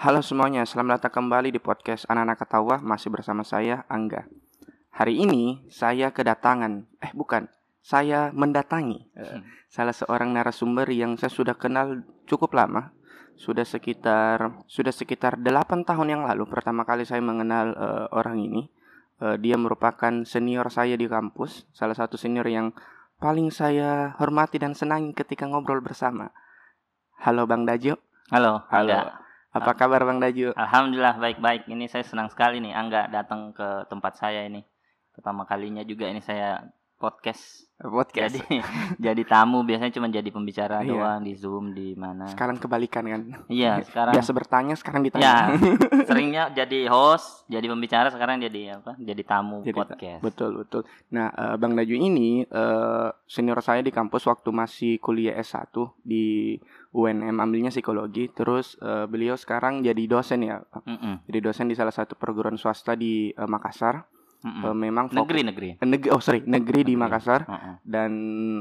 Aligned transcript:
Halo 0.00 0.24
semuanya, 0.24 0.64
selamat 0.64 0.96
datang 0.96 1.28
kembali 1.28 1.52
di 1.52 1.60
podcast 1.60 2.08
Anak-anak 2.08 2.40
Ketawa 2.40 2.80
masih 2.80 3.12
bersama 3.12 3.44
saya 3.44 3.84
Angga. 3.84 4.24
Hari 4.96 5.12
ini 5.12 5.68
saya 5.68 6.08
kedatangan, 6.08 6.88
eh 7.04 7.12
bukan, 7.12 7.52
saya 7.84 8.32
mendatangi 8.32 9.12
eh, 9.12 9.44
salah 9.68 9.92
seorang 9.92 10.32
narasumber 10.32 10.88
yang 10.88 11.20
saya 11.20 11.28
sudah 11.28 11.52
kenal 11.52 12.00
cukup 12.24 12.56
lama. 12.56 12.96
Sudah 13.36 13.68
sekitar 13.68 14.64
sudah 14.64 14.88
sekitar 14.88 15.36
8 15.36 15.84
tahun 15.84 16.08
yang 16.08 16.24
lalu 16.24 16.48
pertama 16.48 16.88
kali 16.88 17.04
saya 17.04 17.20
mengenal 17.20 17.76
eh, 17.76 18.06
orang 18.16 18.40
ini. 18.40 18.72
Eh, 19.20 19.36
dia 19.36 19.60
merupakan 19.60 20.24
senior 20.24 20.72
saya 20.72 20.96
di 20.96 21.12
kampus, 21.12 21.68
salah 21.76 21.92
satu 21.92 22.16
senior 22.16 22.48
yang 22.48 22.72
paling 23.20 23.52
saya 23.52 24.16
hormati 24.16 24.56
dan 24.56 24.72
senangi 24.72 25.12
ketika 25.12 25.44
ngobrol 25.44 25.84
bersama. 25.84 26.32
Halo 27.20 27.44
Bang 27.44 27.68
Dajo. 27.68 28.00
Halo, 28.32 28.64
Halo. 28.72 28.96
Angga. 28.96 29.28
Apa 29.50 29.74
kabar 29.74 30.06
Bang 30.06 30.22
Dajo? 30.22 30.54
Alhamdulillah 30.54 31.18
baik-baik. 31.18 31.66
Ini 31.66 31.90
saya 31.90 32.06
senang 32.06 32.30
sekali 32.30 32.62
nih 32.62 32.70
Angga 32.70 33.10
datang 33.10 33.50
ke 33.50 33.82
tempat 33.90 34.14
saya 34.14 34.46
ini. 34.46 34.62
Pertama 35.10 35.42
kalinya 35.42 35.82
juga 35.82 36.06
ini 36.06 36.22
saya 36.22 36.62
podcast. 36.94 37.66
Podcast. 37.80 38.36
Jadi 38.38 38.60
jadi 39.10 39.22
tamu 39.26 39.66
biasanya 39.66 39.90
cuma 39.90 40.06
jadi 40.06 40.28
pembicara 40.28 40.84
Iya. 40.84 40.92
doang 40.94 41.20
di 41.24 41.34
Zoom 41.34 41.74
di 41.74 41.98
mana. 41.98 42.30
Sekarang 42.30 42.62
kebalikan 42.62 43.02
kan. 43.02 43.22
Iya, 43.50 43.80
sekarang 43.90 44.14
Biasa 44.14 44.30
bertanya 44.30 44.74
sekarang 44.78 45.00
ya 45.02 45.06
ditanya. 45.10 45.34
seringnya 46.08 46.42
jadi 46.54 46.86
host, 46.86 47.48
jadi 47.48 47.66
pembicara 47.66 48.12
sekarang 48.14 48.38
jadi 48.38 48.78
apa? 48.78 48.94
Jadi 49.02 49.22
tamu 49.26 49.66
Jadi 49.66 49.74
podcast. 49.74 50.20
betul 50.22 50.62
betul. 50.62 50.82
Nah, 51.10 51.32
eh, 51.34 51.56
Bang 51.58 51.74
Daju 51.74 51.94
ini 51.96 52.46
eh, 52.46 53.08
senior 53.26 53.58
saya 53.64 53.82
di 53.82 53.90
kampus 53.90 54.30
waktu 54.30 54.54
masih 54.54 55.02
kuliah 55.02 55.34
S1 55.40 55.74
di 56.06 56.54
UNM 56.90 57.36
ambilnya 57.36 57.68
psikologi. 57.68 58.26
Terus 58.28 58.74
eh, 58.76 59.06
beliau 59.06 59.34
sekarang 59.34 59.80
jadi 59.80 60.02
dosen 60.04 60.42
ya. 60.42 60.58
Mm-mm, 60.58 61.22
Jadi 61.24 61.38
dosen 61.38 61.66
di 61.66 61.74
salah 61.74 61.90
satu 61.90 62.14
perguruan 62.14 62.54
swasta 62.54 62.92
di 62.92 63.28
eh, 63.28 63.46
Makassar. 63.46 64.02
mm-mm. 64.40 64.62
Eh, 64.64 64.74
memang 64.74 65.06
fokus- 65.06 65.20
Negeri-negeri. 65.22 65.68
eh, 65.76 65.86
negeri 65.86 66.08
oh 66.08 66.18
sorry 66.18 66.40
negeri 66.42 66.80
di 66.82 66.92
Negeri. 66.92 66.98
Makassar 66.98 67.40
Mm-mm. 67.44 67.74
dan 67.84 68.10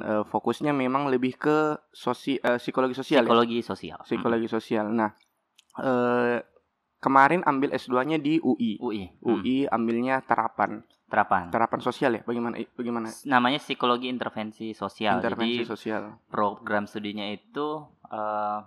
eh, 0.01 0.23
fokusnya 0.23 0.71
memang 0.71 1.07
lebih 1.07 1.35
ke 1.35 1.57
sosi 1.89 2.37
eh, 2.37 2.57
psikologi 2.57 2.93
sosial 2.93 3.23
ya. 3.23 3.27
Psikologi 3.27 3.59
sosial. 3.61 3.99
Psikologi 4.03 4.47
sosial. 4.47 4.85
Nah, 4.89 5.09
eh, 5.75 6.37
kemarin 6.99 7.41
ambil 7.43 7.71
S2-nya 7.71 8.17
di 8.17 8.37
UI. 8.37 8.75
Mm. 8.75 8.83
UI. 8.83 9.03
Mm, 9.15 9.23
UI 9.23 9.57
ambilnya 9.65 10.19
terapan. 10.21 10.83
Terapan. 11.09 11.49
Terapan 11.49 11.79
sosial 11.79 12.11
ya? 12.13 12.21
Bagaimana 12.21 12.55
bagaimana 12.71 13.09
Namanya 13.25 13.57
psikologi 13.57 14.07
intervensi 14.07 14.71
sosial. 14.71 15.17
intervensi 15.17 15.59
Jadi 15.59 15.65
sosial? 15.67 16.03
program 16.27 16.85
studinya 16.85 17.25
itu 17.25 17.81
eh, 18.07 18.59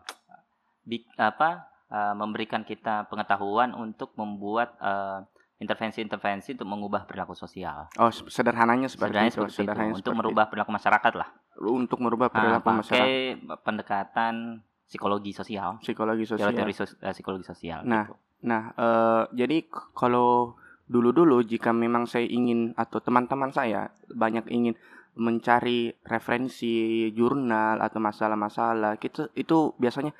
bi- 0.83 1.07
apa 1.17 1.51
eh, 1.87 2.15
memberikan 2.15 2.63
kita 2.63 3.07
pengetahuan 3.07 3.73
untuk 3.73 4.11
membuat 4.15 4.75
eh, 4.77 5.23
intervensi-intervensi 5.57 6.53
untuk 6.53 6.67
mengubah 6.67 7.07
perilaku 7.07 7.33
sosial. 7.33 7.87
Oh, 7.95 8.11
se- 8.11 8.27
sederhananya 8.27 8.91
seperti 8.91 9.15
Sebenarnya 9.15 9.31
itu. 9.31 9.39
seperti 9.39 9.55
itu, 9.55 9.63
Sederhananya 9.63 9.95
untuk 9.95 10.03
seperti 10.05 10.19
merubah 10.21 10.45
perilaku 10.47 10.71
masyarakat 10.73 11.13
lah. 11.15 11.29
itu. 11.31 11.69
untuk 11.71 11.99
merubah 12.01 12.27
Nah, 12.27 12.35
perilaku 12.35 12.67
masyarakat. 12.75 12.91
pakai 12.99 13.15
pendekatan 13.63 14.35
psikologi 14.83 15.31
sosial, 15.31 15.79
Psikologi 15.79 16.27
sosial. 16.27 16.51
teori 16.51 16.75
sos- 16.75 16.99
psikologi 16.99 17.45
sosial. 17.45 17.87
Nah, 17.87 18.05
gitu. 18.05 18.19
Nah, 18.43 18.75
eh, 18.75 19.23
jadi 19.33 19.63
kalau 19.95 20.59
dulu-dulu 20.93 21.41
jika 21.43 21.73
memang 21.73 22.05
saya 22.05 22.29
ingin 22.29 22.77
atau 22.77 23.01
teman-teman 23.01 23.49
saya 23.49 23.89
banyak 24.07 24.45
ingin 24.49 24.77
mencari 25.15 25.93
referensi 26.05 26.73
jurnal 27.11 27.79
atau 27.79 28.01
masalah-masalah, 28.01 28.97
gitu 28.97 29.29
itu 29.35 29.77
biasanya 29.77 30.13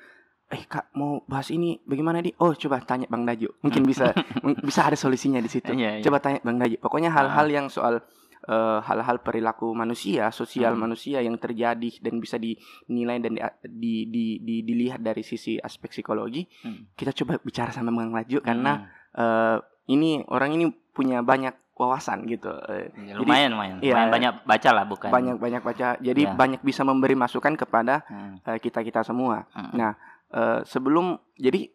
eh 0.49 0.63
Kak 0.63 0.93
mau 0.93 1.25
bahas 1.25 1.49
ini 1.49 1.81
bagaimana 1.81 2.21
di? 2.21 2.29
Oh, 2.37 2.53
coba 2.53 2.77
tanya 2.79 3.09
Bang 3.09 3.25
Daju. 3.25 3.57
Mungkin 3.61 3.81
bisa 3.83 4.13
bisa 4.67 4.85
ada 4.85 4.93
solusinya 4.93 5.41
di 5.41 5.49
situ. 5.49 5.73
Iya, 5.73 5.97
iya. 5.97 6.03
Coba 6.05 6.21
tanya 6.21 6.45
Bang 6.45 6.61
Daju. 6.61 6.77
Pokoknya 6.77 7.09
hal-hal 7.09 7.49
yang 7.49 7.67
soal 7.69 8.05
eh, 8.43 8.79
hal-hal 8.83 9.23
perilaku 9.23 9.73
manusia, 9.73 10.29
sosial 10.29 10.75
Hmm. 10.75 10.85
manusia 10.85 11.23
yang 11.25 11.39
terjadi 11.39 11.89
dan 11.97 12.19
bisa 12.19 12.37
dinilai 12.37 13.17
dan 13.17 13.33
di, 13.33 13.41
di, 13.65 13.93
di- 14.05 14.39
di- 14.43 14.61
dilihat 14.61 14.99
dari 14.99 15.23
sisi 15.23 15.57
aspek 15.57 15.89
psikologi, 15.89 16.45
Hmm. 16.61 16.91
kita 16.93 17.15
coba 17.17 17.39
bicara 17.39 17.71
sama 17.71 17.89
Bang 17.89 18.13
Laju 18.13 18.43
karena 18.43 18.73
Hmm. 18.77 18.85
eh, 19.15 19.57
ini 19.85 20.23
orang 20.25 20.51
ini 20.51 20.65
punya 20.89 21.19
banyak 21.19 21.51
wawasan 21.73 22.23
gitu. 22.25 22.53
Eh, 22.65 22.93
Ya, 22.95 23.11
jadi 23.11 23.19
lumayan 23.19 23.49
lumayan. 23.51 23.75
iya. 23.79 23.93
Lumayan 23.97 24.11
banyak 24.11 24.33
baca 24.43 24.69
lah 24.71 24.85
bukan. 24.85 25.09
banyak-banyak 25.09 25.61
baca. 25.61 25.87
Jadi 25.97 26.21
Iya. 26.23 26.33
banyak 26.33 26.61
bisa 26.61 26.81
memberi 26.81 27.13
masukan 27.13 27.53
kepada 27.53 28.05
Hmm. 28.05 28.37
eh, 28.39 28.57
kita-kita 28.57 29.01
semua. 29.01 29.49
Hmm. 29.51 29.73
Nah, 29.73 29.91
eh, 30.29 30.59
sebelum 30.63 31.17
jadi 31.33 31.73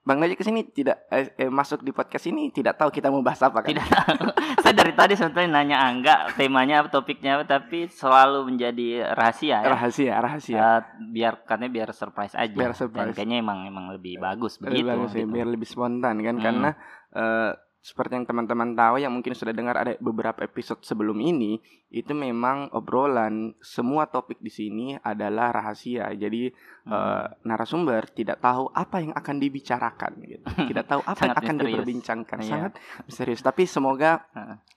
Bang 0.00 0.16
Laju 0.16 0.32
ke 0.32 0.40
sini 0.40 0.64
tidak 0.66 1.04
eh, 1.08 1.28
eh, 1.36 1.50
masuk 1.50 1.80
di 1.80 1.90
podcast 1.90 2.24
ini 2.26 2.48
tidak 2.48 2.72
tahu 2.74 2.88
kita 2.88 3.08
mau 3.08 3.20
bahas 3.20 3.36
apa 3.38 3.60
kan? 3.60 3.68
Tidak 3.68 3.84
tahu. 3.86 4.16
Saya 4.62 4.74
dari 4.74 4.92
tadi 4.92 5.12
sebetulnya 5.12 5.50
nanya 5.54 5.76
Angga 5.82 6.32
temanya 6.34 6.80
apa 6.80 6.88
topiknya 6.90 7.36
apa 7.36 7.44
tapi 7.46 7.84
selalu 7.86 8.44
menjadi 8.46 9.12
rahasia 9.12 9.60
ya. 9.60 9.68
Rahasia, 9.70 10.14
rahasia. 10.18 10.56
Ya, 10.56 10.68
biar 11.06 11.44
katanya 11.44 11.68
biar 11.70 11.88
surprise 11.92 12.32
aja. 12.34 12.48
Biar 12.50 12.72
surprise. 12.72 12.96
Dan 13.02 13.14
kayaknya 13.14 13.38
emang 13.38 13.60
emang 13.62 13.88
lebih 13.90 14.16
bagus 14.18 14.56
Lebih 14.58 14.68
begitu. 14.74 14.88
bagus 14.90 15.10
gitu. 15.14 15.28
biar 15.28 15.46
lebih 15.46 15.68
spontan 15.68 16.16
kan 16.18 16.34
Hmm. 16.34 16.42
karena 16.42 16.70
eh, 17.12 17.52
seperti 17.80 18.12
yang 18.12 18.28
teman-teman 18.28 18.76
tahu 18.76 19.00
yang 19.00 19.08
mungkin 19.08 19.32
sudah 19.32 19.50
dengar 19.50 19.72
ada 19.74 19.96
beberapa 19.98 20.44
episode 20.44 20.84
sebelum 20.84 21.16
ini 21.16 21.56
itu 21.88 22.12
memang 22.12 22.68
obrolan 22.70 23.56
semua 23.58 24.04
topik 24.04 24.36
di 24.38 24.48
sini 24.48 24.86
adalah 24.96 25.48
rahasia 25.50 26.12
jadi 26.12 26.52
Hmm. 26.80 26.92
eh, 26.92 27.26
narasumber 27.42 28.04
tidak 28.10 28.36
tahu 28.38 28.68
apa 28.70 29.00
yang 29.00 29.12
akan 29.12 29.36
dibicarakan 29.36 30.12
gitu 30.22 30.44
tidak 30.70 30.86
tahu 30.86 31.00
apa 31.02 31.20
yang 31.22 31.32
akan 31.34 31.44
misterius. 31.54 31.72
diperbincangkan 31.72 32.38
Iya. 32.38 32.48
sangat 32.50 32.72
misterius 33.02 33.40
tapi 33.40 33.62
semoga 33.64 34.28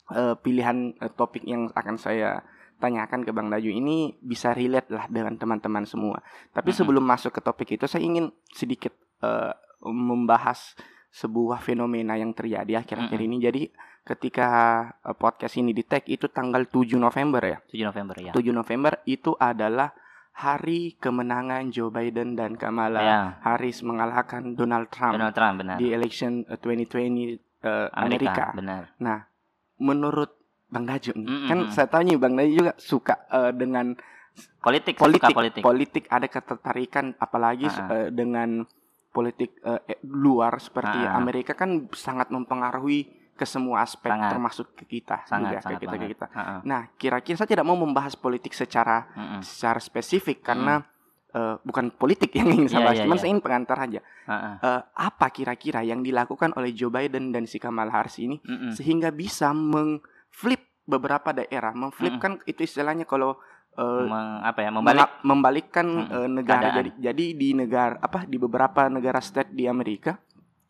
eh, 0.09 0.35
pilihan 0.37 0.95
eh, 0.95 1.11
topik 1.11 1.43
yang 1.43 1.67
akan 1.69 1.95
saya 1.95 2.39
tanyakan 2.75 3.21
ke 3.21 3.31
Bang 3.31 3.47
Daju 3.47 3.67
ini 3.67 4.15
bisa 4.17 4.51
relate 4.51 4.87
lah 4.89 5.07
dengan 5.07 5.35
teman-teman 5.35 5.83
semua 5.83 6.23
tapi 6.51 6.71
Mhm. 6.71 6.77
sebelum 6.77 7.03
masuk 7.03 7.31
ke 7.31 7.41
topik 7.41 7.69
itu 7.73 7.83
saya 7.83 7.99
ingin 8.01 8.31
sedikit 8.49 8.95
eh, 9.19 9.51
membahas 9.83 10.75
sebuah 11.13 11.61
fenomena 11.61 12.17
yang 12.17 12.33
terjadi 12.33 12.81
akhir-akhir 12.81 13.19
ini. 13.19 13.37
Jadi 13.37 13.61
ketika 14.03 14.47
eh, 14.99 15.13
podcast 15.13 15.55
ini 15.55 15.71
di 15.71 15.83
tag 15.83 16.03
itu 16.05 16.25
tanggal 16.27 16.65
7 16.65 16.97
November 16.97 17.39
ya. 17.39 17.57
7 17.63 17.85
November 17.85 18.15
ya. 18.19 18.31
7 18.33 18.41
November 18.51 18.93
itu 19.05 19.37
adalah 19.37 19.93
hari 20.33 20.97
kemenangan 20.97 21.69
Joe 21.69 21.87
Biden 21.87 22.33
dan 22.33 22.57
Kamala 22.57 22.97
Ya, 22.99 23.19
Harris 23.43 23.85
mengalahkan 23.85 24.57
Donald 24.57 24.89
Trump 24.89 25.13
Donald 25.13 25.31
Trump 25.31 25.61
benar. 25.61 25.77
di 25.77 25.93
election 25.93 26.41
eh, 26.43 26.57
2020 26.57 27.37
eh, 27.61 27.87
Amerika. 27.93 28.49
benar. 28.51 28.89
Menurut 29.75 30.33
Bang 30.67 30.89
Daju 30.89 31.13
nih, 31.13 31.29
Mhm. 31.29 31.47
kan 31.47 31.57
saya 31.69 31.85
tahu 31.85 32.01
nih 32.03 32.17
Bang 32.17 32.33
Daju 32.33 32.49
juga 32.51 32.73
suka 32.75 33.15
eh, 33.29 33.53
dengan 33.53 33.93
Politik, 34.57 34.97
politik, 34.97 35.21
suka 35.21 35.29
politik. 35.29 35.61
politik 35.61 36.03
ada 36.09 36.25
ketertarikan 36.25 37.13
apalagi 37.15 37.69
Ah. 37.69 37.85
eh, 37.93 38.09
dengan 38.09 38.65
politik 39.13 39.61
eh, 39.61 40.01
luar 40.03 40.57
seperti 40.57 40.97
Ah. 40.99 41.15
Amerika 41.15 41.53
kan 41.53 41.85
sangat 41.93 42.27
mempengaruhi 42.27 43.05
ke 43.33 43.45
semua 43.45 43.81
aspek 43.81 44.09
Sangat. 44.09 44.29
termasuk 44.29 44.67
ke 44.73 44.85
kita 44.87 45.21
sangat 45.23 45.49
juga 45.49 45.59
sangat 45.59 45.71
ke 45.71 45.81
kita 45.81 45.89
ke 45.89 45.97
banget. 45.97 46.11
kita. 46.11 46.25
Heeh. 46.29 46.59
Nah, 46.63 46.81
kira-kira 46.95 47.35
saya 47.35 47.49
tidak 47.49 47.65
mau 47.65 47.73
membahas 47.75 48.13
politik 48.15 48.51
secara 48.51 49.09
Mm-mm. 49.09 49.41
secara 49.41 49.77
spesifik 49.79 50.41
karena 50.43 50.85
eh, 51.31 51.55
bukan 51.59 51.89
politik 51.91 52.29
yang 52.31 52.45
ingin 52.47 52.67
saya 52.67 52.77
Iya, 52.79 52.85
bahas, 52.87 52.97
cuman 52.99 53.09
iya. 53.11 53.21
saya 53.21 53.29
ingin 53.31 53.41
pengantar 53.41 53.77
aja. 53.79 54.01
Heeh. 54.23 54.53
Eh, 54.59 54.81
apa 54.95 55.27
kira-kira 55.29 55.81
yang 55.81 56.01
dilakukan 56.01 56.53
oleh 56.53 56.69
Joe 56.71 56.89
Biden 56.89 57.29
dan 57.29 57.45
si 57.45 57.57
Kamala 57.57 57.89
Harris 57.91 58.17
ini 58.17 58.37
Mm-mm. 58.39 58.69
sehingga 58.71 59.09
bisa 59.09 59.49
mengflip 59.49 60.61
beberapa 60.83 61.31
daerah, 61.31 61.71
memflip 61.71 62.19
kan 62.19 62.37
itu 62.43 62.61
istilahnya 62.61 63.03
kalau 63.03 63.39
Meng- 63.75 64.41
apa 64.43 64.59
ya? 64.59 64.69
Membalik 64.69 65.09
membalikkan 65.21 65.87
Mm-mm. 65.87 66.13
eh, 66.15 66.29
negara 66.31 66.59
Keadaan. 66.63 66.77
jadi 66.77 66.89
jadi 67.03 67.25
di 67.33 67.49
negara 67.51 67.95
apa 67.97 68.23
di 68.23 68.37
beberapa 68.37 68.85
negara 68.87 69.17
state 69.17 69.49
di 69.49 69.65
Amerika 69.65 70.13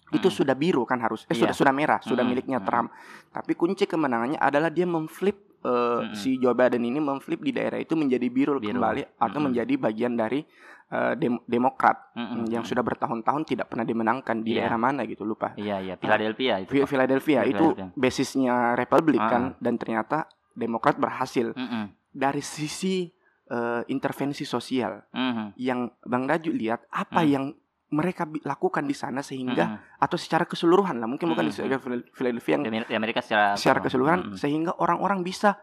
itu 0.09 0.23
Mm-mm. 0.23 0.37
sudah 0.39 0.53
biru 0.53 0.83
kan 0.83 0.97
harus 0.97 1.25
eh 1.25 1.33
Iya. 1.33 1.51
sudah 1.51 1.53
sudah 1.53 1.73
merah 1.73 1.99
sudah 1.99 2.15
Mm-mm. 2.17 2.31
miliknya 2.31 2.57
Mm-mm. 2.57 2.69
Trump 2.69 2.87
tapi 3.29 3.51
kunci 3.53 3.83
kemenangannya 3.83 4.37
adalah 4.37 4.69
dia 4.69 4.85
memflip 4.85 5.35
eh, 5.59 5.69
Mm-mm. 6.01 6.13
si 6.13 6.37
Joe 6.37 6.53
Biden 6.53 6.81
ini 6.81 6.97
memflip 6.97 7.39
di 7.39 7.51
daerah 7.51 7.75
itu 7.77 7.91
menjadi 7.93 8.23
biru, 8.25 8.55
Biru. 8.55 8.71
kembali 8.71 9.03
atau 9.13 9.27
Mm-mm. 9.33 9.43
menjadi 9.47 9.73
bagian 9.75 10.13
dari 10.13 10.39
eh, 10.85 11.13
dem- 11.17 11.41
Demokrat 11.43 12.13
Mm-mm. 12.13 12.45
yang 12.47 12.61
sudah 12.61 12.81
bertahun-tahun 12.81 13.43
tidak 13.45 13.67
pernah 13.67 13.83
dimenangkan 13.83 14.39
di 14.39 14.53
Iya. 14.53 14.63
daerah 14.63 14.79
mana 14.79 15.03
gitu 15.03 15.23
lupa 15.23 15.51
Iya, 15.55 15.81
iya, 15.81 15.93
Philadelphia 15.95 16.61
itu. 16.61 16.69
Phil- 16.69 16.83
kok. 16.83 16.89
Philadelphia 16.89 17.39
itu 17.43 17.65
Philadelphia. 17.73 17.87
basisnya 17.97 18.55
Republik 18.73 19.19
Ah. 19.19 19.27
kan 19.27 19.43
dan 19.57 19.75
ternyata 19.75 20.23
Demokrat 20.53 20.95
berhasil 20.95 21.49
Mm-mm. 21.51 21.89
Dari 22.13 22.39
sisi 22.39 23.09
eh, 23.45 23.81
intervensi 23.87 24.45
sosial 24.45 25.03
Mhm. 25.11 25.59
yang 25.59 25.91
Bang 26.01 26.25
Daju 26.25 26.49
lihat 26.49 26.87
apa 26.89 27.21
Hmm. 27.21 27.29
yang 27.29 27.45
mereka 27.89 28.23
lakukan 28.41 28.81
di 28.83 28.95
sana 28.95 29.21
sehingga 29.21 29.69
Mm-mm. 29.69 29.99
atau 29.99 30.17
secara 30.17 30.47
keseluruhan 30.47 30.97
lah 30.97 31.05
mungkin 31.05 31.29
bukan 31.29 31.45
di 31.45 31.53
Hmm. 31.53 31.77
Phil- 31.77 32.07
Philadelphia 32.09 32.53
yang 32.55 32.63
di 32.63 32.69
Amer- 32.71 32.87
di 32.87 32.95
Amerika 32.95 33.21
secara 33.21 33.53
secara 33.53 33.83
keseluruhan 33.83 34.19
Mm-mm. 34.23 34.37
sehingga 34.39 34.73
orang-orang 34.73 35.21
bisa 35.21 35.59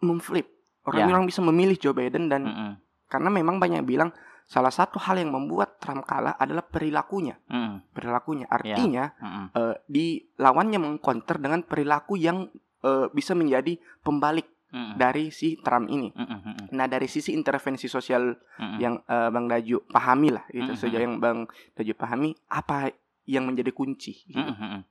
memflip 0.00 0.44
Ya. 0.44 1.04
orang-orang 1.04 1.24
bisa 1.24 1.40
memilih 1.40 1.76
Joe 1.76 1.92
Biden 1.92 2.26
dan 2.26 2.42
Mm-mm. 2.44 2.72
karena 3.06 3.30
memang 3.30 3.56
banyak 3.56 3.80
bilang 3.82 4.10
salah 4.44 4.68
satu 4.68 4.96
hal 4.98 5.16
yang 5.16 5.30
membuat 5.30 5.76
Trump 5.78 6.02
kalah 6.02 6.32
adalah 6.34 6.64
perilakunya. 6.64 7.36
Mm, 7.46 7.84
Perilakunya 7.90 8.44
artinya 8.46 9.12
mm, 9.14 9.24
mm. 9.24 9.46
eh, 9.54 9.74
di 9.86 10.06
lawannya 10.34 10.78
mengcounter 10.78 11.36
dengan 11.36 11.60
perilaku 11.62 12.16
yang 12.16 12.48
eh, 12.80 13.06
bisa 13.10 13.32
menjadi 13.32 13.76
pembalik 14.00 14.48
Mm, 14.68 14.76
mm. 14.76 14.92
dari 14.94 15.24
si 15.28 15.56
Trump 15.56 15.88
ini. 15.88 16.12
Mm, 16.12 16.22
mm, 16.22 16.40
mm, 16.42 16.66
Nah 16.70 16.84
dari 16.84 17.06
sisi 17.06 17.32
intervensi 17.32 17.86
sosial 17.86 18.36
mm, 18.36 18.60
mm. 18.60 18.78
yang 18.78 18.94
eh, 19.00 19.28
Bang 19.28 19.46
Daju 19.46 19.80
pahami 19.86 20.28
lah 20.28 20.44
gitu, 20.48 20.68
Mhm. 20.68 20.78
sejauh 20.78 21.02
yang 21.02 21.16
Bang 21.16 21.38
Daju 21.72 21.92
pahami 21.94 22.30
apa 22.46 22.92
yang 23.24 23.44
menjadi 23.44 23.70
kunci. 23.70 24.24
gitu. 24.24 24.36
Mm, 24.36 24.52
mm, 24.52 24.68
mm. 24.70 24.82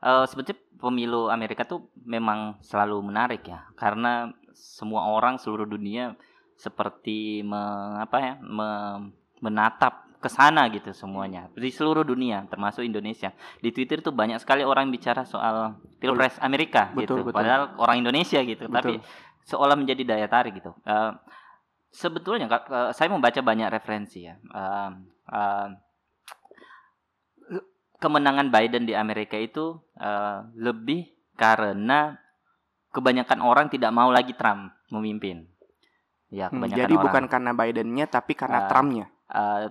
Eh, 0.00 0.24
sebetulnya 0.24 0.60
pemilu 0.76 1.22
Amerika 1.28 1.64
tuh 1.64 1.88
memang 1.98 2.60
selalu 2.60 3.00
menarik 3.02 3.42
ya 3.42 3.64
karena 3.74 4.28
semua 4.52 5.08
orang 5.08 5.34
seluruh 5.34 5.64
dunia 5.64 6.12
seperti 6.54 7.42
me- 7.42 7.98
apa 7.98 8.16
ya 8.18 8.34
me- 8.38 9.10
menatap 9.40 10.04
ke 10.18 10.28
sana 10.28 10.64
gitu 10.68 10.88
semuanya 10.90 11.52
di 11.52 11.68
seluruh 11.68 12.00
dunia 12.00 12.48
termasuk 12.48 12.80
Indonesia 12.80 13.28
di 13.58 13.68
Twitter 13.68 14.00
tuh 14.00 14.08
banyak 14.10 14.40
sekali 14.40 14.60
orang 14.60 14.88
bicara 14.88 15.20
soal 15.22 15.76
pilpres 15.98 16.40
Amerika 16.40 16.88
Betul, 16.88 16.96
gitu 16.96 17.14
betul. 17.22 17.36
padahal 17.36 17.62
orang 17.76 18.00
Indonesia 18.00 18.40
gitu 18.40 18.64
tapi 18.66 18.96
Betul. 18.96 19.04
Seolah 19.44 19.76
menjadi 19.76 20.02
daya 20.04 20.26
tarik 20.26 20.58
gitu 20.58 20.72
Eh, 20.82 21.12
sebetulnya 21.88 22.48
eh, 22.48 22.90
saya 22.92 23.08
membaca 23.08 23.40
banyak 23.40 23.68
referensi 23.70 24.24
ya 24.24 24.34
Eh, 24.40 24.90
eh, 25.30 25.68
kemenangan 28.00 28.52
Biden 28.52 28.84
di 28.84 28.92
Amerika 28.92 29.36
itu 29.38 29.80
eh, 29.96 30.38
lebih 30.58 31.08
karena 31.34 32.14
kebanyakan 32.94 33.40
orang 33.42 33.66
tidak 33.72 33.90
mau 33.90 34.12
lagi 34.14 34.36
Trump 34.38 34.70
memimpin. 34.92 35.50
Ya, 36.30 36.50
Hmm, 36.50 36.66
jadi 36.66 36.94
orang. 36.94 37.04
bukan 37.10 37.24
karena 37.26 37.50
Bidennya 37.54 38.06
tapi 38.06 38.34
karena 38.38 38.66
Eh, 38.66 38.68
Trumpnya. 38.70 39.06
Eh, 39.30 39.66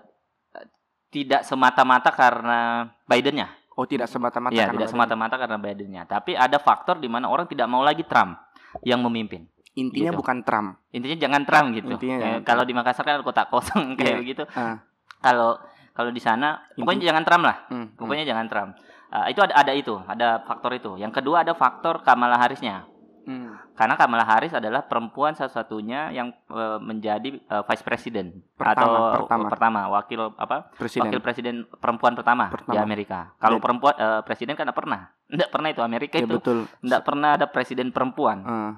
tidak 1.13 1.41
semata-mata 1.45 2.09
karena 2.11 2.89
Bidennya. 3.05 3.47
Oh 3.73 3.85
tidak 3.87 4.05
semata-mata 4.11 4.53
Ya, 4.53 4.67
karena 4.69 4.85
tidak 4.85 4.89
semata-mata 4.91 5.35
karena 5.39 5.57
Bidennya. 5.57 6.03
Tapi 6.03 6.35
ada 6.35 6.57
faktor 6.59 6.99
di 6.99 7.07
mana 7.07 7.29
orang 7.31 7.47
tidak 7.47 7.67
mau 7.69 7.79
lagi 7.79 8.03
Trump 8.03 8.37
yang 8.83 8.99
memimpin. 8.99 9.47
Intinya 9.73 10.11
gitu. 10.11 10.19
bukan 10.19 10.37
Trump. 10.41 10.69
Intinya 10.89 11.17
jangan 11.19 11.41
Trump 11.43 11.67
gitu. 11.73 11.89
Intinya 11.91 12.17
Ya, 12.19 12.31
kalau 12.41 12.61
di 12.61 12.71
Makassar 12.71 13.01
kan 13.01 13.17
ada 13.17 13.25
kotak 13.25 13.49
kosong 13.49 13.93
kayak 13.97 14.09
Iya. 14.09 14.21
begitu. 14.21 14.43
Ah. 14.51 14.81
Kalau 15.17 15.57
kalau 15.91 16.09
di 16.09 16.17
sana 16.17 16.57
pokoknya 16.73 17.09
jangan 17.09 17.23
Trump 17.23 17.43
lah. 17.43 17.57
Hmm, 17.69 17.77
hmm. 17.83 17.95
Pokoknya 17.95 18.25
jangan 18.25 18.45
Trump. 18.45 18.71
Uh, 19.07 19.29
itu 19.29 19.39
ada 19.39 19.53
ada 19.55 19.71
itu, 19.71 19.93
ada 19.99 20.41
faktor 20.41 20.73
itu. 20.73 20.97
Yang 20.97 21.13
kedua 21.15 21.41
ada 21.41 21.53
faktor 21.53 22.01
Kamala 22.01 22.33
Harrisnya. 22.35 22.85
Hmm. 23.23 23.55
Karena 23.73 23.95
Kamala 23.95 24.21
Harris 24.21 24.51
adalah 24.51 24.83
perempuan 24.83 25.31
satu-satunya 25.31 26.11
yang 26.11 26.33
uh, 26.49 26.75
menjadi 26.77 27.39
uh, 27.47 27.63
vice 27.63 27.79
president 27.79 28.35
Pertama, 28.53 28.83
atau 28.83 29.23
pertama. 29.23 29.47
pertama 29.47 29.79
wakil 29.87 30.33
apa? 30.35 30.69
Presiden. 30.75 31.07
Wakil 31.07 31.21
presiden 31.21 31.55
perempuan 31.73 32.13
pertama, 32.13 32.49
Pertama. 32.49 32.73
di 32.73 32.77
Amerika. 32.79 33.31
Kalau 33.37 33.57
Dan- 33.57 33.63
perempuan 33.63 33.93
uh, 33.95 34.21
presiden 34.21 34.53
kan 34.53 34.67
pernah. 34.69 35.13
Tidak 35.25 35.49
pernah 35.49 35.69
itu 35.69 35.81
Amerika 35.81 36.17
Ya 36.17 36.25
itu. 36.25 36.35
betul. 36.35 36.57
Tidak 36.67 37.01
pernah 37.01 37.29
ada 37.33 37.45
presiden 37.47 37.89
perempuan. 37.89 38.37
Ah, 38.43 38.71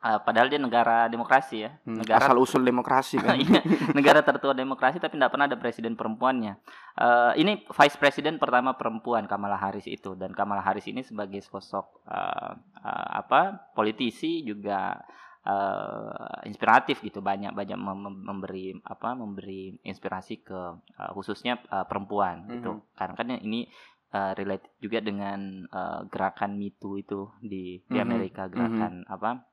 Uh, 0.00 0.16
padahal 0.18 0.48
dia 0.48 0.56
negara 0.56 1.04
demokrasi 1.06 1.60
ya. 1.60 1.76
hmm, 1.84 2.00
Negara 2.00 2.24
Asal 2.24 2.40
usul 2.40 2.64
demokrasi 2.64 3.20
kan. 3.20 3.36
Iya, 3.44 3.60
negara 3.92 4.20
tertua 4.20 4.52
demokrasi 4.52 4.96
tapi 4.96 5.14
tidak 5.14 5.28
pernah 5.28 5.44
ada 5.44 5.54
presiden 5.54 5.92
perempuannya. 5.92 6.56
Eh, 6.96 7.32
ini 7.36 7.60
vice 7.62 7.96
president 7.96 8.36
pertama 8.36 8.72
perempuan 8.72 9.24
Kamala 9.24 9.54
Harris 9.54 9.84
itu 9.84 10.12
dan 10.14 10.32
Kamala 10.32 10.60
Harris 10.60 10.84
ini 10.84 11.00
sebagai 11.00 11.40
sosok 11.40 11.84
eh, 12.06 12.52
eh, 12.80 13.08
apa 13.14 13.68
politisi 13.70 14.40
juga 14.40 14.96
eh, 15.44 16.12
inspiratif 16.44 17.00
gitu 17.00 17.20
banyak 17.20 17.52
banyak 17.52 17.76
mem- 17.76 18.00
mem- 18.00 18.22
memberi 18.24 18.66
apa 18.80 19.12
memberi 19.12 19.76
inspirasi 19.82 20.40
ke 20.40 20.60
eh, 20.94 21.10
khususnya 21.12 21.60
eh, 21.62 21.84
perempuan 21.84 22.48
gitu 22.48 22.72
Mhm. 22.74 22.82
karena 22.94 23.14
kan 23.14 23.26
ini 23.36 23.68
eh, 24.10 24.32
related 24.34 24.72
juga 24.78 24.98
dengan 25.00 25.40
eh, 25.66 26.00
gerakan 26.06 26.56
Me 26.56 26.72
Too 26.72 26.94
itu 26.96 27.20
di 27.38 27.62
di 27.82 27.96
Mhm. 27.96 28.02
Amerika 28.02 28.48
gerakan 28.48 29.04
apa 29.06 29.44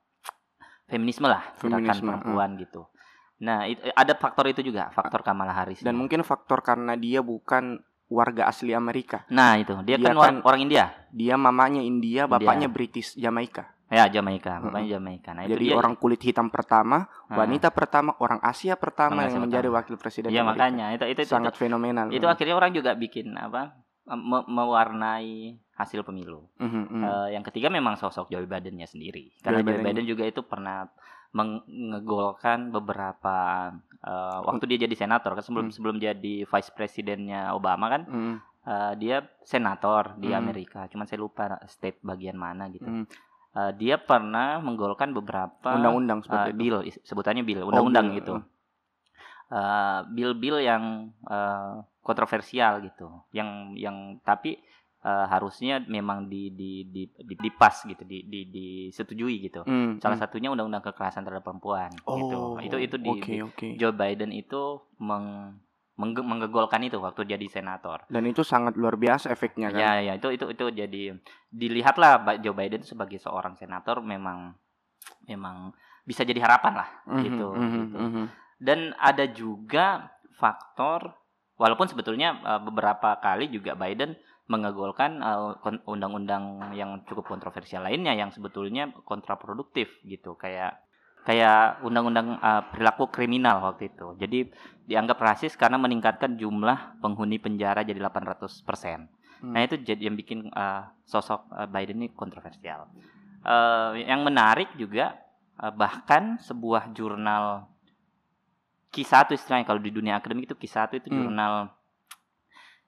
feminisme 0.87 1.27
lah 1.27 1.43
gerakan 1.53 1.83
Feminisme, 1.85 2.07
perempuan 2.07 2.49
gitu 2.57 2.81
nah 3.37 3.63
it- 3.63 3.83
ada 3.93 4.13
faktor 4.13 4.47
itu 4.47 4.59
juga 4.61 4.89
faktor 4.89 5.21
Kamala 5.21 5.53
Harris 5.53 5.79
Dan 5.79 5.93
mungkin 5.93 6.23
faktor 6.23 6.59
karena 6.59 6.95
dia 6.95 7.21
bukan 7.21 7.77
warga 8.07 8.47
asli 8.47 8.71
Amerika. 8.71 9.27
nah 9.27 9.53
itu 9.55 9.75
dia, 9.83 9.95
dia 9.95 10.09
kan, 10.09 10.15
orang, 10.15 10.33
kan- 10.33 10.43
orang 10.43 10.61
India 10.61 10.85
Dia 11.09 11.35
mamanya 11.35 11.79
India, 11.79 12.25
bapaknya 12.25 12.65
British 12.67 13.13
Jamaika. 13.13 13.77
ya 13.85 14.07
Jamaika 14.09 14.57
bapaknya 14.59 14.95
Jamaika 14.95 15.31
nah 15.31 15.43
itu 15.43 15.53
Jadi 15.53 15.63
dia 15.65 15.75
orang 15.75 15.93
kulit 15.95 16.17
hitam 16.19 16.47
pertama, 16.47 17.05
Nah, 17.27 17.35
wanita 17.37 17.69
pertama, 17.69 18.15
orang 18.17 18.39
Asia 18.41 18.73
pertama 18.73 19.11
Orang 19.13 19.27
yang 19.27 19.29
Asia 19.29 19.43
menjadi 19.43 19.67
pertama. 19.67 19.79
wakil 19.83 19.95
presiden. 19.97 20.29
Iya 20.29 20.41
Amerika. 20.41 20.51
makanya 20.57 20.85
itu 20.93 21.05
itu 21.05 21.21
itu, 21.21 21.29
sangat 21.29 21.53
fenomenal. 21.53 22.07
itu 22.09 22.25
akhirnya 22.25 22.55
orang 22.55 22.71
juga 22.71 22.95
bikin 22.95 23.31
apa 23.33 23.75
me- 24.07 24.47
mewarnai 24.47 25.59
hasil 25.77 26.01
pemilu. 26.01 26.41
Mhm, 26.57 26.83
mhm. 26.89 27.01
Eh, 27.01 27.27
yang 27.31 27.45
ketiga 27.45 27.69
memang 27.69 27.95
sosok 27.95 28.27
Joe 28.27 28.43
Bidennya 28.43 28.83
sendiri. 28.83 29.29
Karena 29.39 29.61
Joe 29.61 29.71
Joe 29.71 29.85
Biden. 29.85 30.03
Juga 30.03 30.23
itu 30.25 30.41
pernah 30.41 30.89
mengegolkan 31.31 32.69
beberapa 32.69 33.69
eh, 33.99 34.39
waktu 34.41 34.63
dia 34.67 34.79
jadi 34.79 34.95
senator 34.95 35.33
kan 35.33 35.43
sebelum 35.43 35.67
Hmm. 35.67 35.73
sebelum 35.73 35.95
jadi 35.97 36.35
vice 36.43 36.71
presidennya 36.71 37.51
Obama 37.51 37.87
kan 37.87 38.01
Mhm, 38.05 38.33
eh, 38.63 38.93
dia 38.97 39.17
senator 39.41 40.15
di 40.15 40.29
Hmm. 40.29 40.39
Amerika. 40.39 40.85
Cuman 40.87 41.05
saya 41.05 41.19
lupa 41.19 41.45
state 41.65 42.01
bagian 42.01 42.35
mana 42.35 42.65
gitu. 42.67 42.85
mhm. 42.85 43.05
Eh, 43.53 43.71
dia 43.75 43.97
pernah 43.97 44.57
menggolkan 44.57 45.09
beberapa 45.11 45.73
Undang-undang 45.73 46.21
itu. 46.21 46.53
bill 46.53 46.77
sebutannya 47.01 47.41
bill 47.41 47.61
Oh, 47.61 47.69
undang-undang 47.69 48.09
bill. 48.09 48.17
gitu 48.17 48.33
Eh, 49.47 49.99
bill-bill 50.09 50.59
yang 50.59 50.83
eh, 51.23 51.73
kontroversial 52.01 52.83
gitu 52.83 53.07
yang 53.31 53.71
yang 53.73 54.19
tapi 54.21 54.59
eh, 55.03 55.25
harusnya 55.29 55.83
memang 55.85 56.25
di 56.25 56.49
di 56.53 56.71
di 56.89 57.03
di, 57.13 57.35
dipas 57.37 57.85
gitu 57.85 58.01
di 58.03 58.25
di 58.25 58.39
disetujui 58.49 59.41
gitu 59.45 59.61
Mhm, 59.63 60.01
salah 60.01 60.17
satunya 60.17 60.49
undang-undang 60.49 60.81
kekerasan 60.81 61.21
terhadap 61.25 61.45
perempuan 61.45 61.89
gitu 61.93 62.37
Oh, 62.37 62.57
itu 62.61 62.77
itu 62.81 62.95
di, 62.97 63.11
di- 63.21 63.41
oke. 63.43 63.67
Joe 63.77 63.93
Biden 63.93 64.33
itu 64.33 64.81
meng, 64.97 65.57
mengge- 65.97 66.25
menggegolkan 66.25 66.81
itu 66.85 66.97
waktu 66.97 67.25
jadi 67.25 67.45
senator 67.49 68.05
Dan 68.09 68.25
itu 68.25 68.41
sangat 68.41 68.73
luar 68.77 68.97
biasa 68.97 69.29
efeknya 69.29 69.69
kan. 69.69 69.77
Ya, 69.77 69.91
ya 70.01 70.13
itu 70.17 70.33
itu 70.33 70.45
itu 70.49 70.65
jadi 70.73 71.03
dilihatlah 71.49 72.25
Joe 72.41 72.53
Biden 72.57 72.81
sebagai 72.81 73.17
seorang 73.21 73.53
senator 73.57 74.01
memang 74.01 74.53
memang 75.27 75.73
bisa 76.07 76.23
jadi 76.23 76.39
harapan 76.39 76.83
lah 76.83 76.89
Mhm, 77.05 77.21
gitu, 77.23 77.47
mhm, 77.53 77.71
gitu. 77.83 77.97
mhm. 77.99 78.23
Dan 78.57 78.79
ada 78.97 79.25
juga 79.29 80.09
faktor 80.39 81.13
walaupun 81.59 81.89
sebetulnya 81.89 82.37
eh, 82.41 82.61
beberapa 82.63 83.17
kali 83.19 83.51
juga 83.51 83.75
Biden 83.75 84.15
mengegolkan 84.47 85.19
eh, 85.19 85.79
undang-undang 85.87 86.71
yang 86.71 87.03
cukup 87.03 87.27
kontroversial 87.27 87.83
lainnya 87.83 88.15
yang 88.15 88.31
sebetulnya 88.31 88.89
kontraproduktif 89.03 89.91
gitu 90.07 90.39
kayak 90.39 90.79
kayak 91.27 91.83
undang-undang 91.83 92.39
eh, 92.39 92.63
perilaku 92.71 93.11
kriminal 93.11 93.59
waktu 93.59 93.91
itu. 93.91 94.15
Jadi 94.15 94.47
dianggap 94.87 95.19
rasis 95.19 95.59
karena 95.59 95.75
meningkatkan 95.75 96.39
jumlah 96.39 97.03
penghuni 97.03 97.37
penjara 97.43 97.83
jadi 97.83 97.99
800%. 97.99 98.63
Hmm. 99.37 99.53
Nah, 99.53 99.61
itu 99.67 99.75
jadi 99.83 100.07
yang 100.07 100.15
bikin 100.15 100.47
eh, 100.47 100.83
sosok 101.03 101.51
eh, 101.51 101.67
Biden 101.67 101.99
ini 101.99 102.15
kontroversial. 102.15 102.87
Eh, 103.43 104.07
yang 104.07 104.23
menarik 104.23 104.71
juga 104.79 105.19
eh, 105.59 105.73
bahkan 105.75 106.39
sebuah 106.39 106.95
jurnal 106.95 107.67
kisah 108.95 109.27
itu 109.27 109.35
istilahnya 109.35 109.67
kalau 109.67 109.83
di 109.83 109.91
dunia 109.91 110.17
akademik 110.17 110.47
itu 110.47 110.55
kisah 110.55 110.87
itu 110.95 111.11
Hmm. 111.11 111.27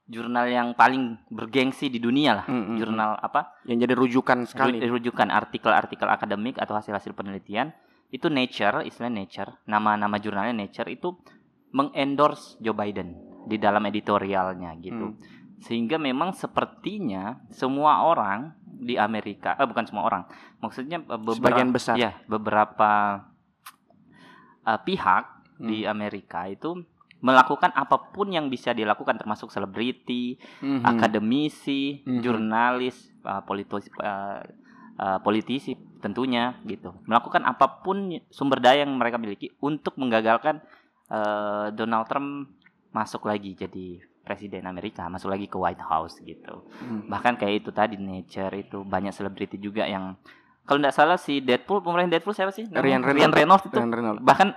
Jurnal 0.09 0.45
yang 0.45 0.67
paling 0.73 1.21
bergengsi 1.29 1.87
di 1.87 1.97
dunia 1.97 2.33
lah. 2.33 2.45
Mhm, 2.45 2.57
mhm. 2.65 2.77
Jurnal 2.77 3.11
apa? 3.15 3.53
yang 3.63 3.77
jadi 3.77 3.93
rujukan 3.93 4.43
sekali. 4.43 4.81
Ru- 4.81 4.97
rujukan 4.97 5.29
artikel-artikel 5.29 6.05
akademik 6.05 6.57
atau 6.57 6.73
hasil-hasil 6.73 7.13
penelitian 7.13 7.69
itu 8.09 8.25
Nature, 8.25 8.81
istilah 8.83 9.07
Nature, 9.07 9.61
nama-nama 9.63 10.17
jurnalnya 10.17 10.51
Nature 10.55 10.89
itu 10.89 11.13
mengendorse 11.69 12.57
Joe 12.57 12.73
Biden 12.73 13.13
di 13.45 13.55
dalam 13.55 13.85
editorialnya 13.85 14.73
gitu. 14.81 15.13
Hmm. 15.13 15.21
Sehingga 15.59 15.95
memang 15.95 16.33
sepertinya 16.33 17.37
semua 17.49 18.01
orang 18.01 18.57
di 18.63 18.97
Amerika, 18.97 19.53
eh 19.53 19.67
bukan 19.67 19.85
semua 19.85 20.03
orang, 20.03 20.23
maksudnya 20.57 20.97
beberapa 20.97 21.37
Sebagian 21.37 21.69
besar. 21.69 21.95
ya, 21.95 22.17
beberapa 22.25 23.21
eh, 24.65 24.81
pihak 24.81 25.23
Hmm. 25.59 25.67
di 25.67 25.83
Amerika 25.83 26.47
itu 26.47 26.87
melakukan 27.19 27.75
apa 27.75 28.11
pun 28.11 28.31
yang 28.31 28.47
bisa 28.47 28.71
dilakukan 28.71 29.19
termasuk 29.19 29.51
selebriti, 29.51 30.39
Mhm. 30.63 30.87
akademisi, 30.87 31.99
Mhm. 32.03 32.21
jurnalis, 32.23 32.95
uh, 33.21 33.43
politisi, 33.43 33.91
uh, 33.99 34.39
uh, 34.95 35.19
politisi 35.19 35.75
tentunya 35.99 36.55
gitu. 36.63 36.95
Melakukan 37.03 37.43
apa 37.43 37.83
pun 37.83 38.07
sumber 38.31 38.63
daya 38.63 38.87
yang 38.87 38.95
mereka 38.95 39.19
miliki 39.19 39.51
untuk 39.59 39.99
menggagalkan 39.99 40.63
uh, 41.09 41.73
Donald 41.73 42.05
Trump 42.05 42.53
masuk 42.93 43.25
lagi 43.25 43.53
jadi 43.53 43.97
presiden 44.21 44.63
Amerika, 44.63 45.09
masuk 45.09 45.33
lagi 45.33 45.49
ke 45.49 45.57
White 45.57 45.81
House 45.81 46.21
gitu. 46.21 46.69
Mhm. 46.79 47.09
Bahkan 47.09 47.33
kayak 47.35 47.65
itu 47.65 47.69
tadi 47.73 47.97
Nature 47.97 48.53
itu 48.55 48.85
banyak 48.85 49.09
selebriti 49.09 49.57
juga 49.57 49.83
yang 49.83 50.13
kalau 50.63 50.77
tidak 50.77 50.93
salah 50.93 51.17
si 51.17 51.41
Deadpool, 51.41 51.81
pemeran 51.81 52.13
Deadpool 52.13 52.37
siapa 52.37 52.53
sih? 52.53 52.61
Ryan 52.69 53.01
Reynolds. 53.01 53.17
Ryan 53.17 53.33
Reynolds 53.33 53.65
itu 53.65 53.73
Dan 53.73 53.89
Reynolds. 53.89 54.21
bahkan 54.21 54.53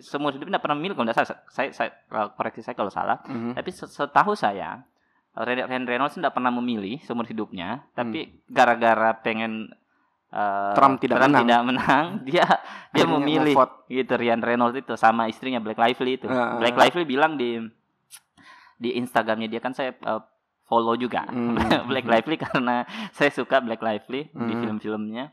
seumur 0.00 0.30
hidup 0.30 0.46
tidak 0.46 0.60
pernah 0.60 0.74
memilih 0.74 0.94
kalau 0.94 1.06
tidak 1.06 1.18
salah. 1.22 1.40
Saya, 1.46 1.68
saya 1.70 1.88
eh, 1.92 2.28
koreksi 2.32 2.60
saya 2.60 2.74
kalau 2.74 2.88
salah. 2.88 3.18
Mhm. 3.24 3.54
Tapi 3.54 3.70
se- 3.70 3.86
setahu 3.86 4.32
saya 4.32 4.82
Ryan 5.34 5.86
Reynolds 5.86 6.14
tidak 6.14 6.32
pernah 6.32 6.50
memilih 6.50 6.98
seumur 7.00 7.22
hidupnya, 7.24 7.80
Hmm. 7.80 7.90
tapi 7.94 8.20
gara-gara 8.44 9.14
pengen 9.16 9.70
eh, 10.28 10.72
Trump 10.74 10.98
tidak 10.98 11.22
menang. 11.22 11.40
tidak 11.40 11.60
menang, 11.64 12.04
dia 12.28 12.44
dia 12.90 13.00
Akhirnya 13.00 13.16
memilih 13.16 13.54
gitu 13.86 14.12
Ryan 14.12 14.42
Reynolds 14.42 14.76
itu 14.76 14.92
sama 14.94 15.24
istrinya 15.24 15.56
Black 15.56 15.78
Lively 15.78 16.18
itu. 16.18 16.26
Ah, 16.26 16.58
Black 16.58 16.74
ah. 16.74 16.80
Lively 16.84 17.06
bilang 17.06 17.34
di 17.34 17.56
di 18.76 18.94
Instagramnya 18.94 19.46
dia 19.46 19.58
kan 19.58 19.72
saya 19.72 19.94
eh, 19.94 20.20
follow 20.64 20.94
juga 20.94 21.24
Hmm. 21.24 21.56
Black 21.88 22.04
Lively 22.04 22.36
karena 22.36 22.84
saya 23.10 23.30
suka 23.30 23.58
Black 23.58 23.78
Lively 23.78 24.28
di 24.28 24.52
Hmm. 24.52 24.60
film-filmnya. 24.60 25.32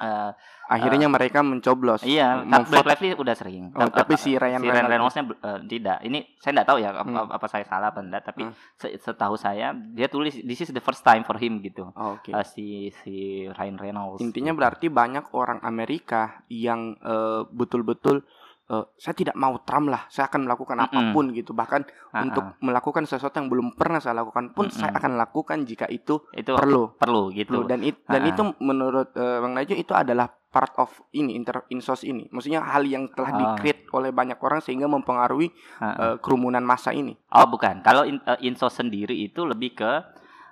Eh, 0.00 0.32
Akhirnya 0.70 1.06
mereka 1.06 1.42
mencoblos. 1.42 2.00
iya, 2.00 2.40
memvote. 2.40 2.70
Black 2.80 2.88
Lively 2.94 3.18
udah 3.18 3.34
sering. 3.34 3.68
Oh, 3.70 3.84
Ta- 3.84 4.00
tapi 4.00 4.14
eh, 4.14 4.18
si 4.18 4.30
Ryan 4.32 4.62
Ryan 4.62 4.86
Reynolds- 4.86 5.12
Reynolds-nya 5.12 5.22
eh, 5.36 5.60
tidak. 5.66 5.98
Ini 6.00 6.18
saya 6.36 6.52
tidak 6.54 6.66
tahu 6.66 6.78
ya 6.78 6.88
apa, 6.94 7.02
Hmm. 7.04 7.28
apa 7.28 7.46
saya 7.46 7.64
salah 7.64 7.90
apa 7.90 8.00
enggak, 8.00 8.22
tapi 8.24 8.42
Hmm. 8.44 8.54
se- 8.74 8.96
setahu 8.96 9.34
saya 9.34 9.70
dia 9.74 10.06
tulis 10.06 10.40
this 10.40 10.62
is 10.62 10.70
the 10.70 10.80
first 10.80 11.02
time 11.02 11.20
for 11.20 11.36
him 11.36 11.60
gitu. 11.60 11.90
Oh, 11.92 12.16
Oke. 12.16 12.30
Eh, 12.30 12.46
si 12.46 12.66
si 12.96 13.14
Ryan 13.46 13.76
Reynolds. 13.76 14.22
Intinya 14.22 14.50
berarti 14.52 14.86
banyak 14.86 15.30
orang 15.32 15.60
Amerika 15.60 16.46
yang 16.46 16.96
eh, 16.96 17.42
betul-betul 17.46 18.22
eh, 18.70 18.84
saya 18.94 19.12
tidak 19.12 19.34
mau 19.34 19.58
Trump 19.60 19.90
lah, 19.90 20.06
saya 20.06 20.30
akan 20.30 20.46
melakukan 20.46 20.78
Mm-mm. 20.78 20.86
apa 20.88 21.00
pun 21.10 21.24
gitu. 21.34 21.50
Bahkan 21.52 21.82
Ah, 22.10 22.26
untuk 22.26 22.42
melakukan 22.58 23.06
sesuatu 23.06 23.38
yang 23.38 23.46
belum 23.46 23.74
pernah 23.74 23.98
saya 23.98 24.18
lakukan 24.18 24.50
pun 24.50 24.66
Mm-mm. 24.66 24.78
saya 24.78 24.90
akan 24.94 25.14
lakukan 25.14 25.62
jika 25.62 25.86
itu 25.86 26.22
itu 26.32 26.50
perlu. 26.54 26.94
perlu 26.94 27.30
gitu. 27.30 27.62
Perlu. 27.62 27.70
Dan 27.70 27.82
it- 27.82 28.02
dan 28.04 28.22
Ah. 28.22 28.30
itu 28.30 28.42
menurut 28.58 29.10
eh, 29.14 29.38
Bang 29.38 29.54
Najwa 29.54 29.74
itu 29.74 29.92
adalah 29.92 30.26
part 30.26 30.74
of 30.78 30.90
ini 31.12 31.34
inter 31.34 31.62
insos 31.68 32.02
ini. 32.02 32.26
Maksudnya 32.26 32.62
hal 32.62 32.82
yang 32.82 33.06
telah 33.10 33.30
Ah. 33.30 33.38
di-create 33.38 33.86
oleh 33.90 34.10
banyak 34.10 34.38
orang 34.38 34.58
sehingga 34.58 34.86
mempengaruhi 34.86 35.50
ah. 35.78 35.94
eh, 35.94 36.16
kerumunan 36.18 36.62
massa 36.62 36.90
ini. 36.90 37.14
Oh 37.30 37.46
bukan, 37.46 37.78
kalau 37.80 38.02
in, 38.02 38.18
eh, 38.20 38.38
insos 38.42 38.74
sendiri 38.74 39.14
itu 39.14 39.46
lebih 39.46 39.74
ke 39.74 39.92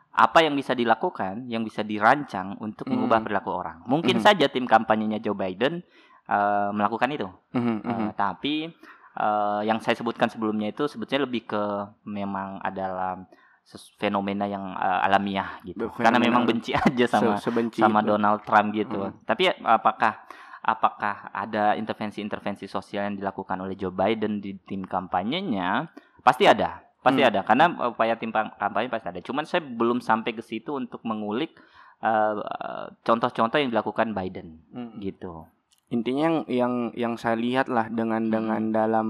apa 0.09 0.43
yang 0.43 0.55
bisa 0.55 0.75
dilakukan, 0.75 1.47
yang 1.47 1.63
bisa 1.63 1.87
dirancang 1.87 2.59
untuk 2.59 2.91
mengubah 2.91 3.23
perilaku 3.23 3.55
orang. 3.55 3.87
Mungkin 3.87 4.19
saja 4.19 4.51
tim 4.51 4.67
kampanyenya 4.67 5.23
Joe 5.23 5.35
Biden 5.35 5.87
eh, 6.29 6.71
melakukan 6.71 7.09
itu, 7.11 7.29
Mhm, 7.51 7.77
Eh, 7.81 7.89
mhm. 7.89 8.09
tapi 8.15 8.55
eh, 9.15 9.61
yang 9.65 9.81
saya 9.81 9.97
sebutkan 9.97 10.29
sebelumnya 10.29 10.69
itu 10.69 10.85
sebetulnya 10.85 11.25
lebih 11.25 11.43
ke 11.45 11.63
memang 12.05 12.61
adalah 12.61 13.19
fenomena 13.97 14.45
yang 14.45 14.73
eh, 14.73 15.01
alamiah 15.03 15.59
gitu. 15.63 15.89
Fenomena 15.91 16.05
Karena 16.05 16.19
memang 16.23 16.43
benci 16.45 16.73
aja 16.73 17.05
sama 17.07 17.37
Se- 17.37 17.49
sebenci 17.49 17.81
sama 17.81 18.01
itu. 18.01 18.09
Donald 18.09 18.41
Trump 18.43 18.73
gitu. 18.73 19.09
Hmm. 19.09 19.17
Tapi 19.25 19.49
apakah 19.59 20.25
apakah 20.59 21.33
ada 21.33 21.73
intervensi-intervensi 21.75 22.65
sosial 22.67 23.09
yang 23.09 23.17
dilakukan 23.17 23.57
oleh 23.57 23.73
Joe 23.73 23.91
Biden 23.91 24.39
di 24.39 24.57
tim 24.59 24.85
kampanyenya? 24.85 25.89
Pasti 26.21 26.45
ada, 26.45 26.85
pasti 26.99 27.21
Hmm. 27.21 27.29
ada. 27.29 27.41
Karena 27.43 27.65
upaya 27.89 28.15
tim 28.15 28.29
kampanye 28.31 28.87
pasti 28.87 29.09
ada. 29.09 29.21
Cuman 29.21 29.43
saya 29.43 29.61
belum 29.61 29.99
sampai 29.99 30.33
ke 30.33 30.41
situ 30.41 30.73
untuk 30.73 31.01
mengulik 31.03 31.57
contoh-contoh 33.03 33.59
yang 33.59 33.71
dilakukan 33.71 34.13
Biden 34.13 34.63
Mhm. 34.71 35.03
gitu. 35.03 35.45
Intinya 35.89 36.23
yang 36.23 36.37
yang 36.47 36.75
yang 36.95 37.15
saya 37.15 37.35
lihat 37.35 37.67
lah 37.67 37.89
dengan 37.89 38.23
Hmm. 38.23 38.31
dengan 38.31 38.63
dalam 38.71 39.09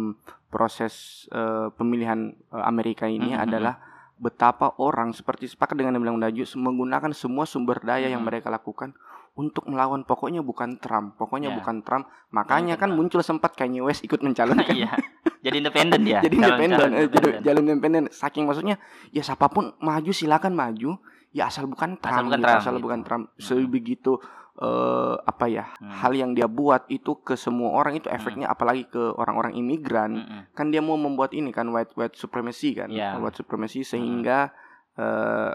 proses 0.49 0.95
eh, 1.31 1.69
pemilihan 1.73 2.19
eh, 2.33 2.65
Amerika 2.65 3.05
ini 3.05 3.31
Hmm, 3.31 3.37
hmm, 3.37 3.45
adalah 3.45 3.75
betapa 4.17 4.75
orang 4.77 5.13
seperti 5.13 5.47
sepakat 5.47 5.75
dengan 5.75 5.95
yang 5.95 6.03
bilang 6.05 6.19
Daju 6.19 6.43
menggunakan 6.57 7.11
semua 7.13 7.45
sumber 7.45 7.79
daya 7.81 8.07
yang 8.07 8.21
Hmm. 8.21 8.29
mereka 8.29 8.49
lakukan 8.49 8.91
untuk 9.35 9.67
melawan 9.67 10.03
pokoknya 10.03 10.43
bukan 10.43 10.75
Trump 10.77 11.15
pokoknya 11.15 11.49
Ya. 11.49 11.55
bukan 11.55 11.77
Trump 11.81 12.05
makanya 12.29 12.75
bukan 12.75 12.91
kan 12.91 12.97
muncul 12.97 13.23
sempat 13.23 13.55
Kanye 13.55 13.79
West 13.79 14.03
ikut 14.03 14.19
mencalonkan 14.19 14.75
Iya. 14.75 14.91
Jadi 15.39 15.57
independen 15.57 16.01
dia. 16.03 16.19
jadi 16.27 16.35
independen 16.35 16.75
jadi 16.91 17.07
independen. 17.07 17.43
jalur 17.43 17.63
independen 17.65 18.05
saking 18.09 18.45
maksudnya 18.45 18.83
ya 19.09 19.23
siapa 19.23 19.47
pun 19.47 19.79
maju 19.79 20.11
silakan 20.11 20.51
maju 20.53 20.99
ya 21.31 21.47
asal 21.47 21.67
bukan 21.67 21.95
Trump 21.97 22.19
Asal 22.19 22.27
bukan 22.27 22.39
gitu, 22.39 22.47
Trump, 22.49 22.59
asal 22.59 22.75
gitu. 22.75 22.83
bukan 22.83 23.01
Trump 23.05 23.25
Hmm. 23.29 23.39
sebegitu 23.39 24.13
eh, 24.59 25.15
apa 25.17 25.47
ya 25.47 25.71
Hmm. 25.75 25.91
hal 25.95 26.13
yang 26.13 26.31
dia 26.33 26.47
buat 26.47 26.85
itu 26.89 27.19
ke 27.19 27.35
semua 27.35 27.73
orang 27.73 27.95
itu 27.95 28.07
efeknya 28.09 28.47
apalagi 28.47 28.85
ke 28.85 28.99
orang-orang 29.15 29.55
imigran 29.55 30.19
Mm-mm. 30.19 30.43
kan 30.53 30.69
dia 30.69 30.81
mau 30.81 30.97
membuat 30.97 31.31
ini 31.31 31.49
kan 31.49 31.67
white 31.69 31.95
white 31.95 32.15
supremacy 32.15 32.75
kan 32.75 32.91
Iya. 32.91 33.17
white 33.17 33.37
supremacy 33.37 33.83
sehingga 33.83 34.51
eh, 34.95 35.53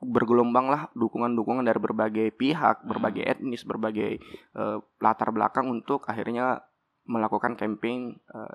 bergelombang 0.00 0.66
lah 0.66 0.82
dukungan-dukungan 0.92 1.62
dari 1.62 1.78
berbagai 1.78 2.32
pihak 2.32 2.82
Hmm. 2.82 2.88
berbagai 2.88 3.22
etnis 3.22 3.62
berbagai 3.62 4.18
eh, 4.50 4.76
latar 4.98 5.30
belakang 5.30 5.68
untuk 5.68 6.02
akhirnya 6.04 6.58
melakukan 7.04 7.54
campaign 7.54 8.16
eh, 8.28 8.54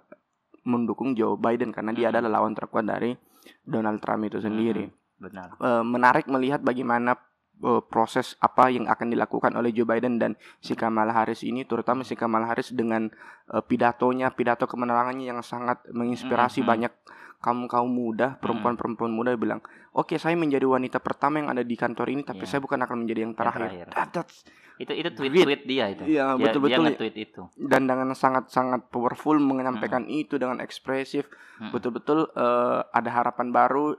mendukung 0.63 1.13
Joe 1.13 1.37
Biden 1.37 1.69
karena 1.69 1.91
dia 1.91 2.09
Hmm. 2.09 2.17
adalah 2.17 2.41
lawan 2.41 2.51
terkuat 2.51 2.83
dari 2.83 3.15
Donald 3.61 4.01
Trump 4.01 4.25
itu 4.25 4.41
sendiri 4.41 4.89
Benar. 5.15 5.55
eh, 5.55 5.83
menarik 5.83 6.25
melihat 6.25 6.59
bagaimana 6.59 7.15
eh, 7.59 7.81
proses 7.83 8.37
apa 8.37 8.67
yang 8.67 8.85
akan 8.85 9.07
dilakukan 9.09 9.53
oleh 9.53 9.69
Joe 9.69 9.83
Biden 9.83 10.17
dan 10.17 10.33
si 10.57 10.73
Kamala 10.73 11.11
Harris 11.11 11.41
ini 11.41 11.63
terutama 11.63 12.01
si 12.01 12.13
Kamala 12.13 12.45
Harris 12.45 12.69
dengan 12.69 13.09
eh, 13.47 13.61
pidatonya 13.61 14.29
pidato 14.31 14.65
kemenangannya 14.65 15.25
yang 15.25 15.41
sangat 15.41 15.81
menginspirasi 15.89 16.61
Mhm. 16.61 16.67
banyak 16.67 16.93
kaum 17.37 17.65
kaum 17.65 17.87
muda 17.87 18.35
perempuan-perempuan 18.37 19.09
muda 19.09 19.29
yang 19.29 19.39
bilang 19.39 19.61
oke 19.91 20.13
saya 20.15 20.33
menjadi 20.33 20.65
wanita 20.65 20.97
pertama 20.97 21.37
yang 21.37 21.49
ada 21.49 21.61
di 21.61 21.73
kantor 21.73 22.09
ini 22.09 22.21
tapi 22.21 22.43
Iya. 22.43 22.49
saya 22.49 22.59
bukan 22.59 22.81
akan 22.81 22.97
menjadi 22.99 23.19
yang 23.23 23.33
terakhir, 23.33 23.61
terakhir. 23.69 23.87
That- 23.93 24.33
Itu 24.77 24.93
itu 24.93 25.09
Tweet. 25.09 25.33
tweet-tweet 25.33 25.61
dia 25.65 25.85
itu. 25.89 26.03
Iya, 26.05 26.25
Dia- 26.31 26.37
betul-betul. 26.37 26.69
Dia 26.77 26.93
nge-tweet 26.93 27.15
itu. 27.19 27.41
dan 27.57 27.81
dengan 27.83 28.13
sangat-sangat 28.13 28.89
powerful 28.89 29.33
menyampaikan 29.35 30.05
itu 30.05 30.37
dengan 30.37 30.61
ekspresif 30.61 31.25
Mm-mm. 31.57 31.73
betul-betul 31.73 32.29
eh, 32.29 32.79
ada 32.87 33.09
harapan 33.11 33.49
baru 33.49 33.97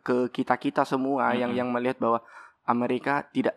ke 0.00 0.26
kita 0.28 0.54
kita 0.54 0.82
semua 0.82 1.30
yang 1.32 1.48
Mm-mm. 1.48 1.58
yang 1.60 1.68
melihat 1.70 1.98
bahwa 1.98 2.18
Amerika 2.68 3.24
tidak 3.28 3.56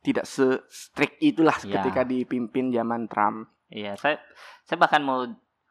tidak 0.00 0.24
se 0.24 0.58
strict 0.66 1.16
itulah 1.20 1.54
Ya. 1.62 1.78
ketika 1.78 2.02
dipimpin 2.02 2.68
zaman 2.68 3.06
Trump 3.06 3.48
Iya, 3.70 3.94
saya 3.94 4.18
saya 4.64 4.76
bahkan 4.76 5.00
mau 5.00 5.22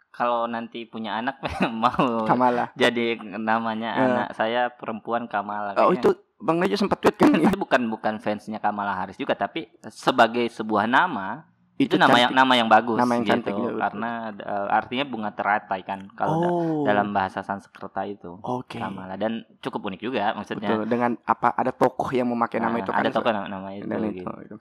kalau 0.09 0.47
nanti 0.47 0.85
punya 0.85 1.19
anak 1.19 1.37
mau 1.83 2.23
Kamala 2.23 2.71
jadi 2.73 3.19
namanya 3.19 3.89
Ya. 3.91 4.03
anak 4.05 4.27
saya 4.33 4.61
perempuan 4.71 5.27
Kamala. 5.27 5.75
oh 5.77 5.91
itu 5.91 6.09
Bang 6.39 6.55
Najwa 6.55 6.79
sempat 6.79 7.03
tweet 7.03 7.19
kan 7.19 7.35
Saya 7.35 7.51
bukan 7.59 7.91
bukan 7.91 8.15
fansnya 8.17 8.57
Kamala 8.57 8.95
Harris 8.95 9.19
juga, 9.19 9.35
tapi 9.35 9.67
sebagai 9.85 10.47
sebuah 10.47 10.87
nama 10.87 11.43
itu, 11.79 11.95
nama 11.95 12.11
yang 12.13 12.27
cantik. 12.27 12.35
nama 12.35 12.53
yang 12.53 12.67
bagus 12.67 12.97
Nama 12.97 13.11
yang 13.15 13.23
gitu. 13.23 13.31
cantik, 13.31 13.53
iya, 13.53 13.63
betul. 13.65 13.79
karena 13.79 14.11
eh, 14.35 14.67
artinya 14.69 15.05
bunga 15.07 15.31
teratai 15.31 15.81
kan 15.81 15.99
kalau 16.11 16.35
da- 16.37 16.51
oh 16.51 16.83
dalam 16.83 17.07
bahasa 17.09 17.39
Sanskerta 17.39 18.03
itu. 18.03 18.35
oke 18.37 18.75
Kamala 18.75 19.15
dan 19.15 19.31
cukup 19.57 19.87
unik 19.87 20.01
juga 20.01 20.35
maksudnya. 20.35 20.67
betul 20.69 20.83
dengan 20.85 21.15
apa 21.23 21.55
ada 21.55 21.71
tokoh 21.71 22.11
yang 22.11 22.27
memakai 22.27 22.59
nama 22.59 22.75
Nah, 22.75 22.83
itu 22.83 22.91
kan 22.91 22.99
ada 22.99 23.09
tokoh 23.09 23.31
nama, 23.31 23.47
nama 23.47 23.69
itu. 23.71 23.87
dan 23.87 23.99
gitu. 24.05 24.21
itu, 24.21 24.31
itu. 24.43 24.55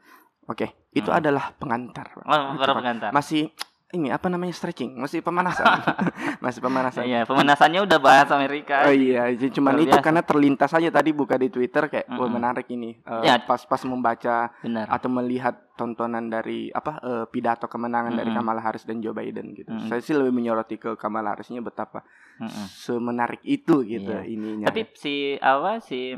oke 0.47 0.67
itu 0.95 1.11
Hmm. 1.11 1.19
adalah 1.19 1.45
pengantar. 1.53 2.07
Oh, 2.23 2.55
Itu, 2.55 2.71
pengantar. 2.73 3.11
masih 3.11 3.51
ini 3.88 4.09
apa 4.09 4.28
namanya 4.28 4.52
stretching 4.52 4.95
masih 4.95 5.25
pemanasan 5.25 5.64
masih 6.45 6.61
pemanasan 6.61 7.02
Iya, 7.02 7.25
pemanasannya 7.25 7.80
udah 7.83 7.99
bahas 7.99 8.28
Amerika. 8.28 8.85
Oh 8.85 8.92
iya, 8.92 9.33
jadi 9.33 9.49
cuman 9.49 9.80
itu 9.80 9.97
karena 9.97 10.21
terlintas 10.21 10.68
saja 10.68 10.88
tadi 10.88 11.11
buka 11.11 11.35
di 11.35 11.49
Twitter 11.49 11.88
kayak 11.88 12.04
wah 12.11 12.21
Mm-mm. 12.21 12.37
menarik 12.37 12.68
ini. 12.68 13.00
Eh, 13.00 13.23
Ya. 13.25 13.40
Pas-pas 13.40 13.80
membaca 13.83 14.52
Benar. 14.61 14.87
atau 14.87 15.09
melihat 15.09 15.73
tontonan 15.73 16.28
dari 16.28 16.68
apa 16.68 17.00
eh, 17.00 17.25
pidato 17.26 17.64
kemenangan 17.64 18.12
dari 18.12 18.28
Mm-mm. 18.28 18.38
Kamala 18.38 18.61
Harris 18.61 18.85
dan 18.85 19.00
Joe 19.00 19.16
Biden 19.16 19.57
gitu. 19.57 19.68
Mm-mm. 19.68 19.88
Saya 19.88 19.99
sih 19.99 20.12
lebih 20.12 20.33
menyoroti 20.33 20.76
ke 20.76 20.92
Kamala 20.95 21.33
Harrisnya 21.33 21.59
betapa 21.59 22.04
Mm-mm. 22.37 22.66
semenarik 22.68 23.40
itu 23.42 23.80
gitu 23.83 24.12
Iya. 24.12 24.28
ininya. 24.28 24.66
Tapi 24.68 24.85
si 24.92 25.14
apa 25.35 25.80
si 25.80 26.12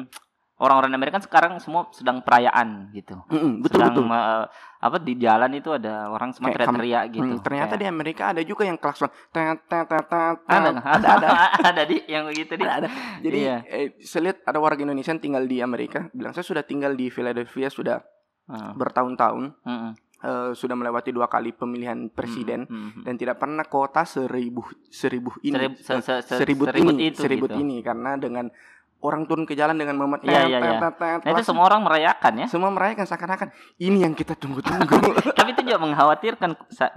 orang-orang 0.61 0.93
Amerika 0.93 1.17
kan 1.17 1.25
sekarang 1.25 1.53
semua 1.57 1.89
sedang 1.91 2.21
perayaan 2.21 2.93
gitu. 2.93 3.17
Mm-mm, 3.27 3.65
betul 3.65 3.81
sedang 3.81 3.93
betul. 3.97 4.13
eh, 4.13 4.45
apa 4.81 4.97
di 4.97 5.15
jalan 5.17 5.51
itu 5.53 5.71
ada 5.71 6.09
orang 6.09 6.31
semua 6.31 6.53
teriak-teriak 6.53 7.05
gitu. 7.11 7.25
Hmm, 7.27 7.41
ternyata 7.41 7.75
Kayak- 7.75 7.81
di 7.81 7.87
Amerika 7.87 8.23
ada 8.29 8.43
juga 8.43 8.63
yang 8.65 8.77
klakson. 8.77 9.09
Ada 9.31 9.57
ada 9.67 10.79
ada. 10.87 11.29
ada 11.73 11.83
di 11.83 11.97
yang 12.07 12.25
begitu 12.25 12.55
di. 12.55 12.63
Ada, 12.63 12.77
ada. 12.77 12.89
Jadi 13.19 13.39
Iya. 13.39 13.57
eh, 13.67 13.97
saya 13.99 14.23
lihat 14.27 14.39
ada 14.43 14.59
warga 14.59 14.81
Indonesia 14.81 15.11
yang 15.11 15.21
tinggal 15.21 15.45
di 15.45 15.59
Amerika 15.59 16.09
bilang 16.11 16.31
saya 16.31 16.45
sudah 16.45 16.63
tinggal 16.63 16.93
di 16.93 17.09
Philadelphia 17.09 17.69
sudah 17.69 17.99
Heeh. 18.47 18.73
bertahun-tahun 18.75 19.45
Heeh. 19.63 19.93
eh, 20.21 20.51
sudah 20.53 20.75
melewati 20.75 21.11
dua 21.11 21.27
kali 21.27 21.51
pemilihan 21.51 22.09
presiden 22.09 22.65
Heeh. 22.65 23.05
dan 23.05 23.15
tidak 23.15 23.37
pernah 23.39 23.65
kota 23.65 24.03
seribu 24.03 24.61
seribu 24.87 25.33
ini 25.41 25.55
Serib- 25.55 25.77
se- 25.79 26.01
se- 26.01 26.21
se- 26.23 26.37
seribut, 26.37 26.69
seribut 26.69 26.93
ini 26.93 27.03
itu 27.07 27.21
seribut 27.21 27.49
gitu. 27.49 27.61
ini 27.61 27.77
karena 27.81 28.17
dengan 28.17 28.49
orang 29.01 29.25
turun 29.25 29.49
ke 29.49 29.57
jalan 29.57 29.77
dengan 29.81 29.97
memet 29.97 30.21
Iya, 30.25 30.45
iya, 30.47 30.59
iya. 30.61 30.79
Nah, 30.81 31.31
itu 31.33 31.43
semua 31.45 31.65
orang 31.73 31.81
merayakan 31.81 32.45
ya. 32.45 32.47
semua 32.47 32.69
merayakan 32.69 33.05
seakan-akan 33.09 33.49
ini 33.81 34.05
yang 34.05 34.13
kita 34.13 34.37
tunggu-tunggu 34.37 35.01
Tapi 35.39 35.57
itu 35.57 35.63
juga 35.65 35.81
mengkhawatirkan 35.81 36.51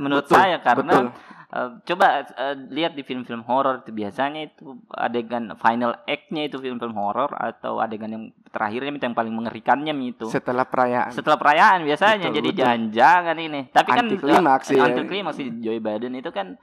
menurut 0.04 0.28
Betul, 0.28 0.36
saya 0.36 0.58
karena 0.60 0.94
betul. 1.08 1.08
eh, 1.56 1.70
coba 1.88 2.06
eh, 2.28 2.56
lihat 2.76 2.94
di 3.00 3.04
film-film 3.08 3.48
horor 3.48 3.88
itu 3.88 3.96
biasanya 3.96 4.52
itu 4.52 4.84
adegan 4.92 5.56
final 5.64 5.96
act-nya 6.04 6.52
itu 6.52 6.60
film-film 6.60 6.96
horor 6.96 7.32
atau 7.40 7.80
adegan 7.80 8.12
yang 8.12 8.24
terakhirnya 8.52 9.00
itu 9.00 9.06
yang 9.08 9.18
paling 9.18 9.34
mengerikannya 9.34 9.94
itu. 10.04 10.28
setelah 10.28 10.68
perayaan 10.68 11.10
setelah 11.10 11.40
perayaan 11.40 11.88
biasanya 11.88 12.30
Betul, 12.30 12.38
jadi 12.44 12.50
jangan-jangan 12.54 13.38
ini 13.40 13.62
tapi 13.72 13.90
kan 13.90 14.06
klimaks, 14.12 14.68
eh, 14.70 14.78
ya. 14.78 14.84
anti 14.92 15.02
klimaks 15.08 15.38
si 15.40 15.44
Joe 15.64 15.80
Biden 15.80 16.14
itu 16.20 16.30
kan 16.36 16.60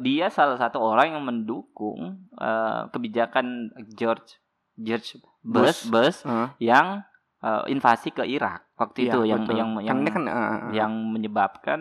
dia 0.00 0.28
salah 0.28 0.60
satu 0.60 0.76
orang 0.76 1.16
yang 1.16 1.24
mendukung 1.24 2.28
uh, 2.36 2.92
kebijakan 2.92 3.72
George 3.96 4.39
George 4.80 5.20
Bush, 5.44 5.88
Bush 5.88 6.18
Heeh. 6.24 6.48
yang 6.60 7.04
uh, 7.44 7.64
invasi 7.68 8.12
ke 8.12 8.24
Irak 8.24 8.64
waktu 8.76 9.08
Iya, 9.08 9.12
itu 9.12 9.18
yang 9.28 9.42
betul. 9.44 9.56
yang 9.56 9.70
Kan 9.76 9.84
yang 9.84 9.98
dia 10.04 10.12
kan, 10.12 10.24
eh, 10.26 10.58
yang 10.76 10.92
menyebabkan 11.12 11.80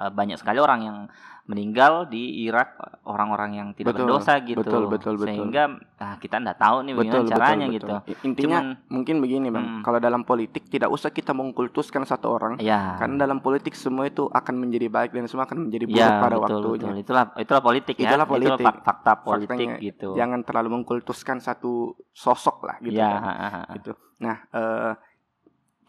uh, 0.00 0.08
banyak 0.10 0.34
sekali 0.34 0.58
orang 0.58 0.80
yang 0.80 0.98
meninggal 1.42 2.06
di 2.06 2.46
Irak 2.46 2.78
orang-orang 3.02 3.50
yang 3.52 3.68
tidak 3.74 3.90
Betul, 3.90 4.06
berdosa 4.06 4.38
gitu 4.38 4.62
betul, 4.62 4.86
betul, 4.86 5.14
betul. 5.18 5.26
sehingga 5.26 5.62
nah, 5.98 6.14
kita 6.14 6.38
nggak 6.38 6.56
tahu 6.56 6.76
nih 6.80 6.94
betul, 6.94 7.02
bagaimana 7.18 7.26
caranya 7.28 7.66
betul, 7.66 7.74
gitu 7.74 7.86
betul. 7.90 8.00
Intinya 8.22 8.58
Cuman- 8.60 8.76
mungkin 8.86 9.16
begini 9.18 9.48
bang, 9.50 9.66
Hmm. 9.66 9.82
kalau 9.82 9.98
dalam 9.98 10.22
politik 10.22 10.62
tidak 10.68 10.88
usah 10.88 11.10
kita 11.10 11.34
mengkultuskan 11.34 12.06
satu 12.06 12.30
orang, 12.30 12.54
ya 12.62 12.94
karena 12.96 13.16
dalam 13.20 13.42
politik 13.42 13.74
semua 13.74 14.06
itu 14.06 14.30
akan 14.30 14.54
menjadi 14.56 14.86
baik 14.86 15.10
dan 15.10 15.26
semua 15.26 15.42
akan 15.44 15.66
menjadi 15.66 15.84
buruk 15.84 15.98
ya 15.98 16.08
pada 16.22 16.36
betul, 16.38 16.54
waktunya. 16.62 16.86
betul. 16.86 17.02
itulah 17.02 17.24
itulah 17.34 17.62
politik 17.64 17.96
ya 17.96 18.06
Itulah 18.06 18.26
politik. 18.28 18.62
fak- 18.62 18.82
fakta 18.82 19.12
politik 19.18 19.50
Faktanya, 19.50 19.82
gitu 19.82 20.08
Jangan 20.14 20.40
terlalu 20.46 20.68
mengkultuskan 20.72 21.36
satu 21.40 21.72
sosok 22.12 22.62
lah 22.62 22.76
gitu. 22.78 22.94
ya 22.94 23.10
kan. 23.10 23.20
ha, 23.20 23.32
ha, 23.34 23.48
ha. 23.50 23.60
gitu. 23.74 23.90
Nah, 24.20 24.36
eh, 24.46 24.92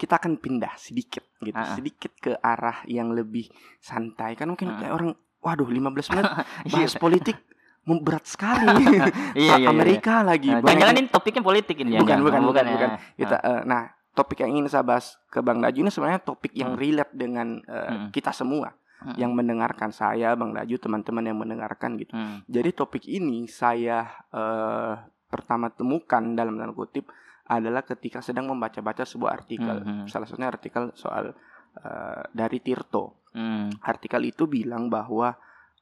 kita 0.01 0.17
akan 0.17 0.41
pindah 0.41 0.73
sedikit 0.75 1.21
gitu, 1.37 1.53
Ah, 1.53 1.61
ah. 1.61 1.75
sedikit 1.77 2.09
ke 2.17 2.33
arah 2.35 2.81
yang 2.85 3.13
lebih 3.13 3.45
santai. 3.77 4.33
Kan 4.33 4.49
mungkin 4.49 4.73
Ah. 4.73 4.77
kayak 4.81 4.93
orang, 4.93 5.09
waduh 5.37 5.69
15 5.69 6.09
menit 6.09 6.25
Iya. 6.65 6.73
bahas 6.73 6.93
politik 6.97 7.37
berat 7.85 8.25
sekali. 8.25 8.65
Iya, 8.81 9.05
iya, 9.37 9.53
iya, 9.61 9.67
Amerika 9.69 10.25
lagi. 10.25 10.49
Nah, 10.49 10.65
Jangan-jangan 10.65 10.95
ini 10.97 11.09
topiknya 11.09 11.43
politik 11.43 11.77
ini 11.77 11.91
bukan, 11.93 12.17
jangan. 12.17 12.25
bukan, 12.25 12.41
Oh, 12.41 12.47
bukan, 12.49 12.63
ya. 12.63 12.73
bukan. 12.73 12.89
Kita, 13.13 13.35
eh, 13.37 13.61
nah, 13.63 13.81
topik 14.11 14.37
yang 14.41 14.51
ingin 14.51 14.65
saya 14.67 14.81
bahas 14.81 15.05
ke 15.27 15.39
Bang 15.39 15.61
Daju 15.61 15.79
ini 15.79 15.91
sebenarnya 15.91 16.21
topik 16.21 16.51
yang 16.53 16.73
relate 16.73 17.13
dengan 17.13 17.61
eh, 17.61 17.85
Hmm. 17.87 18.09
kita 18.09 18.33
semua 18.33 18.73
Hmm. 19.01 19.17
yang 19.17 19.33
mendengarkan 19.33 19.89
saya, 19.89 20.33
Bang 20.33 20.53
Daju, 20.53 20.75
teman-teman 20.77 21.25
yang 21.25 21.33
mendengarkan 21.35 21.97
gitu. 21.97 22.13
Hmm. 22.13 22.45
Jadi 22.45 22.69
topik 22.71 23.05
ini 23.07 23.45
saya 23.45 24.05
eh, 24.31 24.93
pertama 25.25 25.69
temukan 25.69 26.21
dalam 26.31 26.53
tanda 26.53 26.69
kutip 26.71 27.07
adalah 27.47 27.81
ketika 27.81 28.19
sedang 28.19 28.45
membaca-baca 28.47 29.01
sebuah 29.01 29.31
artikel. 29.33 29.81
Mhm. 29.81 30.05
Salah 30.05 30.27
satunya 30.27 30.49
artikel 30.49 30.91
soal 30.93 31.33
eh, 31.77 32.21
dari 32.31 32.59
Tirto. 32.59 33.23
Hmm. 33.31 33.71
Artikel 33.79 34.27
itu 34.27 34.43
bilang 34.43 34.91
bahwa 34.91 35.31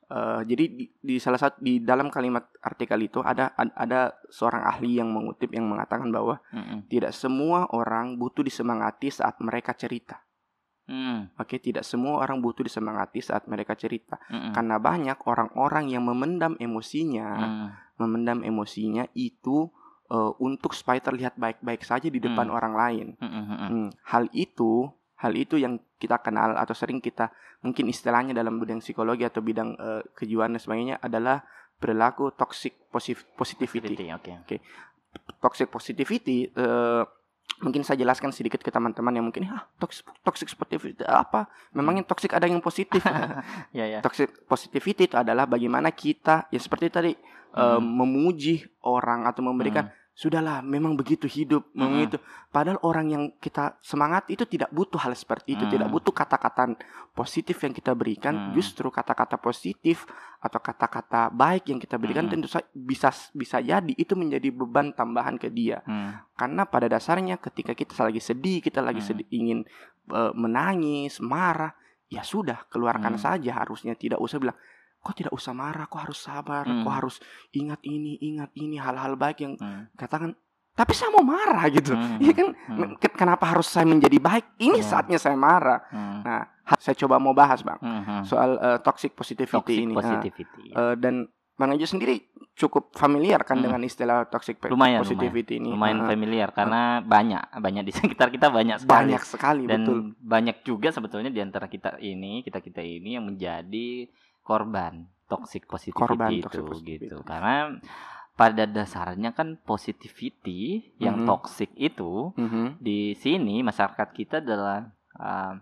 eh, 0.05 0.41
jadi 0.45 0.63
di, 0.69 0.85
di 1.01 1.17
salah 1.17 1.41
satu 1.41 1.57
di 1.59 1.81
dalam 1.81 2.13
kalimat 2.13 2.45
artikel 2.61 3.01
itu 3.01 3.25
ada 3.25 3.57
ad- 3.57 3.73
ada 3.73 4.13
seorang 4.29 4.69
ahli 4.69 5.01
yang 5.01 5.09
mengutip 5.09 5.49
yang 5.49 5.65
mengatakan 5.65 6.13
bahwa 6.13 6.37
Hmm. 6.53 6.85
tidak 6.85 7.09
semua 7.09 7.65
orang 7.73 8.21
butuh 8.21 8.45
disemangati 8.45 9.09
saat 9.09 9.41
mereka 9.41 9.73
cerita. 9.73 10.21
Hmm. 10.89 11.29
Oke, 11.37 11.61
tidak 11.61 11.85
semua 11.85 12.21
orang 12.21 12.41
butuh 12.41 12.65
disemangati 12.65 13.21
saat 13.21 13.45
mereka 13.45 13.77
cerita. 13.77 14.17
Hmm. 14.25 14.53
Karena 14.53 14.81
banyak 14.81 15.21
orang-orang 15.25 15.89
yang 15.89 16.01
memendam 16.05 16.53
emosinya 16.57 17.29
Hmm. 17.37 17.69
memendam 17.99 18.41
emosinya 18.41 19.09
itu 19.13 19.69
eh, 20.09 20.31
untuk 20.39 20.73
supaya 20.73 20.99
terlihat 20.99 21.35
baik-baik 21.35 21.81
saja 21.81 22.05
di 22.05 22.17
depan 22.17 22.45
Hmm. 22.45 22.55
orang 22.55 22.73
lain. 22.73 23.07
Hmm. 23.17 23.29
Hmm. 23.29 23.57
Hmm, 23.67 23.89
Hal 24.05 24.25
itu, 24.31 24.89
hal 25.15 25.33
itu 25.33 25.55
yang 25.55 25.77
kita 25.95 26.17
kenal 26.17 26.55
atau 26.55 26.73
sering 26.73 26.97
kita 26.97 27.29
mungkin 27.59 27.85
istilahnya 27.85 28.31
dalam 28.31 28.55
bidang 28.55 28.79
psikologi 28.79 29.21
atau 29.21 29.39
bidang 29.39 29.75
eh, 29.75 30.01
kejiwaan 30.13 30.51
dan 30.51 30.59
sebagainya 30.59 30.95
adalah 30.97 31.43
perilaku 31.75 32.31
toxic 32.31 32.75
posi- 32.89 33.15
positivity. 33.33 34.09
Oke. 34.09 34.59
Toxic 35.39 35.67
positivity 35.67 36.47
eh, 36.47 37.03
mungkin 37.59 37.83
saya 37.83 37.97
jelaskan 37.97 38.31
sedikit 38.31 38.59
ke 38.59 38.69
teman-teman 38.69 39.11
yang 39.11 39.25
mungkin 39.25 39.43
ah 39.49 39.67
toxic 39.75 40.07
toxic 40.21 40.47
positivity 40.49 41.03
apa? 41.03 41.45
Memangnya 41.71 42.01
Hmm. 42.01 42.09
toxic 42.09 42.31
ada 42.31 42.47
yang 42.47 42.61
positif? 42.61 43.03
Ya 43.75 43.85
ya. 43.85 43.99
toxic 43.99 44.31
positivity 44.45 45.05
itu 45.05 45.15
adalah 45.15 45.43
bagaimana 45.43 45.91
kita 45.91 46.47
ya 46.47 46.57
seperti 46.57 46.87
tadi 46.87 47.11
eh, 47.11 47.19
Hmm. 47.51 47.83
memuji 47.83 48.63
orang 48.81 49.25
atau 49.25 49.41
memberikan 49.41 49.89
Hmm. 49.89 49.98
Sudahlah 50.19 50.59
memang 50.59 50.99
begitu 50.99 51.31
hidup 51.31 51.71
memang 51.71 52.03
Mm-mm. 52.03 52.07
itu 52.11 52.17
padahal 52.51 52.75
orang 52.83 53.07
yang 53.07 53.23
kita 53.39 53.79
semangat 53.79 54.27
itu 54.27 54.43
tidak 54.43 54.67
butuh 54.67 54.99
hal 54.99 55.15
seperti 55.15 55.55
itu 55.55 55.63
Mm. 55.63 55.71
tidak 55.71 55.87
butuh 55.87 56.11
kata-kata 56.11 56.75
positif 57.15 57.55
yang 57.63 57.71
kita 57.71 57.95
berikan 57.95 58.51
Mm. 58.51 58.59
justru 58.59 58.91
kata-kata 58.91 59.39
positif 59.39 60.03
atau 60.43 60.59
kata-kata 60.59 61.31
baik 61.31 61.71
yang 61.71 61.79
kita 61.79 61.95
berikan 61.95 62.27
Mm-mm. 62.27 62.35
tentu 62.43 62.51
saja 62.51 62.67
bisa 62.75 63.15
bisa 63.31 63.63
jadi 63.63 63.93
itu 63.95 64.11
menjadi 64.19 64.51
beban 64.51 64.91
tambahan 64.91 65.39
ke 65.39 65.47
dia 65.47 65.79
Hmm. 65.87 66.19
karena 66.35 66.67
pada 66.67 66.91
dasarnya 66.91 67.39
ketika 67.39 67.71
kita 67.71 67.95
lagi 68.03 68.19
sedih 68.19 68.59
kita 68.59 68.83
lagi 68.83 68.99
Mm. 68.99 69.07
sedih 69.07 69.27
ingin 69.31 69.59
eh, 70.11 70.33
menangis 70.35 71.23
marah 71.23 71.71
ya 72.11 72.27
sudah 72.27 72.67
keluarkan 72.67 73.15
Mm. 73.15 73.23
saja 73.23 73.51
harusnya 73.55 73.95
tidak 73.95 74.19
usah 74.19 74.35
bilang 74.35 74.59
kok 74.99 75.15
tidak 75.15 75.31
usah 75.31 75.51
marah 75.51 75.85
kok 75.85 76.01
harus 76.01 76.19
sabar 76.19 76.63
Mm. 76.63 76.83
kok 76.83 76.93
harus 76.93 77.15
ingat 77.51 77.79
ini 77.81 78.19
ingat 78.19 78.51
ini 78.53 78.75
hal-hal 78.75 79.15
baik 79.15 79.37
yang 79.39 79.53
Hmm. 79.55 79.87
katakan 79.93 80.35
tapi 80.71 80.91
saya 80.91 81.09
mau 81.09 81.23
marah 81.25 81.67
gitu 81.67 81.91
Hmm. 81.91 82.19
Iya 82.19 82.33
kan 82.33 82.47
Hmm. 82.67 82.95
Ke- 82.95 83.11
kenapa 83.13 83.45
harus 83.47 83.65
saya 83.65 83.83
menjadi 83.83 84.15
baik 84.15 84.45
ini 84.57 84.79
Ya. 84.79 84.87
saatnya 84.89 85.15
saya 85.15 85.35
marah 85.35 85.83
Hmm. 85.87 86.19
nah 86.21 86.43
saya 86.77 86.95
coba 86.95 87.15
mau 87.17 87.31
bahas 87.31 87.59
bang 87.61 87.75
Hmm. 87.77 88.03
Hmm. 88.03 88.23
soal 88.23 88.55
eh, 88.55 88.79
toxic 88.79 89.11
positivity 89.11 89.55
Toxic 89.55 89.79
ini 89.81 89.93
positivity. 89.93 90.63
ya. 90.69 90.75
Eh, 90.75 90.95
dan 90.97 91.27
bang 91.53 91.71
Aja 91.73 91.83
sendiri 91.85 92.15
cukup 92.53 92.91
familiar 92.93 93.39
kan 93.41 93.55
Hmm. 93.55 93.65
dengan 93.65 93.81
istilah 93.81 94.23
toxic 94.25 94.59
Lumayan, 94.65 94.99
positivity 94.99 95.57
ini 95.57 95.71
lumayan 95.71 96.03
familiar 96.05 96.51
karena 96.51 96.99
banyak 97.01 97.39
banyak 97.53 97.83
di 97.83 97.91
sekitar 98.15 98.27
kita 98.29 98.47
banyak 98.47 98.79
sekali 98.79 98.95
banyak 99.07 99.23
sekali 99.23 99.63
dan 99.63 99.79
betul 99.81 99.97
banyak 100.17 100.57
juga 100.61 100.87
sebetulnya 100.89 101.27
di 101.27 101.39
antara 101.39 101.67
kita 101.67 101.95
ini 101.97 102.39
kita 102.41 102.59
kita 102.59 102.79
ini 102.79 103.15
yang 103.15 103.23
menjadi 103.25 104.07
korban 104.49 105.05
toxic 105.29 105.69
positivity 105.69 106.09
Korban 106.09 106.29
itu 106.33 106.49
toxic 106.49 106.65
positivity. 106.65 107.05
gitu 107.05 107.17
karena 107.21 107.77
pada 108.33 108.63
dasarnya 108.65 109.29
kan 109.35 109.61
positivity 109.61 110.89
yang 110.97 111.21
Mhm. 111.21 111.27
toxic 111.29 111.69
itu 111.77 112.33
Mhm. 112.33 112.81
di 112.81 113.13
sini 113.13 113.61
masyarakat 113.61 114.09
kita 114.15 114.41
adalah 114.41 114.89
uh, 115.19 115.53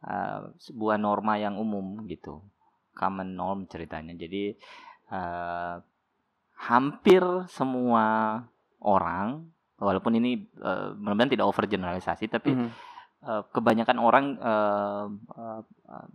uh, 0.00 0.40
sebuah 0.56 0.96
norma 0.96 1.36
yang 1.36 1.60
umum 1.60 2.06
gitu 2.08 2.40
common 2.94 3.34
norm 3.34 3.66
ceritanya 3.66 4.14
jadi 4.14 4.54
uh, 5.10 5.82
hampir 6.54 7.20
semua 7.50 8.38
orang 8.78 9.50
walaupun 9.76 10.14
ini 10.16 10.46
uh, 10.62 10.94
mudah-mudahan 10.94 11.34
tidak 11.34 11.50
over 11.50 11.66
generalisasi 11.66 12.30
tapi 12.30 12.54
Mhm. 12.54 12.68
uh, 13.26 13.42
kebanyakan 13.50 13.98
orang 13.98 14.38
uh, 14.38 15.10
uh, 15.34 15.60
uh, 15.90 16.06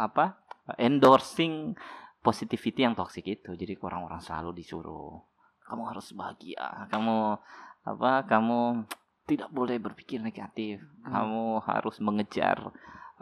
apa 0.00 0.40
endorsing 0.78 1.74
positivity 2.20 2.84
yang 2.84 2.92
toxic 2.92 3.24
itu 3.26 3.56
jadi 3.56 3.74
orang-orang 3.80 4.20
selalu 4.20 4.60
disuruh 4.60 5.18
kamu 5.64 5.82
harus 5.88 6.12
bahagia 6.12 6.86
kamu 6.92 7.38
apa 7.86 8.28
kamu 8.28 8.84
tidak 9.24 9.48
boleh 9.54 9.78
berpikir 9.80 10.20
negatif 10.20 10.82
Hmm. 11.00 11.16
kamu 11.16 11.64
harus 11.64 11.96
mengejar 12.04 12.60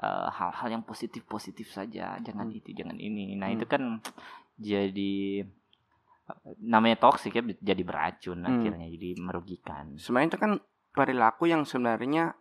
uh, 0.03 0.29
hal-hal 0.35 0.69
yang 0.75 0.83
positif 0.83 1.23
positif 1.31 1.71
saja 1.71 2.19
jangan 2.19 2.51
Hmm. 2.51 2.59
itu 2.59 2.75
jangan 2.75 2.99
ini 2.99 3.39
nah 3.39 3.47
Hmm. 3.47 3.57
itu 3.61 3.65
kan 3.71 3.83
jadi 4.59 5.47
uh, 6.27 6.59
namanya 6.59 6.99
toxic 6.99 7.39
ya 7.39 7.43
jadi 7.63 7.83
beracun 7.87 8.43
Hmm. 8.43 8.51
akhirnya 8.51 8.91
jadi 8.91 9.15
merugikan 9.23 9.95
sebenarnya 9.95 10.29
itu 10.35 10.39
kan 10.43 10.53
perilaku 10.91 11.47
yang 11.47 11.63
sebenarnya 11.63 12.35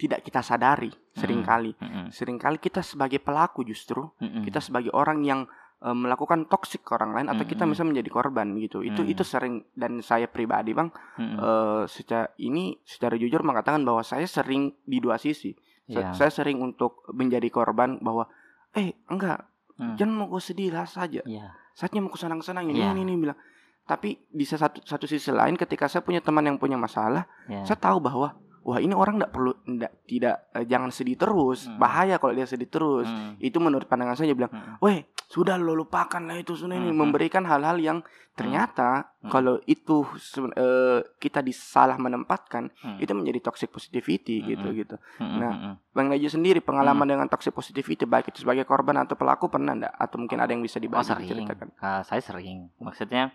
tidak 0.00 0.24
kita 0.24 0.40
sadari 0.40 0.88
sering 1.12 1.44
kali 1.44 1.76
Mm-mm. 1.76 2.08
sering 2.08 2.40
kali 2.40 2.56
kita 2.56 2.80
sebagai 2.80 3.20
pelaku 3.20 3.60
justru 3.62 4.08
Mm-mm. 4.16 4.40
kita 4.40 4.56
sebagai 4.58 4.88
orang 4.90 5.20
yang 5.20 5.44
eh, 5.78 5.92
melakukan 5.92 6.48
toksik 6.48 6.80
ke 6.80 6.96
orang 6.96 7.12
lain 7.12 7.28
atau 7.28 7.44
kita 7.44 7.68
Mm-mm. 7.68 7.76
bisa 7.76 7.84
menjadi 7.84 8.08
korban 8.08 8.56
gitu 8.56 8.80
itu 8.80 9.04
Mm. 9.04 9.12
itu 9.12 9.22
sering 9.22 9.54
dan 9.76 10.00
saya 10.00 10.24
pribadi 10.24 10.72
bang 10.72 10.88
Mm-mm. 11.20 11.36
eh, 11.36 11.82
secara 11.84 12.32
ini 12.38 12.80
secara 12.80 13.14
jujur 13.14 13.44
mengatakan 13.44 13.84
bahwa 13.84 14.00
saya 14.00 14.24
sering 14.24 14.72
di 14.82 14.96
dua 14.98 15.20
sisi 15.20 15.52
Iya. 15.84 16.14
saya 16.14 16.30
sering 16.30 16.62
untuk 16.62 17.02
menjadi 17.10 17.50
korban 17.50 17.98
bahwa 17.98 18.30
eh 18.72 18.94
enggak 19.06 19.44
Mm. 19.74 19.96
jangan 19.96 20.14
mau 20.14 20.28
gue 20.28 20.38
sedih 20.38 20.70
lah 20.70 20.84
saja 20.84 21.20
Iya. 21.24 21.56
saatnya 21.72 22.00
mau 22.00 22.12
senang-senang 22.12 22.68
ini 22.68 22.78
Iya. 22.78 22.92
ini 22.92 23.02
ini 23.02 23.14
bilang 23.18 23.38
tapi 23.82 24.22
di 24.28 24.44
satu 24.44 24.78
satu 24.80 25.02
sisi 25.04 25.34
lain 25.34 25.58
ketika 25.58 25.90
saya 25.90 26.04
punya 26.04 26.22
teman 26.22 26.44
yang 26.44 26.56
punya 26.56 26.76
masalah 26.76 27.24
Iya. 27.50 27.64
saya 27.64 27.78
tahu 27.80 27.98
bahwa 27.98 28.36
wah 28.60 28.76
ini 28.76 28.92
orang 28.92 29.16
tidak 29.16 29.32
perlu 29.32 29.52
ndak 29.66 29.92
tidak 30.04 30.36
eh, 30.52 30.64
jangan 30.64 30.90
sedih 30.90 31.16
terus 31.16 31.64
Hmm. 31.64 31.80
bahaya 31.80 32.16
kalau 32.16 32.32
dia 32.32 32.44
sedih 32.44 32.68
terus 32.68 33.08
Mm. 33.08 33.40
itu 33.40 33.56
menurut 33.56 33.84
pandangan 33.84 34.14
saya 34.14 34.28
dia 34.28 34.38
bilang 34.38 34.52
Mm. 34.52 34.76
weh 34.78 34.98
sudah 35.26 35.56
lo 35.56 35.72
lupakan 35.72 36.20
lah 36.20 36.36
itu 36.36 36.52
sudah 36.52 36.74
ini 36.74 36.90
Hmm. 36.90 37.00
memberikan 37.00 37.42
hal-hal 37.42 37.76
yang 37.76 37.98
ternyata 38.34 39.16
Hmm. 39.20 39.28
kalau 39.28 39.60
itu 39.64 40.04
eh, 40.52 41.00
kita 41.16 41.40
disalah 41.40 41.96
menempatkan 41.96 42.68
Mm. 42.74 42.98
itu 42.98 43.12
menjadi 43.12 43.38
toxic 43.42 43.68
positivity 43.68 44.40
Hmm. 44.40 44.46
gitu 44.50 44.68
gitu 44.74 44.96
Mm-mm. 45.16 45.38
nah, 45.38 45.52
Mm-mm. 45.52 45.74
bang 45.90 46.06
Naju 46.08 46.28
sendiri 46.28 46.60
pengalaman 46.60 47.04
Hmm. 47.04 47.12
dengan 47.16 47.26
toxic 47.26 47.50
positivity 47.50 48.04
baik 48.04 48.28
itu 48.28 48.40
sebagai 48.40 48.64
korban 48.64 48.96
atau 48.98 49.14
pelaku 49.14 49.48
pernah 49.48 49.72
enggak 49.72 49.94
atau 49.94 50.16
mungkin 50.16 50.36
ada 50.36 50.50
yang 50.50 50.60
bisa 50.60 50.76
Oh 50.76 50.82
dibagi 50.82 51.06
sering, 51.06 51.24
diceritakan 51.24 51.68
Ah, 51.78 52.02
saya 52.02 52.20
sering. 52.20 52.68
Maksudnya 52.76 53.32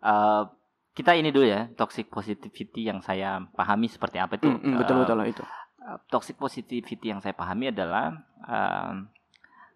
eh, 0.00 0.42
kita 0.94 1.18
ini 1.18 1.34
dulu 1.34 1.46
ya 1.46 1.66
toxic 1.74 2.06
positivity 2.08 2.86
yang 2.86 3.02
saya 3.02 3.42
pahami 3.54 3.90
seperti 3.90 4.22
apa 4.22 4.38
itu. 4.38 4.46
Hmm, 4.46 4.62
hmm, 4.62 4.78
betul 4.78 4.96
betul 5.02 5.18
itu 5.26 5.42
eh, 5.82 5.98
toxic 6.08 6.38
positivity 6.38 7.10
yang 7.10 7.18
saya 7.18 7.34
pahami 7.34 7.74
adalah 7.74 8.14
eh, 8.46 8.94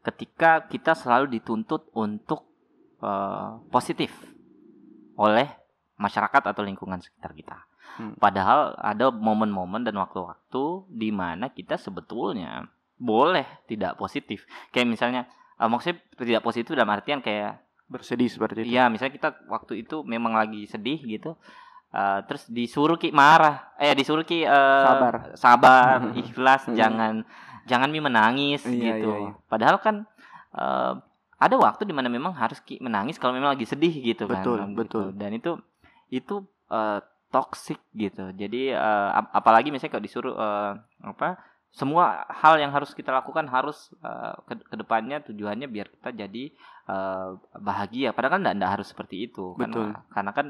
ketika 0.08 0.64
kita 0.70 0.96
selalu 0.96 1.36
dituntut 1.36 1.90
untuk 1.92 2.48
uh, 3.02 3.60
positif 3.68 4.08
oleh 5.18 5.50
masyarakat 5.98 6.54
atau 6.54 6.62
lingkungan 6.62 7.02
sekitar 7.02 7.34
kita. 7.34 7.58
Hmm. 7.98 8.14
Padahal 8.16 8.78
ada 8.78 9.10
momen-momen 9.10 9.82
dan 9.82 9.98
waktu-waktu 9.98 10.86
di 10.88 11.10
mana 11.10 11.50
kita 11.50 11.74
sebetulnya 11.74 12.70
boleh 12.98 13.46
tidak 13.66 13.98
positif. 13.98 14.46
Kayak 14.70 14.88
misalnya, 14.94 15.22
uh, 15.58 15.66
maksudnya 15.66 15.98
tidak 16.14 16.42
positif 16.46 16.72
dalam 16.78 16.94
artian 16.94 17.20
kayak 17.20 17.58
bersedih 17.88 18.28
seperti 18.28 18.62
itu. 18.62 18.76
Iya, 18.76 18.92
misalnya 18.92 19.16
kita 19.16 19.30
waktu 19.48 19.82
itu 19.82 20.04
memang 20.04 20.36
lagi 20.36 20.68
sedih 20.68 21.00
gitu. 21.02 21.34
Uh, 21.88 22.20
terus 22.28 22.44
disuruh 22.52 23.00
ki 23.00 23.08
marah, 23.16 23.72
eh 23.80 23.96
disuruh 23.96 24.20
ki 24.20 24.44
uh, 24.44 24.84
sabar, 24.84 25.14
sabar, 25.32 25.98
ikhlas, 26.20 26.68
jangan 26.76 27.24
jangan 27.64 27.88
mi 27.88 28.00
menangis 28.04 28.60
iya, 28.68 29.00
gitu. 29.00 29.08
Iya, 29.08 29.18
iya. 29.24 29.32
Padahal 29.48 29.80
kan 29.80 30.04
uh, 30.52 31.00
ada 31.40 31.56
waktu 31.56 31.88
di 31.88 31.96
mana 31.96 32.12
memang 32.12 32.36
harus 32.36 32.60
ki 32.60 32.76
menangis 32.84 33.16
kalau 33.16 33.32
memang 33.32 33.56
lagi 33.56 33.64
sedih 33.64 33.92
gitu 34.04 34.28
betul, 34.28 34.60
kan. 34.60 34.76
Betul, 34.76 35.04
gitu. 35.12 35.16
Dan 35.16 35.30
itu 35.32 35.52
itu 36.12 36.44
uh, 36.68 37.00
toxic 37.32 37.80
gitu. 37.96 38.36
Jadi 38.36 38.76
uh, 38.76 39.24
ap 39.24 39.32
apalagi 39.32 39.72
misalnya 39.72 39.96
kalau 39.96 40.04
disuruh 40.04 40.34
uh, 40.36 40.76
apa 41.04 41.40
semua 41.72 42.24
hal 42.32 42.56
yang 42.56 42.72
harus 42.72 42.96
kita 42.96 43.12
lakukan 43.12 43.44
harus 43.48 43.92
uh, 44.00 44.36
ke 44.48 44.56
ke 44.60 44.76
depannya 44.76 45.20
tujuannya 45.20 45.68
biar 45.68 45.92
kita 45.92 46.10
jadi 46.16 46.44
uh, 46.88 47.36
bahagia. 47.60 48.16
Padahal 48.16 48.40
kan 48.40 48.42
tidak 48.56 48.72
harus 48.80 48.88
seperti 48.88 49.28
itu. 49.28 49.54
Betul. 49.54 49.92
Karena, 49.92 50.08
karena 50.10 50.30
kan 50.32 50.46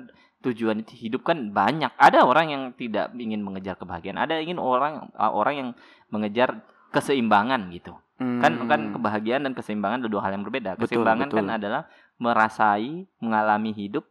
tujuan 0.47 0.79
hidup 0.87 1.27
kan 1.27 1.51
banyak. 1.51 1.91
Ada 1.99 2.25
orang 2.25 2.47
yang 2.49 2.63
tidak 2.79 3.13
ingin 3.19 3.43
mengejar 3.43 3.75
kebahagiaan. 3.75 4.17
Ada 4.17 4.39
ingin 4.39 4.63
orang 4.63 5.11
uh, 5.19 5.33
orang 5.35 5.55
yang 5.59 5.69
mengejar 6.15 6.63
keseimbangan 6.95 7.69
gitu. 7.75 7.99
Hmm. 8.19 8.41
Kan 8.43 8.67
kan 8.71 8.81
kebahagiaan 8.95 9.45
dan 9.45 9.53
keseimbangan 9.55 10.03
adalah 10.03 10.13
dua 10.15 10.23
hal 10.25 10.33
yang 10.39 10.45
berbeda. 10.47 10.71
Keseimbangan 10.79 11.29
betul. 11.29 11.39
kan 11.43 11.47
adalah 11.59 11.83
merasai, 12.19 13.07
mengalami 13.23 13.71
hidup 13.75 14.07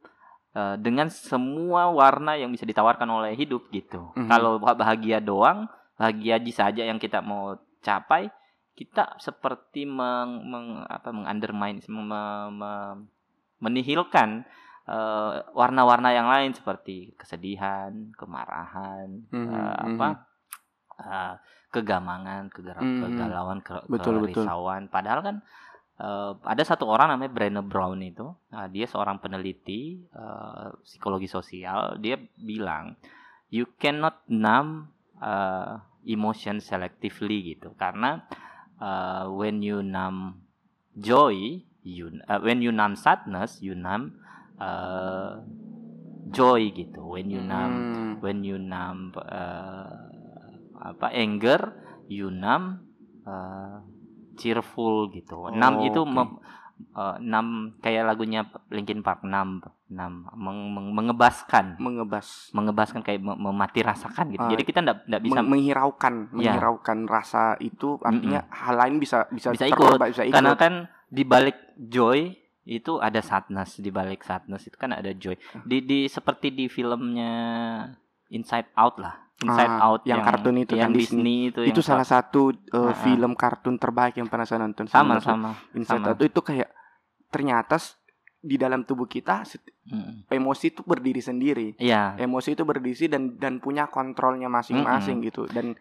uh, 0.55 0.75
dengan 0.79 1.11
semua 1.11 1.91
warna 1.91 2.35
yang 2.39 2.51
bisa 2.51 2.63
ditawarkan 2.63 3.07
oleh 3.07 3.33
hidup 3.35 3.67
gitu. 3.71 4.11
Hmm. 4.15 4.27
Kalau 4.27 4.59
bahagia 4.59 5.23
doang 5.23 5.67
bahagia 5.97 6.37
aja 6.37 6.51
saja 6.53 6.85
yang 6.85 7.01
kita 7.01 7.25
mau 7.25 7.57
capai 7.81 8.29
kita 8.77 9.17
seperti 9.17 9.89
meng, 9.89 10.45
meng 10.45 10.85
apa 10.85 11.09
mengundermine 11.09 11.81
meng, 11.89 12.05
me, 12.53 12.73
menihilkan 13.57 14.45
warna 14.87 15.51
warna-warna 15.51 16.09
yang 16.15 16.31
lain 16.31 16.55
seperti 16.55 17.11
kesedihan, 17.19 17.91
kemarahan, 18.15 19.27
mm-hmm. 19.27 19.51
uh, 19.51 19.77
apa 19.83 20.07
uh, 21.03 21.35
kegamangan, 21.75 22.47
kegar- 22.47 22.79
mm-hmm. 22.79 23.03
kegalauan, 23.03 23.59
ke- 23.59 23.83
betul, 23.91 24.23
kerisauan. 24.23 24.87
Betul. 24.87 24.93
Padahal 24.95 25.19
kan 25.19 25.35
uh, 25.99 26.39
ada 26.47 26.63
satu 26.63 26.87
orang 26.87 27.11
namanya 27.11 27.35
Brené 27.35 27.59
Brown 27.67 27.99
itu, 27.99 28.31
uh, 28.31 28.67
dia 28.71 28.87
seorang 28.87 29.19
peneliti 29.19 30.07
uh, 30.15 30.71
psikologi 30.87 31.27
sosial. 31.27 31.99
Dia 31.99 32.15
bilang, 32.39 32.95
you 33.51 33.67
cannot 33.75 34.23
numb 34.31 34.87
uh, 35.19 35.83
emotion 36.07 36.63
selectively 36.63 37.59
gitu 37.59 37.75
karena 37.75 38.23
uh, 38.23 38.46
when 39.33 39.61
you 39.61 39.81
numb 39.81 40.45
joy 40.97 41.61
you 41.81 42.11
uh, 42.27 42.39
when 42.41 42.61
you 42.61 42.71
numb 42.71 42.95
sadness 42.95 43.61
you 43.61 43.73
numb 43.73 44.19
uh, 44.59 45.41
joy 46.31 46.71
gitu. 46.75 47.01
When 47.07 47.31
you 47.31 47.39
numb 47.39 47.73
hmm. 47.73 48.11
when 48.19 48.43
you 48.43 48.59
numb 48.59 49.15
uh, 49.15 49.95
apa 50.77 51.07
anger 51.15 51.73
you 52.11 52.29
numb 52.29 52.83
uh, 53.23 53.81
cheerful 54.35 55.09
gitu. 55.13 55.47
Oh, 55.47 55.53
numb 55.53 55.81
itu 55.87 56.03
okay 56.03 56.29
uh, 56.97 57.15
enam 57.21 57.77
kayak 57.81 58.07
lagunya 58.07 58.45
Linkin 58.73 59.01
Park 59.05 59.23
enam 59.23 59.61
enam. 59.87 60.27
Meng, 60.35 60.59
meng, 60.75 60.87
mengebaskan. 60.91 61.79
Mengebas. 61.79 62.51
Mengebaskan 62.51 63.01
kayak 63.03 63.23
memati 63.23 63.79
rasakan 63.83 64.35
gitu. 64.35 64.43
Uh, 64.43 64.51
jadi 64.51 64.63
kita 64.63 64.79
ndak 64.83 64.97
ndak 65.07 65.21
bisa 65.23 65.39
menghiraukan 65.43 66.13
ya. 66.27 66.33
menghiraukan 66.33 66.99
rasa 67.07 67.55
itu 67.63 67.95
artinya 68.03 68.43
mm 68.43 68.47
-hmm. 68.51 68.59
hal 68.67 68.75
lain 68.75 68.95
bisa 68.99 69.27
bisa 69.31 69.53
bisa 69.55 69.65
ikut. 69.67 69.97
bisa 69.99 70.23
ikut. 70.27 70.35
karena 70.35 70.53
kan 70.59 70.73
di 71.07 71.23
balik 71.23 71.57
joy 71.79 72.35
itu 72.67 72.99
ada 72.99 73.23
sadness 73.23 73.79
di 73.79 73.87
balik 73.87 74.27
sadness 74.27 74.67
itu 74.67 74.75
kan 74.75 74.91
ada 74.91 75.11
joy. 75.15 75.39
Di 75.63 75.83
di 75.83 76.11
seperti 76.11 76.51
di 76.51 76.67
filmnya 76.67 77.31
Inside 78.27 78.75
Out 78.75 78.99
lah 78.99 79.26
Inside 79.38 79.69
ah, 79.69 79.86
Out 79.93 80.02
yang, 80.10 80.17
yang 80.17 80.26
kartun 80.26 80.56
itu 80.58 80.73
yang 80.73 80.89
kan 80.89 80.97
Disney, 80.97 81.54
itu 81.54 81.62
itu 81.62 81.82
salah 81.86 82.02
satu 82.02 82.50
uh, 82.73 82.89
uh, 82.89 82.93
film 83.06 83.38
kartun 83.38 83.78
terbaik 83.78 84.17
yang 84.17 84.26
pernah 84.26 84.50
saya 84.50 84.65
nonton 84.65 84.89
sama 84.89 85.21
sama 85.21 85.54
Inside 85.78 86.02
sama. 86.02 86.10
Out 86.17 86.21
itu 86.26 86.41
kayak 86.41 86.69
ternyata 87.30 87.78
di 88.41 88.56
dalam 88.58 88.82
tubuh 88.82 89.06
kita 89.06 89.45
hmm. 89.45 90.30
emosi 90.30 90.65
itu 90.73 90.82
berdiri 90.86 91.21
sendiri 91.21 91.67
yeah. 91.82 92.13
emosi 92.17 92.54
itu 92.54 92.63
berdiri 92.63 93.06
dan 93.10 93.36
dan 93.38 93.60
punya 93.62 93.89
kontrolnya 93.89 94.47
masing-masing 94.47 95.19
hmm. 95.21 95.28
gitu 95.30 95.43
dan 95.50 95.78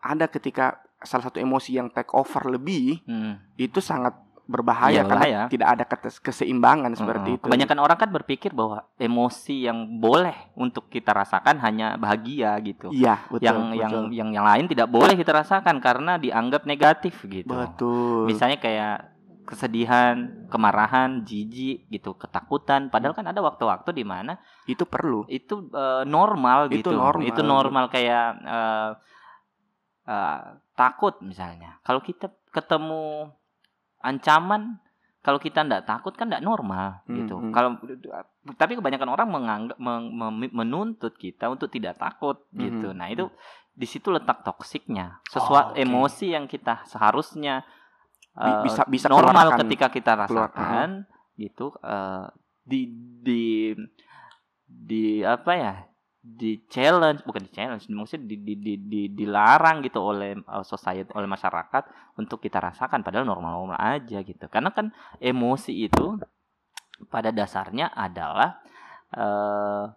ada 0.00 0.26
ketika 0.32 0.80
salah 1.00 1.28
satu 1.28 1.40
emosi 1.40 1.76
yang 1.76 1.92
take 1.92 2.12
over 2.12 2.48
lebih 2.48 3.00
hmm. 3.04 3.56
itu 3.60 3.80
sangat 3.80 4.16
berbahaya 4.50 5.00
iya, 5.00 5.02
karena 5.06 5.26
bahaya. 5.30 5.42
tidak 5.46 5.68
ada 5.78 5.84
keseimbangan 6.18 6.90
seperti 6.98 7.38
itu. 7.38 7.46
Kebanyakan 7.46 7.78
orang 7.78 7.98
kan 8.02 8.10
berpikir 8.10 8.50
bahwa 8.50 8.82
emosi 8.98 9.70
yang 9.70 10.02
boleh 10.02 10.34
untuk 10.58 10.90
kita 10.90 11.14
rasakan 11.14 11.62
hanya 11.62 11.94
bahagia 11.94 12.58
gitu. 12.66 12.90
Iya, 12.90 13.22
betul. 13.30 13.46
Yang 13.46 13.58
betul. 13.62 13.78
yang 13.78 13.94
yang 14.10 14.28
yang 14.34 14.46
lain 14.46 14.66
tidak 14.66 14.90
boleh 14.90 15.14
kita 15.14 15.30
rasakan 15.30 15.78
karena 15.78 16.18
dianggap 16.18 16.66
negatif 16.66 17.14
gitu. 17.30 17.54
Betul. 17.54 18.26
Misalnya 18.26 18.58
kayak 18.58 18.96
kesedihan, 19.46 20.46
kemarahan, 20.46 21.26
jijik 21.26 21.86
gitu, 21.90 22.14
ketakutan. 22.18 22.90
Padahal 22.90 23.14
kan 23.14 23.26
ada 23.26 23.42
waktu-waktu 23.42 23.90
di 23.94 24.02
mana 24.06 24.38
itu 24.66 24.82
perlu. 24.86 25.26
Itu 25.30 25.70
uh, 25.70 26.02
normal 26.06 26.70
itu 26.70 26.82
gitu. 26.82 26.90
Normal. 26.94 27.26
Itu 27.26 27.42
normal 27.46 27.84
kayak 27.90 28.26
uh, 28.46 28.90
uh, 30.06 30.40
takut 30.78 31.18
misalnya. 31.22 31.82
Kalau 31.82 31.98
kita 32.02 32.30
ketemu 32.50 33.30
ancaman 34.00 34.80
kalau 35.20 35.36
kita 35.36 35.60
tidak 35.60 35.84
takut 35.84 36.16
kan 36.16 36.32
tidak 36.32 36.40
normal 36.40 37.04
hmm, 37.04 37.16
gitu. 37.20 37.36
Hmm. 37.36 37.52
Kalau 37.52 37.76
tapi 38.56 38.72
kebanyakan 38.80 39.08
orang 39.12 39.28
menganggap 39.28 39.76
men, 39.76 40.48
menuntut 40.48 41.12
kita 41.20 41.52
untuk 41.52 41.68
tidak 41.68 42.00
takut 42.00 42.48
hmm. 42.52 42.58
gitu. 42.60 42.88
Nah 42.96 43.12
itu 43.12 43.28
di 43.76 43.84
situ 43.84 44.08
letak 44.08 44.40
toksiknya. 44.40 45.20
Sesuatu 45.28 45.72
oh, 45.72 45.76
okay. 45.76 45.84
emosi 45.84 46.26
yang 46.32 46.48
kita 46.48 46.88
seharusnya 46.88 47.68
uh, 48.32 48.64
bisa 48.64 48.88
bisa 48.88 49.12
normal 49.12 49.52
keluarkan, 49.52 49.60
ketika 49.68 49.86
kita 49.92 50.12
rasakan 50.24 50.32
keluarkan. 50.32 50.88
gitu 51.36 51.66
uh, 51.84 52.32
di 52.64 52.88
di 53.20 53.76
di 54.64 55.20
apa 55.20 55.52
ya 55.52 55.74
di 56.20 56.68
challenge 56.68 57.24
bukan 57.24 57.48
di 57.48 57.52
challenge 57.56 57.88
maksudnya 57.88 58.28
di, 58.28 58.36
di, 58.44 58.54
di, 58.60 58.74
di 58.76 59.02
dilarang 59.16 59.80
gitu 59.80 60.04
oleh 60.04 60.36
uh, 60.36 60.60
society 60.60 61.08
oleh 61.16 61.24
masyarakat 61.24 62.12
untuk 62.20 62.44
kita 62.44 62.60
rasakan 62.60 63.00
padahal 63.00 63.24
normal-normal 63.24 63.80
aja 63.80 64.20
gitu 64.20 64.44
karena 64.52 64.68
kan 64.68 64.92
emosi 65.16 65.88
itu 65.88 66.20
pada 67.08 67.32
dasarnya 67.32 67.88
adalah 67.96 68.60
uh, 69.16 69.88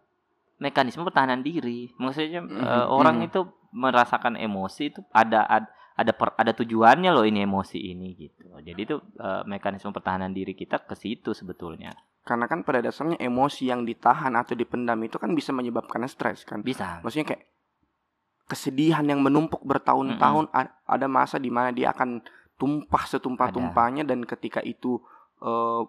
mekanisme 0.63 1.03
pertahanan 1.03 1.43
diri 1.43 1.91
maksudnya 1.99 2.39
uh, 2.39 2.47
mm-hmm. 2.47 2.87
orang 2.87 3.15
mm-hmm. 3.19 3.29
itu 3.35 3.41
merasakan 3.75 4.39
emosi 4.39 4.95
itu 4.95 5.03
ada 5.11 5.43
ada 5.43 5.67
ada 5.93 6.13
per, 6.15 6.31
ada 6.39 6.55
tujuannya 6.55 7.11
loh 7.11 7.27
ini 7.27 7.43
emosi 7.43 7.77
ini 7.83 8.15
gitu 8.15 8.47
jadi 8.63 8.79
itu 8.79 8.95
uh, 9.19 9.43
mekanisme 9.43 9.91
pertahanan 9.91 10.31
diri 10.31 10.55
kita 10.55 10.87
ke 10.87 10.95
situ 10.95 11.35
sebetulnya 11.35 11.91
karena 12.23 12.47
kan 12.47 12.63
pada 12.63 12.79
dasarnya 12.79 13.19
emosi 13.19 13.67
yang 13.67 13.83
ditahan 13.83 14.31
atau 14.39 14.55
dipendam 14.55 14.95
itu 15.03 15.19
kan 15.19 15.35
bisa 15.35 15.51
menyebabkan 15.51 16.07
stres 16.07 16.47
kan. 16.47 16.63
Bisa. 16.63 17.03
Maksudnya 17.03 17.35
kayak 17.35 17.43
kesedihan 18.47 19.03
yang 19.03 19.19
menumpuk 19.19 19.59
bertahun-tahun 19.63 20.47
mm 20.47 20.55
-hmm. 20.55 20.87
ada 20.87 21.07
masa 21.07 21.35
di 21.39 21.51
mana 21.51 21.75
dia 21.75 21.91
akan 21.91 22.23
tumpah 22.55 23.03
setumpah-tumpahnya 23.07 24.07
dan 24.07 24.23
ketika 24.23 24.63
itu 24.63 24.99
uh, 25.43 25.83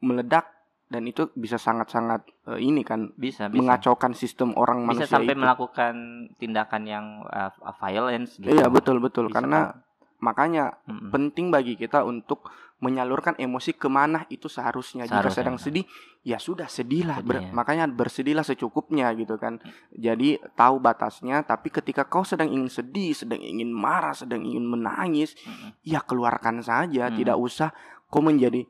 meledak 0.00 0.48
dan 0.86 1.02
itu 1.04 1.28
bisa 1.34 1.58
sangat-sangat 1.58 2.24
uh, 2.46 2.60
ini 2.62 2.86
kan 2.86 3.10
bisa, 3.18 3.50
bisa 3.50 3.58
mengacaukan 3.58 4.14
sistem 4.14 4.54
orang 4.54 4.86
bisa 4.86 4.88
manusia 4.88 5.12
sampai 5.12 5.34
itu. 5.34 5.42
melakukan 5.42 5.94
tindakan 6.38 6.82
yang 6.86 7.06
uh, 7.26 7.50
violence 7.82 8.38
gitu. 8.38 8.54
Iya 8.54 8.70
betul 8.70 9.02
betul 9.02 9.28
bisa 9.28 9.42
karena 9.42 9.58
kan. 9.74 9.82
makanya 10.22 10.64
mm 10.86 10.92
-hmm. 10.94 11.10
penting 11.10 11.46
bagi 11.50 11.74
kita 11.74 12.06
untuk 12.06 12.48
menyalurkan 12.76 13.40
emosi 13.40 13.72
ke 13.72 13.88
mana 13.88 14.28
itu 14.28 14.52
seharusnya. 14.52 15.08
seharusnya. 15.08 15.24
Jika 15.24 15.30
sedang 15.32 15.56
sedih, 15.56 15.84
ya 16.20 16.36
sudah 16.36 16.68
sedihlah. 16.68 17.24
Ber, 17.24 17.48
makanya 17.56 17.88
bersedihlah 17.88 18.44
secukupnya 18.44 19.08
gitu 19.16 19.40
kan. 19.40 19.56
Hmm. 19.56 19.72
Jadi 19.96 20.36
tahu 20.52 20.76
batasnya. 20.76 21.40
Tapi 21.40 21.72
ketika 21.72 22.04
kau 22.04 22.20
sedang 22.20 22.52
ingin 22.52 22.68
sedih, 22.68 23.16
sedang 23.16 23.40
ingin 23.40 23.72
marah, 23.72 24.12
sedang 24.12 24.44
ingin 24.44 24.68
menangis, 24.68 25.32
hmm. 25.40 25.80
ya 25.88 26.04
keluarkan 26.04 26.60
saja. 26.60 27.08
Hmm. 27.08 27.16
Tidak 27.16 27.36
usah 27.36 27.72
kau 28.12 28.20
menjadi 28.20 28.68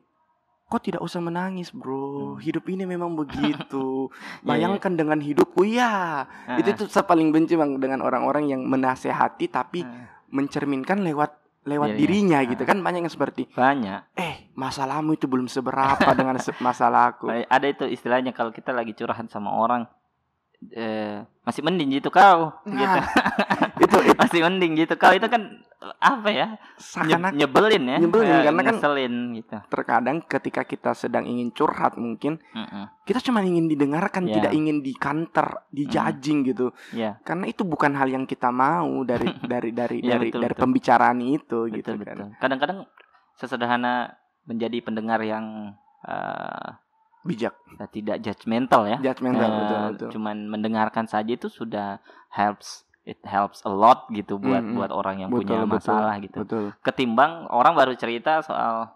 kok 0.67 0.83
tidak 0.83 0.99
usah 0.99 1.23
menangis 1.23 1.71
bro 1.71 2.35
hmm. 2.35 2.43
hidup 2.43 2.67
ini 2.67 2.83
memang 2.83 3.15
begitu 3.15 4.11
iya, 4.11 4.43
iya. 4.43 4.43
bayangkan 4.43 4.91
yeah, 4.91 4.99
dengan 4.99 5.19
hidupku 5.23 5.63
ya 5.63 6.27
uh, 6.27 6.59
itu 6.59 6.75
tuh 6.75 6.91
saya 6.91 7.07
paling 7.07 7.31
benci 7.31 7.55
bang 7.55 7.79
dengan 7.79 8.03
orang-orang 8.03 8.51
yang 8.51 8.67
menasehati 8.67 9.47
tapi 9.47 9.87
uh. 9.87 10.27
mencerminkan 10.27 11.07
lewat 11.07 11.39
lewat 11.67 11.91
Dirinya. 11.91 11.99
dirinya 11.99 12.37
Ah. 12.39 12.47
gitu 12.47 12.63
kan 12.63 12.77
banyak 12.79 13.01
yang 13.03 13.11
seperti 13.11 13.43
banyak 13.51 13.99
eh 14.15 14.47
masalahmu 14.53 15.13
itu 15.13 15.27
belum 15.27 15.45
seberapa 15.45 15.99
dengan 16.15 16.39
se- 16.39 16.55
masalahku 16.57 17.27
ada 17.27 17.67
itu 17.67 17.83
istilahnya 17.83 18.31
kalau 18.31 18.49
kita 18.49 18.71
lagi 18.71 18.91
curhat 18.91 19.27
sama 19.27 19.51
orang 19.51 19.83
eh 20.67 21.21
masih 21.41 21.61
mending 21.61 21.93
gitu 21.93 22.09
kau 22.09 22.49
gitu. 22.65 22.75
Nah 22.75 23.05
itu, 23.83 23.97
itu. 24.03 24.17
Masih 24.17 24.41
mending 24.41 24.73
gitu 24.75 24.93
kau 24.93 25.13
itu 25.13 25.23
kan 25.23 25.61
apa 25.97 26.27
ya 26.27 26.47
seakan 26.75 27.31
nyebelin 27.31 27.83
ya. 27.85 27.97
Nyebelin, 28.01 28.25
Eh, 28.27 28.41
karena 28.43 28.61
kan- 28.61 28.67
ngeselin 28.73 29.13
gitu. 29.35 29.57
terkadang 29.69 30.17
ketika 30.23 30.61
kita 30.63 30.91
sedang 30.91 31.23
ingin 31.23 31.49
curhat 31.51 31.93
mungkin 31.95 32.41
Mm-mm. 32.51 32.89
kita 33.03 33.21
cuma 33.21 33.39
ingin 33.41 33.65
didengarkan 33.67 34.25
Ya. 34.25 34.33
tidak 34.35 34.51
ingin 34.51 34.81
dikanter 34.81 35.45
dijajing 35.69 36.41
gitu. 36.43 36.73
Ya. 36.89 37.21
Karena 37.21 37.45
itu 37.45 37.61
bukan 37.61 37.93
hal 37.93 38.09
yang 38.09 38.25
kita 38.25 38.49
mau 38.49 38.89
dari 39.03 39.29
dari 39.45 39.69
dari 39.71 40.01
Iya, 40.01 40.17
dari 40.17 40.27
betul, 40.27 40.41
dari 40.41 40.51
betul. 40.51 40.63
pembicaraan 40.65 41.19
itu 41.21 41.57
gitu 41.69 41.91
betul 41.93 42.01
kan. 42.01 42.17
betul. 42.17 42.27
Kadang-kadang 42.41 42.79
sesederhana 43.35 44.17
menjadi 44.43 44.81
pendengar 44.81 45.21
yang 45.21 45.77
eh, 46.01 46.67
bijak. 47.21 47.53
Tidak 47.87 48.17
judgmental 48.19 48.85
ya. 48.85 48.97
Judgmental 48.99 49.45
Eh, 49.45 49.57
betul 49.57 49.79
betul. 49.91 50.09
cuman 50.13 50.37
mendengarkan 50.47 51.05
saja 51.05 51.29
itu 51.29 51.47
sudah 51.47 51.97
helps 52.29 52.83
it 53.03 53.17
helps 53.23 53.63
a 53.63 53.71
lot 53.71 54.05
gitu 54.09 54.35
buat 54.35 54.59
Mm-mm. 54.59 54.75
buat 54.75 54.91
orang 54.91 55.23
yang 55.23 55.29
Betul, 55.29 55.47
punya 55.47 55.63
betul, 55.63 55.71
masalah 55.79 56.15
gitu. 56.19 56.37
betul. 56.43 56.65
Ketimbang 56.81 57.47
orang 57.47 57.71
baru 57.71 57.95
cerita 57.95 58.43
soal 58.43 58.91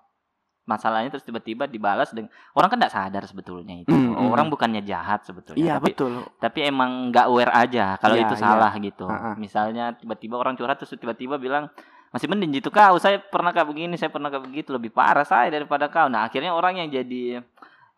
masalahnya 0.61 1.09
terus 1.09 1.23
tiba-tiba 1.23 1.65
dibalas 1.65 2.11
dengan 2.11 2.29
orang 2.53 2.69
kan 2.69 2.77
tidak 2.77 2.93
sadar 2.93 3.23
sebetulnya 3.25 3.81
itu. 3.81 3.91
Mm, 3.91 4.13
mm. 4.13 4.29
orang 4.29 4.47
bukannya 4.47 4.83
jahat 4.83 5.25
sebetulnya 5.25 5.57
iya 5.57 5.73
tapi 5.79 5.91
betul. 5.91 6.21
tapi 6.37 6.59
emang 6.63 7.09
nggak 7.09 7.25
aware 7.27 7.51
aja 7.51 7.97
kalau 7.97 8.15
Iya, 8.15 8.23
itu 8.27 8.35
iya. 8.35 8.41
salah 8.41 8.71
gitu. 8.77 9.05
Ha-ha. 9.07 9.31
misalnya 9.35 9.95
tiba-tiba 9.95 10.35
orang 10.37 10.53
curhat 10.53 10.77
terus 10.77 10.93
tiba-tiba 10.93 11.35
bilang 11.35 11.71
masih 12.11 12.27
mending 12.27 12.51
gitu 12.59 12.67
kau 12.67 12.99
saya 12.99 13.17
pernah 13.17 13.51
kayak 13.51 13.67
begini 13.67 13.95
saya 13.95 14.11
pernah 14.11 14.27
kayak 14.27 14.43
begitu. 14.43 14.69
Lebih 14.71 14.91
parah 14.91 15.23
saya 15.23 15.47
daripada 15.49 15.87
kau. 15.87 16.07
Nah 16.07 16.27
akhirnya 16.27 16.51
orang 16.51 16.77
yang 16.77 16.91
jadi 16.91 17.39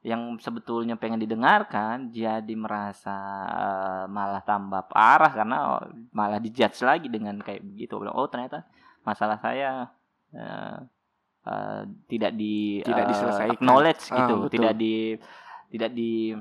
yang 0.03 0.35
sebetulnya 0.35 0.99
pengen 0.99 1.15
didengarkan 1.17 2.11
jadi 2.11 2.53
merasa 2.53 3.15
eh, 3.47 4.03
malah 4.07 4.43
tambah 4.43 4.83
parah 4.85 5.31
karena 5.31 5.57
oh, 5.73 5.83
malah 6.11 6.37
dijudge 6.37 6.83
lagi 6.83 7.07
dengan 7.07 7.39
kayak 7.39 7.63
begitu 7.63 7.95
bilang 7.95 8.13
oh 8.13 8.27
ternyata 8.27 8.67
masalah 9.01 9.39
saya 9.39 9.87
eh, 10.35 10.77
eh, 11.43 11.81
tidak 12.05 12.35
di 12.35 12.83
Tidak 12.83 13.05
diselesaikan. 13.07 13.55
acknowledge 13.55 14.03
Ah, 14.11 14.17
gitu 14.19 14.33
betul. 14.43 14.51
tidak 14.53 14.73
di 14.75 14.95
tidak 15.71 15.91
di 15.91 16.35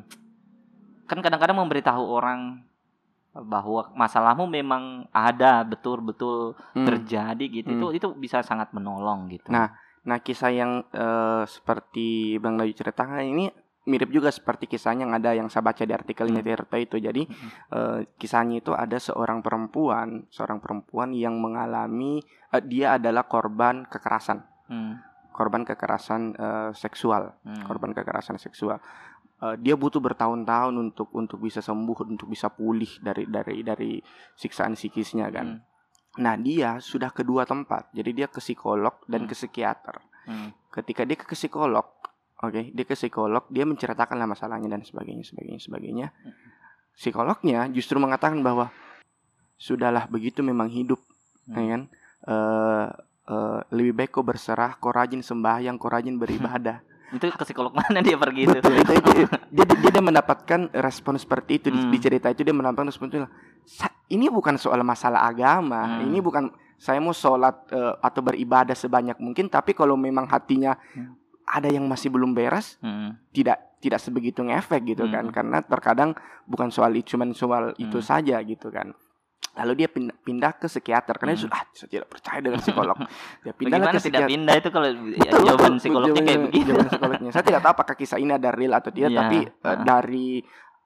kan 1.06 1.18
kadang-kadang 1.20 1.58
memberitahu 1.58 2.02
orang 2.02 2.40
bahwa 3.32 3.88
masalahmu 3.94 4.44
memang 4.44 5.08
ada 5.08 5.64
betul-betul 5.64 6.52
Hmm. 6.76 6.84
terjadi 6.84 7.44
gitu 7.48 7.70
Hmm. 7.70 7.78
itu 7.78 7.86
itu 7.96 8.08
bisa 8.12 8.42
sangat 8.42 8.74
menolong 8.74 9.30
gitu 9.30 9.48
Nah, 9.48 9.72
Nah, 10.02 10.18
kisah 10.18 10.50
yang 10.50 10.82
eh, 10.90 11.44
seperti 11.46 12.36
Bang 12.42 12.58
Layu 12.58 12.74
ceritakan 12.74 13.22
ini 13.22 13.46
mirip 13.82 14.14
juga 14.14 14.30
seperti 14.30 14.70
kisahnya 14.70 15.02
yang 15.02 15.14
ada 15.18 15.34
yang 15.34 15.50
saya 15.50 15.66
baca 15.66 15.82
di 15.82 15.90
artikelnya 15.90 16.38
Hmm. 16.38 16.46
Tirta 16.46 16.76
itu. 16.78 16.96
Jadi 17.02 17.22
Mhm. 17.26 17.48
eh, 17.70 17.98
kisahnya 18.18 18.62
itu 18.62 18.70
ada 18.74 18.98
seorang 18.98 19.42
perempuan, 19.42 20.26
seorang 20.30 20.62
perempuan 20.62 21.10
yang 21.14 21.38
mengalami 21.38 22.22
eh, 22.50 22.62
dia 22.62 22.94
adalah 22.98 23.26
korban 23.26 23.86
kekerasan, 23.86 24.42
Hmm, 24.70 25.02
korban 25.34 25.66
kekerasan 25.66 26.34
eh, 26.38 26.70
seksual, 26.74 27.34
hmm. 27.42 27.66
korban 27.66 27.90
kekerasan 27.90 28.38
seksual. 28.38 28.78
Eh, 29.42 29.58
dia 29.58 29.74
butuh 29.74 29.98
bertahun-tahun 29.98 30.74
untuk 30.78 31.10
untuk 31.10 31.42
bisa 31.42 31.58
sembuh, 31.58 32.06
untuk 32.06 32.30
bisa 32.30 32.46
pulih 32.54 33.02
dari 33.02 33.26
dari 33.26 33.66
dari 33.66 33.98
siksaan 34.38 34.78
psikisnya 34.78 35.26
kan. 35.34 35.58
Hmm, 35.58 35.71
Nah, 36.14 36.36
dia 36.36 36.76
sudah 36.76 37.08
kedua 37.08 37.42
tempat. 37.42 37.88
Jadi 37.90 38.10
dia 38.12 38.26
ke 38.26 38.36
psikolog 38.36 39.00
dan 39.06 39.24
Hmm. 39.24 39.28
ke 39.28 39.34
psikiater. 39.34 39.96
hmm, 40.22 40.48
Ketika 40.70 41.02
dia 41.02 41.16
ke 41.16 41.28
psikolog, 41.28 41.84
oke, 42.38 42.62
dia 42.68 42.84
ke 42.84 42.92
psikolog, 42.92 43.44
dia 43.48 43.64
menceritakan 43.64 44.14
lah 44.14 44.24
masalahnya 44.26 44.68
dan 44.68 44.80
sebagainya, 44.80 45.20
sebagainya, 45.22 45.60
sebagainya. 45.60 46.06
Psikolognya 46.92 47.68
justru 47.68 47.96
mengatakan 47.96 48.38
bahwa 48.38 48.68
sudahlah 49.56 50.04
begitu 50.06 50.40
memang 50.40 50.68
hidup, 50.68 51.00
Hmm. 51.44 51.54
ya 51.54 51.64
kan? 51.66 51.82
Eh, 52.22 52.86
eh, 53.26 53.60
lebih 53.70 53.92
baik 53.94 54.10
kau 54.12 54.22
berserah, 54.22 54.76
kau 54.76 54.90
rajin 54.90 55.20
sembahyang, 55.20 55.74
kau 55.74 55.88
rajin 55.88 56.14
beribadah. 56.14 56.84
itu 57.12 57.28
ke 57.28 57.44
psikolog 57.44 57.72
mana 57.72 58.00
dia 58.00 58.16
pergi 58.16 58.40
itu 58.42 58.52
Betul, 58.54 58.72
itu, 58.78 58.92
itu- 58.94 59.28
dia, 59.52 59.64
dia, 59.66 59.90
dia 59.90 60.02
mendapatkan 60.02 60.60
respon 60.74 61.16
seperti 61.16 61.58
itu 61.58 61.68
di, 61.68 61.76
Hmm. 61.78 61.90
di 61.90 61.98
cerita 61.98 62.28
itu 62.28 62.40
dia 62.40 62.52
mendapatkan 62.52 62.86
respon 62.86 63.08
itu. 63.08 63.18
"Sa- 63.64 63.90
Ini 64.04 64.28
bukan 64.28 64.54
soal 64.54 64.82
masalah 64.82 65.24
agama, 65.24 65.88
Hmm. 65.96 66.04
ini 66.04 66.20
bukan 66.20 66.52
saya 66.76 66.98
mau 66.98 67.10
sholat 67.10 67.64
eh, 67.68 67.94
atau 67.96 68.20
beribadah 68.20 68.74
sebanyak 68.74 69.16
mungkin, 69.16 69.48
tapi 69.48 69.72
kalau 69.72 69.94
memang 69.94 70.26
hatinya 70.26 70.76
Hmm. 70.92 71.16
ada 71.44 71.66
yang 71.66 71.84
masih 71.84 72.08
belum 72.08 72.32
beres, 72.32 72.76
Hmm, 72.78 73.16
tidak 73.30 73.72
tidak 73.78 73.98
sebegitu 73.98 74.42
ngefek 74.42 74.84
gitu 74.86 75.08
kan, 75.08 75.26
Hmm. 75.26 75.34
karena 75.34 75.58
terkadang 75.60 76.12
bukan 76.44 76.68
soal 76.68 76.92
itu, 76.92 77.16
cuman 77.16 77.32
soal 77.32 77.72
itu 77.76 77.98
Hmm. 77.98 78.06
saja 78.06 78.36
gitu 78.38 78.68
kan. 78.68 78.92
Lalu 79.52 79.72
dia 79.76 79.88
pindah, 79.88 80.16
pindah 80.18 80.52
ke 80.54 80.64
psikiater 80.64 81.12
karena 81.14 81.32
dia 81.32 81.40
Hmm. 81.40 81.46
sudah 81.46 81.58
ah, 81.58 81.64
saya 81.70 81.88
tidak 81.90 82.08
percaya 82.08 82.40
dengan 82.40 82.56
psikolog. 82.58 82.96
Dia 83.42 83.52
pindah 83.52 83.68
bagaimana 83.74 83.90
ke 83.90 83.98
tidak 83.98 84.00
psikiater. 84.00 84.28
pindah 84.30 84.54
itu 84.56 84.68
kalau 84.70 84.86
ya, 84.92 84.96
Betul, 85.02 85.40
jawaban 85.42 85.60
betul, 85.66 85.76
psikolognya 85.78 86.22
kayak 86.22 86.40
begitu 86.42 86.66
jawaban 86.66 86.88
psikolognya. 86.88 87.30
Saya 87.30 87.44
tidak 87.44 87.60
tahu 87.60 87.72
apakah 87.74 87.94
kisah 87.94 88.18
ini 88.18 88.32
ada 88.32 88.50
real 88.50 88.72
atau 88.72 88.90
tidak, 88.90 89.10
Iya, 89.12 89.18
tapi 89.18 89.38
eh, 89.44 89.66
ah. 89.66 89.76
dari 89.82 90.28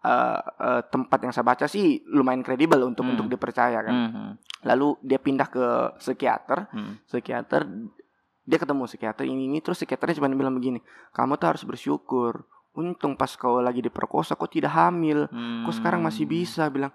eh, 0.07 0.83
tempat 0.87 1.19
yang 1.23 1.33
saya 1.35 1.43
baca 1.43 1.67
sih 1.67 2.03
lumayan 2.09 2.47
kredibel 2.47 2.79
untuk 2.87 3.03
Hmm. 3.07 3.13
untuk 3.19 3.27
dipercaya 3.27 3.83
kan. 3.83 3.95
Hmm, 3.95 4.11
hmm, 4.15 4.33
Lalu 4.67 4.89
dia 5.03 5.19
pindah 5.19 5.49
ke 5.51 5.67
psikiater, 5.99 6.71
hmm, 6.71 7.07
psikiater 7.07 7.67
dia 8.47 8.59
ketemu 8.63 8.87
psikiater 8.87 9.25
ini 9.27 9.51
ini 9.51 9.59
terus 9.59 9.83
psikiaternya 9.83 10.23
cuma 10.23 10.31
bilang 10.31 10.55
begini, 10.55 10.79
kamu 11.11 11.35
tuh 11.37 11.49
harus 11.51 11.63
bersyukur. 11.67 12.47
Untung 12.77 13.17
pas 13.17 13.33
kau 13.35 13.59
lagi 13.59 13.81
diperkosa 13.81 14.37
kau 14.37 14.47
tidak 14.47 14.77
hamil. 14.77 15.27
Kok 15.65 15.75
sekarang 15.75 16.05
masih 16.05 16.29
hmm. 16.29 16.35
bisa 16.37 16.69
bilang, 16.69 16.93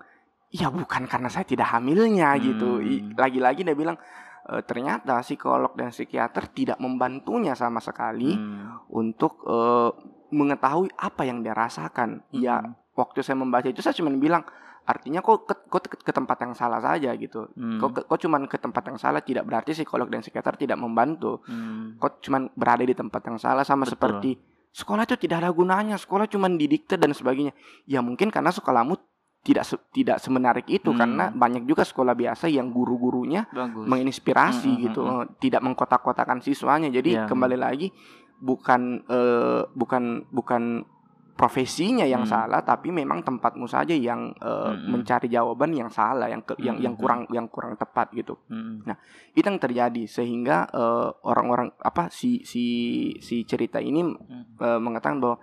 ya 0.54 0.70
bukan 0.70 1.10
karena 1.10 1.28
saya 1.28 1.44
tidak 1.44 1.74
hamilnya 1.74 2.38
gitu. 2.40 2.78
Hmm. 2.80 3.18
Lagi-lagi 3.18 3.66
dia 3.66 3.74
bilang 3.74 3.98
"E, 4.46 4.62
ternyata 4.62 5.26
psikolog 5.26 5.74
dan 5.74 5.90
psikiater 5.90 6.54
tidak 6.54 6.78
membantunya 6.78 7.58
sama 7.58 7.82
sekali 7.82 8.30
Hmm, 8.36 8.78
untuk 8.94 9.42
eh, 9.50 9.90
mengetahui 10.32 10.94
apa 10.96 11.26
yang 11.28 11.42
dia 11.44 11.52
rasakan. 11.52 12.24
Ya 12.32 12.62
hmm, 12.62 12.78
waktu 12.94 13.20
saya 13.22 13.36
membaca 13.36 13.66
itu 13.66 13.80
saya 13.80 13.94
cuma 13.94 14.12
bilang 14.12 14.44
artinya 14.82 15.22
kok 15.22 15.46
ke, 15.46 15.54
kok 15.70 15.82
ke, 15.86 15.96
ke 16.02 16.12
tempat 16.12 16.38
yang 16.42 16.54
salah 16.54 16.82
saja 16.82 17.14
gitu. 17.14 17.48
hmm, 17.54 17.78
Kok 17.78 18.10
kok 18.10 18.20
cuma 18.20 18.42
ke 18.44 18.58
tempat 18.58 18.84
yang 18.84 18.98
salah 18.98 19.22
tidak 19.22 19.46
berarti 19.46 19.72
psikolog 19.74 20.10
dan 20.10 20.20
psikiater 20.20 20.58
tidak 20.58 20.76
membantu. 20.76 21.46
hmm. 21.46 21.98
Kok 21.98 22.12
cuma 22.22 22.50
berada 22.52 22.82
di 22.82 22.92
tempat 22.92 23.22
yang 23.24 23.38
salah 23.38 23.62
sama 23.62 23.86
Betul. 23.86 23.94
seperti 23.94 24.32
sekolah 24.72 25.04
itu 25.04 25.16
tidak 25.20 25.44
ada 25.44 25.52
gunanya, 25.52 25.96
sekolah 25.96 26.26
cuma 26.26 26.50
didikte 26.50 26.96
dan 26.96 27.14
sebagainya. 27.14 27.54
Ya 27.86 28.02
mungkin 28.02 28.34
karena 28.34 28.50
sekolahmu 28.50 28.98
tidak 29.42 29.66
se- 29.66 29.82
tidak 29.92 30.18
semenarik 30.18 30.66
itu 30.66 30.90
Hmm. 30.90 30.98
karena 30.98 31.26
banyak 31.30 31.66
juga 31.66 31.82
sekolah 31.82 32.14
biasa 32.14 32.46
yang 32.46 32.70
guru-gurunya 32.70 33.46
menginspirasi 33.86 34.66
Mm, 34.68 34.78
mm, 34.78 34.84
gitu, 34.84 35.02
mm, 35.02 35.10
eh, 35.12 35.26
tidak 35.40 35.62
mengkotak-kotakan 35.62 36.40
siswanya. 36.40 36.90
Jadi 36.90 37.16
Ya. 37.16 37.26
kembali 37.26 37.58
lagi 37.58 37.90
bukan 38.38 38.82
eh, 39.04 39.62
bukan 39.72 40.26
bukan 40.30 40.86
profesinya 41.32 42.06
yang 42.06 42.22
Hmm. 42.24 42.32
salah, 42.32 42.62
tapi 42.62 42.94
memang 42.94 43.22
tempatmu 43.22 43.66
saja 43.66 43.92
yang 43.92 44.30
eh, 44.38 44.46
Mm, 44.46 44.78
mm. 44.78 44.88
mencari 44.92 45.28
jawaban 45.28 45.72
yang 45.74 45.90
salah, 45.90 46.28
yang 46.28 46.42
ke- 46.42 46.60
yang 46.60 46.78
Mm, 46.78 46.84
yang 46.86 46.94
mm, 46.94 47.00
kurang 47.02 47.22
yang 47.32 47.48
kurang 47.48 47.74
tepat 47.76 48.14
gitu. 48.14 48.38
Hmm, 48.48 48.86
Itu 49.34 49.46
yang 49.46 49.58
terjadi 49.58 50.04
sehingga 50.06 50.70
eh, 50.70 51.10
orang-orang 51.24 51.74
apa 51.80 52.12
si 52.12 52.46
si 52.46 52.64
si 53.20 53.44
cerita 53.44 53.82
ini 53.82 54.06
hmm, 54.06 54.60
eh, 54.60 54.80
mengatakan 54.80 55.18
bahwa 55.18 55.42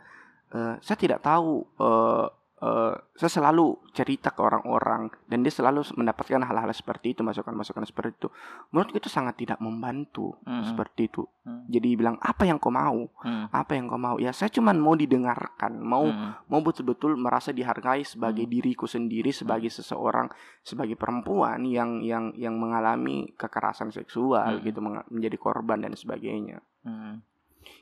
eh, 0.49 0.75
saya 0.79 0.97
tidak 0.97 1.21
tahu 1.21 1.67
eh, 1.77 2.27
eh, 2.59 2.95
saya 3.15 3.31
selalu 3.31 3.79
cerita 3.95 4.31
ke 4.31 4.41
orang-orang 4.43 5.11
dan 5.27 5.43
dia 5.43 5.51
selalu 5.51 5.83
mendapatkan 5.95 6.43
hal-hal 6.43 6.71
seperti 6.71 7.15
itu 7.15 7.23
masukan-masukan 7.23 7.83
seperti 7.83 8.19
itu 8.19 8.29
menurutku 8.71 8.99
itu 8.99 9.11
sangat 9.11 9.39
tidak 9.39 9.59
membantu 9.59 10.35
Hmm. 10.43 10.63
seperti 10.63 11.07
itu 11.07 11.23
Hmm. 11.47 11.65
jadi 11.67 11.95
bilang 11.95 12.19
apa 12.19 12.45
yang 12.45 12.59
kau 12.59 12.71
mau 12.71 13.07
hmm, 13.23 13.51
apa 13.51 13.73
yang 13.75 13.87
kau 13.87 13.97
mau 13.97 14.19
ya 14.19 14.31
saya 14.31 14.51
cuman 14.51 14.77
mau 14.77 14.95
didengarkan 14.95 15.79
mau 15.79 16.07
hmm, 16.07 16.51
mau 16.51 16.61
betul-betul 16.61 17.15
merasa 17.15 17.51
dihargai 17.51 18.03
sebagai 18.03 18.45
Hmm. 18.45 18.53
diriku 18.53 18.87
sendiri 18.87 19.31
sebagai 19.31 19.71
seseorang 19.71 20.27
sebagai 20.61 20.99
perempuan 20.99 21.63
yang 21.63 22.03
yang 22.03 22.35
yang 22.35 22.59
mengalami 22.59 23.33
kekerasan 23.35 23.91
seksual 23.91 24.59
Hmm. 24.59 24.65
gitu 24.67 24.79
menjadi 24.83 25.39
korban 25.39 25.83
dan 25.83 25.95
sebagainya 25.95 26.59
hmm. 26.83 27.38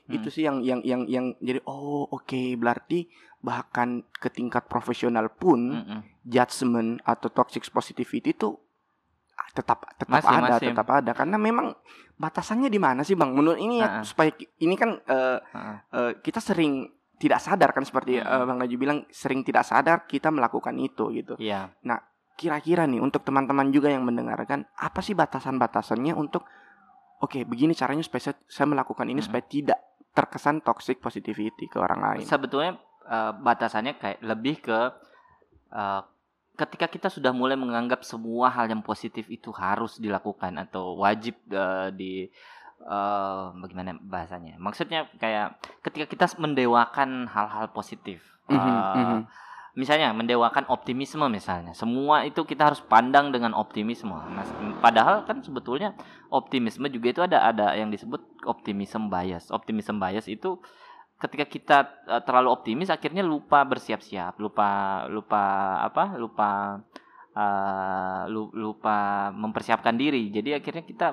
Itu 0.09 0.27
sih 0.29 0.43
yang 0.43 0.61
yang 0.61 0.79
yang 0.81 1.03
yang 1.05 1.25
jadi 1.37 1.59
oh 1.63 2.07
oke 2.07 2.31
berarti 2.55 3.07
bahkan 3.37 4.01
ke 4.13 4.27
tingkat 4.27 4.65
profesional 4.65 5.29
pun 5.29 5.59
Hmm, 5.73 5.85
hmm. 5.85 6.01
judgement 6.23 6.99
atau 7.03 7.27
toxic 7.27 7.63
positivity 7.67 8.31
itu 8.31 8.55
ah, 9.33 9.49
tetap 9.51 9.83
tetap 9.93 10.17
Masih, 10.17 10.31
ada 10.33 10.53
masih. 10.55 10.67
tetap 10.71 10.87
ada 10.89 11.11
karena 11.11 11.37
memang 11.37 11.75
batasannya 12.15 12.67
di 12.67 12.77
mana 12.77 13.01
sih 13.01 13.13
bang 13.13 13.29
menurut 13.29 13.57
ini 13.57 13.77
ya 13.77 13.87
Ah, 13.87 13.93
ah. 13.99 14.03
supaya 14.03 14.29
ini 14.57 14.73
kan 14.73 14.97
eh, 14.97 15.37
Ah, 15.51 15.77
eh, 15.87 16.11
kita 16.17 16.39
sering 16.39 16.87
tidak 17.17 17.37
sadar 17.39 17.69
kan 17.71 17.81
seperti 17.81 18.17
Hmm. 18.17 18.25
eh, 18.25 18.43
bang 18.43 18.57
Naju 18.57 18.75
bilang 18.75 18.99
sering 19.09 19.41
tidak 19.41 19.63
sadar 19.63 20.05
kita 20.05 20.29
melakukan 20.29 20.73
itu 20.77 21.11
gitu 21.11 21.33
Iya. 21.37 21.69
kira-kira 22.33 22.85
nih 22.85 23.01
untuk 23.01 23.25
teman-teman 23.25 23.69
juga 23.69 23.89
yang 23.89 24.05
mendengarkan 24.05 24.69
apa 24.75 25.01
sih 25.01 25.13
batasan-batasannya 25.13 26.13
untuk 26.13 26.45
oke 27.19 27.43
begini 27.43 27.71
caranya 27.71 28.01
supaya 28.01 28.21
saya, 28.23 28.35
saya 28.45 28.65
melakukan 28.65 29.05
ini 29.05 29.17
Hmm. 29.17 29.27
supaya 29.27 29.43
tidak 29.43 29.79
terkesan 30.11 30.59
toxic 30.59 30.97
positivity 30.97 31.65
ke 31.65 31.77
orang 31.77 31.99
lain. 31.99 32.23
sebetulnya 32.23 32.75
eh, 33.03 33.31
batasannya 33.33 33.93
kayak 33.95 34.19
lebih 34.21 34.55
ke 34.59 34.79
eh, 35.71 36.01
ketika 36.55 36.85
kita 36.87 37.07
sudah 37.07 37.29
mulai 37.31 37.53
menganggap 37.53 38.01
semua 38.01 38.49
hal 38.49 38.65
yang 38.65 38.81
positif 38.81 39.29
itu 39.29 39.49
harus 39.51 39.97
dilakukan 39.97 40.57
atau 40.59 40.97
wajib 40.97 41.37
eh, 41.47 41.89
di 41.91 42.13
eh, 42.79 43.43
bagaimana 43.53 43.93
bahasanya 43.99 44.57
maksudnya 44.57 45.05
kayak 45.15 45.53
ketika 45.81 46.05
kita 46.07 46.25
mendewakan 46.37 47.25
hal-hal 47.27 47.69
positif 47.69 48.21
Mhm, 48.47 48.57
Eh, 48.57 48.95
mhm. 48.97 49.21
Misalnya 49.77 50.09
mendewakan 50.09 50.65
optimisme 50.73 51.21
misalnya. 51.29 51.77
Semua 51.77 52.25
itu 52.25 52.41
kita 52.41 52.73
harus 52.73 52.81
pandang 52.81 53.29
dengan 53.29 53.53
optimisme. 53.53 54.09
Mas, 54.09 54.49
padahal 54.81 55.29
kan 55.29 55.45
sebetulnya 55.45 55.93
optimisme 56.33 56.89
juga 56.89 57.07
itu 57.13 57.21
ada 57.21 57.45
ada 57.45 57.77
yang 57.77 57.93
disebut 57.93 58.41
optimism 58.49 59.13
bias. 59.13 59.53
Optimism 59.53 60.01
bias 60.01 60.25
itu 60.25 60.57
ketika 61.21 61.45
kita 61.45 61.77
eh, 62.09 62.21
terlalu 62.25 62.49
optimis 62.49 62.89
akhirnya 62.89 63.21
lupa 63.21 63.61
bersiap-siap 63.69 64.41
lupa 64.41 65.05
lupa 65.13 65.41
apa 65.85 66.17
lupa 66.17 66.49
lu- 68.33 68.49
lupa 68.57 69.29
mempersiapkan 69.29 69.93
diri. 69.93 70.33
Jadi 70.33 70.57
akhirnya 70.57 70.81
kita 70.81 71.07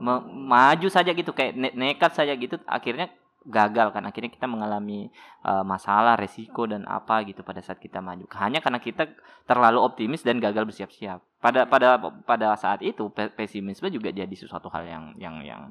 me- 0.00 0.26
maju 0.48 0.88
saja 0.88 1.12
gitu 1.12 1.36
kayak 1.36 1.52
ne- 1.52 1.76
nekat 1.76 2.16
saja 2.16 2.32
gitu 2.32 2.56
akhirnya 2.64 3.12
gagal 3.48 3.90
kan. 3.96 4.04
Akhirnya 4.04 4.28
kita 4.28 4.44
mengalami 4.44 5.08
eh, 5.42 5.64
masalah 5.64 6.14
resiko 6.14 6.68
dan 6.68 6.84
apa 6.84 7.24
gitu 7.24 7.40
pada 7.40 7.64
saat 7.64 7.80
kita 7.80 7.98
maju. 8.04 8.28
Hanya 8.36 8.60
karena 8.60 8.78
kita 8.78 9.08
terlalu 9.48 9.80
optimis 9.80 10.20
dan 10.20 10.38
gagal 10.38 10.68
bersiap-siap. 10.68 11.18
Pada 11.40 11.64
pada 11.64 11.96
pada 12.22 12.52
saat 12.60 12.84
itu 12.84 13.08
pe- 13.08 13.32
pesimisme 13.32 13.88
juga 13.88 14.12
jadi 14.12 14.34
sesuatu 14.36 14.68
hal 14.68 14.84
yang 14.84 15.04
yang 15.16 15.36
yang 15.42 15.62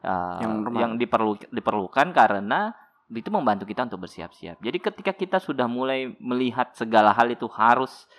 eh, 0.00 0.38
Yang 0.42 0.52
yang 0.74 0.92
diperlu 0.96 1.32
diperlukan 1.52 2.10
karena 2.16 2.72
itu 3.06 3.30
membantu 3.30 3.62
kita 3.70 3.86
untuk 3.86 4.02
bersiap-siap. 4.02 4.58
Jadi 4.58 4.78
ketika 4.82 5.12
kita 5.14 5.38
sudah 5.38 5.70
mulai 5.70 6.10
melihat 6.18 6.74
segala 6.74 7.14
hal 7.14 7.30
itu 7.30 7.46
harus 7.54 8.10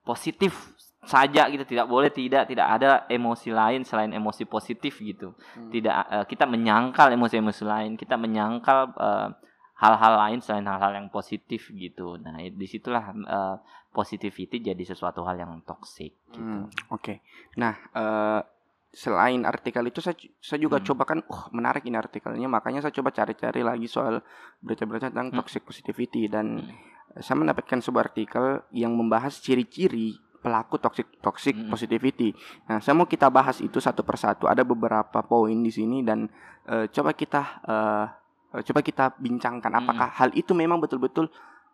positif 0.00 0.72
saja 1.00 1.48
gitu 1.48 1.64
tidak 1.64 1.88
boleh 1.88 2.12
tidak 2.12 2.44
tidak 2.44 2.66
ada 2.68 2.90
emosi 3.08 3.48
lain 3.50 3.82
selain 3.82 4.12
emosi 4.12 4.44
positif 4.44 5.00
gitu 5.00 5.32
Hmm. 5.56 5.72
tidak 5.72 5.94
eh, 6.06 6.24
kita 6.28 6.44
menyangkal 6.44 7.08
emosi-emosi 7.10 7.64
lain 7.64 7.92
kita 7.96 8.20
menyangkal 8.20 8.92
eh, 8.92 9.28
hal-hal 9.80 10.12
lain 10.20 10.44
selain 10.44 10.68
hal-hal 10.68 10.92
yang 10.92 11.08
positif 11.08 11.72
gitu 11.72 12.20
nah 12.20 12.36
di 12.36 12.66
situlah 12.68 13.16
eh, 13.16 13.56
positivity 13.90 14.60
jadi 14.60 14.82
sesuatu 14.84 15.24
hal 15.24 15.40
yang 15.40 15.64
toxic 15.64 16.14
gitu 16.30 16.38
Hmm, 16.38 16.68
Oke. 16.92 17.24
Nah, 17.56 17.74
eh, 17.90 18.40
selain 18.90 19.42
artikel 19.42 19.82
itu 19.86 19.98
saya 19.98 20.14
saya 20.36 20.58
juga 20.58 20.78
Hmm. 20.78 20.86
coba 20.86 21.02
kan, 21.06 21.18
oh 21.26 21.46
menarik 21.50 21.86
ini 21.86 21.94
artikelnya, 21.94 22.46
makanya 22.46 22.82
saya 22.82 22.90
coba 22.92 23.10
cari-cari 23.10 23.62
lagi 23.62 23.86
soal 23.86 24.18
berita-berita 24.60 25.10
tentang 25.10 25.30
Hmm. 25.30 25.38
toxic 25.38 25.62
positivity 25.64 26.26
dan 26.26 26.60
Hmm. 26.60 26.70
saya 27.18 27.38
mendapatkan 27.38 27.78
sebuah 27.80 28.10
artikel 28.10 28.62
yang 28.70 28.94
membahas 28.94 29.38
ciri-ciri 29.38 30.14
pelaku 30.40 30.80
toxic 30.80 31.06
toxic 31.20 31.52
Hmm. 31.52 31.68
positivity. 31.68 32.32
Nah, 32.66 32.80
saya 32.80 32.96
mau 32.96 33.04
kita 33.04 33.28
bahas 33.28 33.60
itu 33.60 33.76
satu 33.76 34.00
persatu. 34.00 34.48
Ada 34.48 34.64
beberapa 34.64 35.20
poin 35.20 35.54
di 35.54 35.68
sini 35.68 36.00
dan 36.00 36.26
eh, 36.64 36.88
coba 36.88 37.12
kita 37.12 37.42
eh, 37.62 38.06
coba 38.62 38.80
kita 38.80 39.04
bincangkan 39.16 39.70
Hmm. 39.70 39.80
apakah 39.80 40.08
hal 40.10 40.30
itu 40.32 40.50
memang 40.52 40.80
betul-betul 40.80 41.28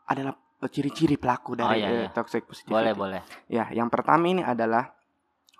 adalah 0.04 0.34
ciri-ciri 0.66 1.16
pelaku 1.16 1.54
dari 1.54 1.80
iya, 1.80 1.88
eh, 1.88 1.96
iya. 2.04 2.08
toxic 2.10 2.44
positivity. 2.44 2.74
boleh 2.74 2.92
boleh 2.92 3.20
Ya, 3.46 3.68
yang 3.70 3.86
pertama 3.86 4.26
ini 4.26 4.42
adalah 4.42 4.92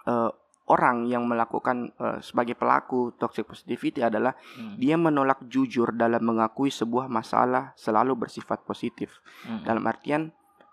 eh, 0.05 0.31
orang 0.67 1.07
yang 1.07 1.23
melakukan 1.27 1.95
eh, 1.95 2.19
sebagai 2.21 2.55
pelaku 2.55 3.15
toxic 3.15 3.47
positivity 3.47 4.03
adalah 4.03 4.35
Hmm, 4.57 4.75
dia 4.77 4.95
menolak 4.95 5.47
jujur 5.47 5.95
dalam 5.95 6.23
mengakui 6.23 6.71
sebuah 6.71 7.07
masalah 7.07 7.71
selalu 7.75 8.27
bersifat 8.27 8.63
positif. 8.63 9.23
hmm, 9.45 9.63
Dalam 9.63 9.83
artian 9.85 10.31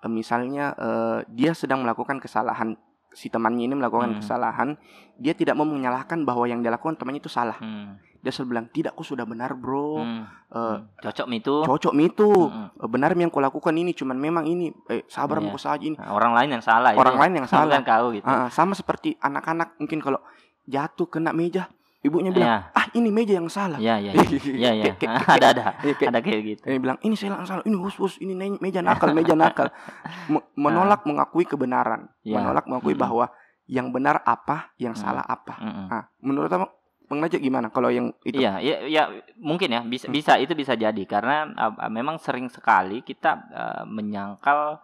misalnya 0.08 0.74
eh, 0.74 1.20
dia 1.30 1.52
sedang 1.52 1.82
melakukan 1.82 2.18
kesalahan 2.18 2.76
si 3.12 3.30
temannya 3.30 3.70
ini 3.70 3.78
melakukan 3.78 4.10
Hmm. 4.10 4.20
kesalahan, 4.20 4.70
dia 5.16 5.32
tidak 5.32 5.54
mau 5.54 5.64
menyalahkan 5.64 6.26
bahwa 6.26 6.44
yang 6.44 6.60
dia 6.60 6.74
lakukan 6.74 6.98
temannya 6.98 7.22
itu 7.22 7.30
salah. 7.30 7.56
hmm, 7.56 8.02
Dia 8.20 8.32
selalu 8.32 8.50
bilang, 8.50 8.66
"Tidak, 8.66 8.90
aku 8.90 9.04
sudah 9.04 9.22
benar, 9.22 9.54
Bro. 9.54 10.02
hmm, 10.02 10.24
Eh, 10.50 10.58
hmm. 10.58 10.98
cocok 10.98 11.28
itu 11.30 11.56
Cocok 11.62 11.94
itu. 12.00 12.30
Hmm, 12.30 12.72
Eh, 12.74 12.88
Benar 12.88 13.14
yang 13.14 13.28
kau 13.28 13.38
lakukan 13.38 13.70
ini, 13.72 13.92
cuman 13.92 14.16
memang 14.16 14.48
ini 14.48 14.72
eh 14.88 15.04
sabar 15.06 15.38
Iya. 15.38 15.46
mau 15.46 15.60
saja 15.60 15.78
ini." 15.78 15.94
Nah, 15.94 16.10
orang 16.10 16.34
lain 16.34 16.50
yang 16.56 16.64
salah 16.64 16.96
Orang 16.96 17.14
itu. 17.14 17.22
lain 17.22 17.34
yang 17.38 17.48
salah. 17.54 17.84
kau 17.84 18.10
gitu 18.10 18.24
Ah, 18.24 18.48
sama 18.48 18.74
seperti 18.74 19.14
anak-anak 19.20 19.76
mungkin 19.78 20.00
kalau 20.00 20.18
jatuh 20.64 21.06
kena 21.06 21.30
meja, 21.32 21.68
ibunya 22.04 22.30
bilang, 22.30 22.50
ya 22.52 22.60
"Ah, 22.70 22.86
ini 22.92 23.10
meja 23.10 23.34
yang 23.34 23.48
salah." 23.48 23.80
ya 23.80 23.96
ya 23.98 24.12
ya 24.64 24.72
ya 24.76 24.94
kayak- 24.94 25.24
ada 25.36 25.48
ada 25.50 25.64
Iya, 25.80 25.94
kayak- 25.96 26.12
ada 26.12 26.20
kayak 26.20 26.42
gitu 26.46 26.64
Eh, 26.66 26.78
bilang 26.78 27.00
ini 27.00 27.16
saya 27.16 27.34
yang 27.34 27.44
salah, 27.44 27.64
ini 27.64 27.74
hus 27.74 27.96
hus, 27.96 28.20
ini 28.20 28.36
meja 28.60 28.80
nakal, 28.80 29.12
meja 29.12 29.34
nakal. 29.34 29.72
Me- 30.30 30.46
menolak 30.54 31.04
mengakui 31.04 31.44
kebenaran, 31.44 32.06
Ah. 32.06 32.16
Ya. 32.22 32.36
menolak 32.38 32.66
mengakui 32.66 32.92
Mm-mm. 32.92 33.02
bahwa 33.02 33.26
yang 33.66 33.90
benar 33.90 34.20
apa, 34.22 34.76
yang 34.76 34.92
Mm. 34.92 35.00
salah 35.00 35.24
apa. 35.24 35.56
Mm-mm. 35.58 35.88
Nah, 35.88 36.04
menurut 36.20 36.48
kamu 36.48 36.68
Bang 37.04 37.20
Najib 37.20 37.40
gimana 37.40 37.68
kalau 37.68 37.88
yang 37.88 38.12
itu? 38.22 38.36
Iya, 38.36 38.58
iya, 38.58 38.76
iya, 38.84 39.04
mungkin 39.38 39.70
ya 39.70 39.84
bisa 39.84 40.08
Hmm. 40.08 40.14
bisa 40.14 40.36
itu 40.36 40.52
bisa 40.52 40.74
jadi 40.74 41.04
karena 41.04 41.48
uh, 41.54 41.88
memang 41.88 42.16
sering 42.16 42.48
sekali 42.48 43.00
kita 43.02 43.32
uh, 43.46 43.84
menyangkal 43.86 44.80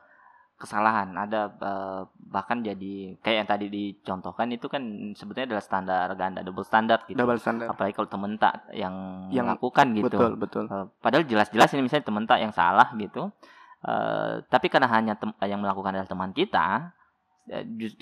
kesalahan. 0.60 1.15
Ada 1.15 1.56
uh, 1.56 2.02
bahkan 2.19 2.60
jadi 2.60 3.15
kayak 3.24 3.38
yang 3.41 3.50
tadi 3.50 3.65
dicontohkan 3.72 4.52
itu 4.52 4.67
kan 4.67 4.84
sebetulnya 5.15 5.56
adalah 5.56 5.63
standar 5.63 6.06
ganda 6.19 6.43
double 6.43 6.67
standar 6.67 7.08
gitu. 7.08 7.15
Double 7.15 7.39
standar. 7.39 7.72
Apalagi 7.72 7.95
kalau 7.95 8.12
temen 8.12 8.36
tak 8.36 8.67
yang, 8.76 8.93
Yang- 9.32 9.56
melakukan 9.56 9.88
gitu. 9.95 10.06
Betul, 10.12 10.32
betul. 10.36 10.65
Uh, 10.67 10.86
padahal 11.00 11.24
jelas-jelas 11.24 11.72
ini 11.74 11.88
misalnya 11.88 12.06
temen 12.06 12.28
tak 12.28 12.43
yang 12.43 12.52
salah 12.52 12.91
gitu. 13.00 13.32
Uh, 13.80 14.43
tapi 14.52 14.67
karena 14.67 14.91
hanya 14.91 15.15
yang 15.48 15.63
melakukan 15.63 15.95
adalah 15.95 16.12
teman 16.12 16.36
kita, 16.36 16.91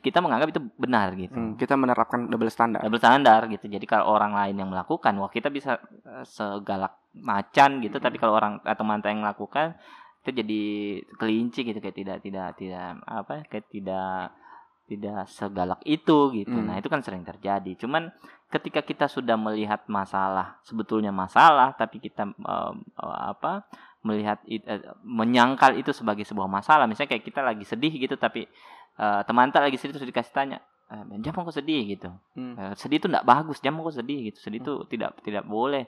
kita 0.04 0.20
menganggap 0.20 0.52
itu 0.52 0.62
benar 0.76 1.16
gitu 1.16 1.38
Hmm, 1.38 1.56
kita 1.56 1.80
menerapkan 1.80 2.28
double 2.28 2.52
standar. 2.52 2.84
double 2.84 3.00
standar 3.00 3.48
gitu. 3.48 3.72
Jadi 3.72 3.86
kalau 3.88 4.12
orang 4.12 4.36
lain 4.36 4.60
yang 4.60 4.68
melakukan, 4.68 5.16
wah 5.16 5.32
kita 5.32 5.48
bisa 5.48 5.80
eh, 6.04 6.26
segalak 6.28 7.00
macan 7.16 7.80
gitu. 7.80 7.98
Tapi 8.02 8.20
kalau 8.20 8.36
orang 8.36 8.60
atau 8.68 8.84
mantan 8.84 9.16
yang 9.18 9.24
melakukan, 9.24 9.80
itu 10.28 10.44
jadi 10.44 10.64
kelinci 11.16 11.64
gitu 11.64 11.80
kayak 11.80 11.96
tidak 11.96 12.18
tidak 12.20 12.48
tidak 12.60 13.00
apa 13.08 13.48
kayak 13.48 13.72
tidak 13.72 14.36
tidak 14.88 15.28
segalak 15.32 15.80
itu 15.88 16.32
gitu. 16.36 16.52
Hmm. 16.52 16.68
Nah 16.68 16.76
itu 16.80 16.88
kan 16.92 17.00
sering 17.04 17.24
terjadi. 17.24 17.76
Cuman 17.80 18.12
ketika 18.52 18.84
kita 18.84 19.08
sudah 19.08 19.36
melihat 19.40 19.84
masalah 19.88 20.60
sebetulnya 20.64 21.16
masalah, 21.16 21.76
tapi 21.76 22.04
kita 22.04 22.28
eh, 22.28 22.74
apa 23.04 23.68
melihat 24.04 24.40
it- 24.48 24.64
eh, 24.68 24.84
menyangkal 25.04 25.76
itu 25.80 25.92
sebagai 25.92 26.24
sebuah 26.24 26.48
masalah. 26.48 26.88
Misalnya 26.88 27.16
kayak 27.16 27.24
kita 27.28 27.40
lagi 27.44 27.64
sedih 27.68 27.92
gitu, 27.92 28.20
tapi 28.20 28.48
eh, 29.00 29.22
teman 29.28 29.52
tak 29.52 29.68
lagi 29.68 29.80
sedih 29.80 30.00
terus 30.00 30.08
dikasih 30.08 30.32
tanya, 30.36 30.60
eh, 30.92 31.04
jangan 31.24 31.48
kok 31.48 31.56
sedih 31.56 31.84
gitu. 31.88 32.10
Hmm. 32.36 32.56
Eh, 32.56 32.74
sedih 32.80 33.00
itu 33.00 33.08
tidak 33.12 33.28
bagus 33.28 33.60
jangan 33.60 33.84
kok 33.84 33.96
sedih 33.96 34.20
gitu 34.32 34.40
sedih 34.40 34.60
itu 34.64 34.74
tidak 34.92 35.20
tidak 35.24 35.44
boleh 35.44 35.88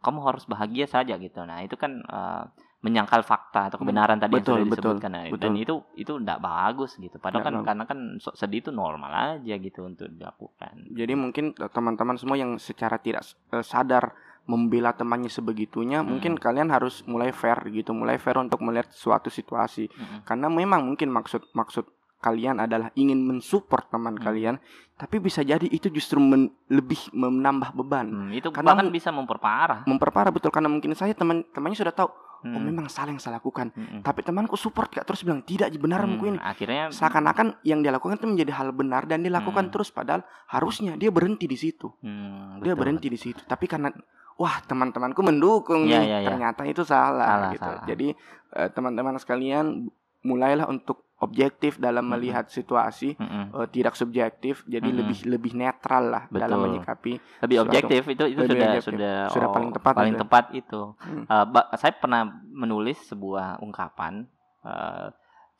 kamu 0.00 0.20
harus 0.24 0.48
bahagia 0.48 0.88
saja 0.88 1.20
gitu 1.20 1.44
nah 1.44 1.60
itu 1.60 1.76
kan 1.76 2.00
eh, 2.00 2.44
menyangkal 2.80 3.20
fakta 3.20 3.68
atau 3.68 3.76
kebenaran 3.76 4.16
tadi 4.16 4.32
Hmm, 4.32 4.40
betul, 4.40 4.56
yang 4.56 4.64
sudah 4.64 4.72
betul, 4.72 4.92
disebutkan 4.96 5.10
Nah, 5.10 5.22
betul. 5.26 5.38
dan 5.38 5.52
itu 5.54 5.74
itu 5.94 6.12
tidak 6.16 6.38
bagus 6.40 6.90
gitu 6.96 7.16
padahal 7.16 7.36
Nggak 7.36 7.44
kan 7.44 7.54
bagus. 7.54 7.66
karena 7.68 7.84
kan 7.84 7.98
sedih 8.34 8.60
itu 8.60 8.70
normal 8.70 9.10
aja 9.36 9.54
gitu 9.54 9.80
untuk 9.82 10.08
dilakukan 10.08 10.88
Jadi 10.90 11.12
mungkin 11.12 11.44
teman-teman 11.52 12.16
semua 12.16 12.34
yang 12.34 12.56
secara 12.56 12.96
tidak 12.96 13.20
eh, 13.50 13.60
sadar 13.62 14.16
membela 14.42 14.90
temannya 14.90 15.28
sebegitunya, 15.28 16.00
Hmm. 16.00 16.10
mungkin 16.10 16.34
kalian 16.34 16.68
harus 16.68 17.04
mulai 17.04 17.30
fair 17.30 17.60
gitu, 17.70 17.92
mulai 17.92 18.16
fair 18.16 18.34
untuk 18.36 18.58
melihat 18.60 18.90
suatu 18.90 19.28
situasi. 19.28 19.86
Mm-mm. 19.86 20.24
Karena 20.24 20.48
memang 20.48 20.82
mungkin 20.82 21.06
maksud 21.08 21.52
maksud 21.52 21.86
kalian 22.18 22.58
adalah 22.58 22.90
ingin 22.94 23.20
mensupport 23.20 23.86
teman 23.88 24.12
Hmm. 24.12 24.22
kalian, 24.22 24.54
tapi 24.94 25.16
bisa 25.18 25.40
jadi 25.40 25.64
itu 25.64 25.86
justru 25.88 26.18
men- 26.18 26.50
lebih 26.66 26.98
menambah 27.12 27.72
beban, 27.74 28.06
Hmm, 28.08 28.30
itu 28.32 28.50
Karena 28.50 28.74
bahkan 28.74 28.90
bisa 28.90 29.08
memperparah 29.08 29.84
memperparah 29.84 30.28
betul 30.28 30.50
karena 30.50 30.68
mungkin 30.68 30.92
saya 30.92 31.12
teman 31.12 31.46
temannya 31.46 31.78
sudah 31.78 31.94
tahu, 31.94 32.10
Hmm, 32.40 32.52
oh 32.52 32.62
memang 32.62 32.86
salah 32.86 33.10
yang 33.10 33.18
saya 33.18 33.36
lakukan, 33.36 33.68
mm-mm. 33.70 34.00
tapi 34.00 34.20
temanku 34.20 34.54
support 34.54 34.88
gak 34.88 35.04
terus 35.04 35.20
bilang 35.20 35.40
tidak 35.40 35.68
benar 35.74 36.00
Hmm, 36.00 36.16
ini. 36.16 36.36
akhirnya 36.36 36.88
Seakan-akan 36.88 37.60
yang 37.62 37.80
dia 37.80 37.90
lakukan 37.90 38.16
itu 38.16 38.26
menjadi 38.26 38.52
hal 38.54 38.72
benar 38.72 39.04
dan 39.04 39.20
dilakukan 39.20 39.68
Hmm. 39.68 39.72
terus 39.72 39.88
padahal 39.88 40.20
harusnya 40.46 40.96
dia 40.96 41.08
berhenti 41.08 41.44
di 41.44 41.54
situ. 41.54 41.92
hmm, 42.00 42.60
dia 42.60 42.72
betul, 42.72 42.80
berhenti 42.80 43.06
di 43.06 43.16
situ 43.16 43.40
tapi 43.44 43.64
karena 43.64 43.92
wah 44.34 44.56
teman-temanku 44.62 45.20
mendukung 45.20 45.84
nih 45.84 46.00
iya, 46.00 46.18
iya. 46.18 46.28
ternyata 46.32 46.64
itu 46.64 46.80
salah, 46.80 47.28
Salah, 47.28 47.50
gitu 47.52 47.68
salah. 47.68 47.84
jadi 47.84 48.08
eh, 48.56 48.68
teman-teman 48.72 49.14
sekalian 49.16 49.92
mulailah 50.20 50.68
untuk 50.68 51.08
objektif 51.20 51.76
dalam 51.76 52.08
Mm-mm. 52.08 52.16
melihat 52.16 52.48
situasi 52.48 53.12
Mm-mm. 53.16 53.52
eh, 53.52 53.68
tidak 53.68 53.92
subjektif 53.92 54.64
jadi 54.64 54.84
Mm-mm. 54.84 55.00
lebih 55.04 55.18
lebih 55.28 55.52
netral 55.52 56.04
lah 56.08 56.22
dalam 56.28 56.56
Betul. 56.56 56.66
menyikapi 56.70 57.12
lebih 57.44 57.56
Suatu- 57.56 57.68
objektif 57.68 58.02
itu 58.08 58.24
itu 58.26 58.40
lebih 58.40 58.48
sudah 58.48 58.68
objektif. 58.68 58.84
sudah 58.88 59.16
Sudah 59.28 59.48
oh, 59.48 59.54
paling 59.54 59.70
tepat 59.72 59.92
paling 59.92 60.14
itu. 60.16 60.22
tepat 60.24 60.44
itu. 60.52 60.82
Eh, 61.28 61.44
ba- 61.46 61.68
saya 61.76 61.92
pernah 61.92 62.22
menulis 62.48 62.98
sebuah 63.04 63.60
ungkapan 63.60 64.24
eh, 64.64 65.06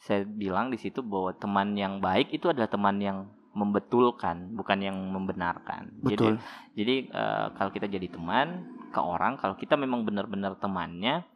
saya 0.00 0.24
bilang 0.24 0.72
di 0.72 0.80
situ 0.80 1.04
bahwa 1.04 1.36
teman 1.36 1.76
yang 1.76 2.00
baik 2.00 2.32
itu 2.32 2.48
adalah 2.48 2.72
teman 2.72 2.96
yang 2.96 3.28
membetulkan, 3.52 4.54
bukan 4.54 4.78
yang 4.80 4.96
membenarkan. 4.96 5.92
Betul. 6.00 6.40
Jadi, 6.72 6.78
jadi 6.78 6.94
uh, 7.10 7.46
kalau 7.52 7.68
kita 7.68 7.84
jadi 7.84 8.06
teman 8.06 8.62
ke 8.88 9.00
orang, 9.02 9.36
kalau 9.36 9.58
kita 9.58 9.74
memang 9.74 10.06
benar-benar 10.06 10.54
temannya, 10.56 11.26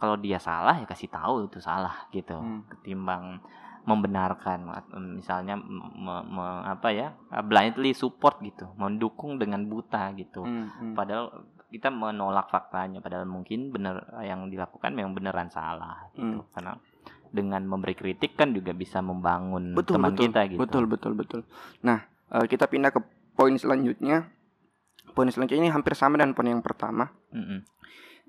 kalau 0.00 0.16
dia 0.16 0.40
salah 0.40 0.80
ya 0.80 0.88
kasih 0.88 1.12
tahu 1.12 1.46
itu 1.46 1.60
salah 1.60 2.08
gitu, 2.10 2.40
Hmm. 2.40 2.64
ketimbang 2.72 3.44
membenarkan, 3.84 4.68
misalnya 5.16 5.56
me, 5.56 6.20
me, 6.24 6.46
apa 6.68 6.88
ya, 6.92 7.16
blindly 7.44 7.96
support 7.96 8.40
gitu, 8.44 8.68
mendukung 8.76 9.40
dengan 9.40 9.64
buta 9.68 10.12
gitu. 10.16 10.44
Hmm, 10.44 10.68
hmm. 10.68 10.94
Padahal 10.96 11.48
kita 11.72 11.88
menolak 11.88 12.52
faktanya, 12.52 13.00
padahal 13.00 13.24
mungkin 13.24 13.72
benar 13.72 14.04
yang 14.20 14.52
dilakukan 14.52 14.92
memang 14.92 15.16
beneran 15.16 15.48
salah 15.48 16.08
gitu, 16.12 16.44
Hmm. 16.44 16.52
karena 16.52 16.72
dengan 17.30 17.62
memberi 17.62 17.94
kritik 17.94 18.34
kan 18.34 18.50
juga 18.50 18.74
bisa 18.74 18.98
membangun 19.00 19.72
Betul, 19.78 20.02
teman 20.02 20.12
betul, 20.12 20.24
kita 20.28 20.40
gitu. 20.50 20.60
Betul, 20.60 20.84
betul, 20.90 21.12
betul. 21.14 21.40
Nah, 21.86 22.02
eh, 22.34 22.46
kita 22.50 22.66
pindah 22.66 22.90
ke 22.90 23.00
poin 23.38 23.54
selanjutnya. 23.54 24.28
Poin 25.14 25.30
selanjutnya 25.30 25.66
ini 25.66 25.70
hampir 25.72 25.94
sama 25.94 26.18
dengan 26.18 26.34
poin 26.34 26.50
yang 26.50 26.62
pertama. 26.62 27.10
Mm-mm. 27.32 27.62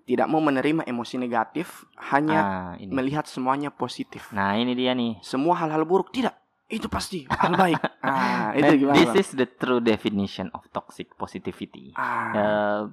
Tidak 0.02 0.26
mau 0.26 0.40
menerima 0.40 0.84
emosi 0.84 1.16
negatif, 1.16 1.86
hanya 2.12 2.40
Ah, 2.42 2.74
ini. 2.76 2.90
melihat 2.90 3.26
semuanya 3.26 3.70
positif. 3.70 4.30
Nah, 4.32 4.54
ini 4.54 4.74
dia 4.74 4.92
nih. 4.92 5.22
Semua 5.22 5.56
hal-hal 5.56 5.86
buruk 5.86 6.10
tidak. 6.10 6.36
Itu 6.66 6.88
pasti 6.88 7.28
hal 7.28 7.54
baik. 7.54 7.78
Ah, 8.02 8.50
itu 8.58 8.82
gimana? 8.82 8.98
This 8.98 9.14
is 9.14 9.30
the 9.38 9.46
true 9.46 9.78
definition 9.78 10.50
of 10.52 10.66
toxic 10.70 11.14
positivity. 11.14 11.94
Ah, 11.94 12.34
Eh, 12.34 12.84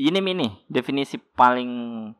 ini 0.00 0.18
ini 0.18 0.48
definisi 0.66 1.20
paling 1.20 1.70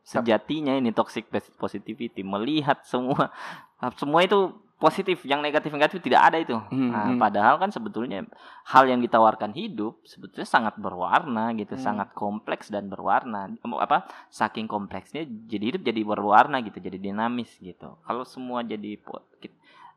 sejatinya 0.00 0.76
ini 0.76 0.92
toxic 0.92 1.26
pos- 1.26 1.50
positivity 1.56 2.22
melihat 2.22 2.84
semua 2.86 3.32
semua 4.00 4.22
itu 4.22 4.52
positif 4.80 5.22
yang 5.22 5.38
negatif 5.38 5.68
negatif 5.68 6.00
tidak 6.00 6.24
ada 6.24 6.40
itu 6.40 6.56
Hmm, 6.66 6.88
Nah, 6.90 7.04
hmm. 7.06 7.20
padahal 7.20 7.54
kan 7.56 7.68
sebetulnya 7.68 8.24
hal 8.66 8.88
yang 8.88 8.98
ditawarkan 8.98 9.52
hidup 9.52 10.00
sebetulnya 10.02 10.48
sangat 10.48 10.74
berwarna 10.74 11.52
gitu 11.52 11.76
Hmm. 11.76 11.84
sangat 11.84 12.10
kompleks 12.12 12.66
dan 12.66 12.88
berwarna 12.88 13.52
apa 13.76 14.02
saking 14.28 14.64
kompleksnya 14.64 15.22
jadi 15.44 15.64
hidup 15.70 15.82
jadi 15.84 16.00
berwarna 16.02 16.58
gitu 16.60 16.80
jadi 16.80 16.96
dinamis 16.96 17.52
gitu 17.58 18.00
kalau 18.00 18.24
semua 18.24 18.64
jadi 18.64 18.96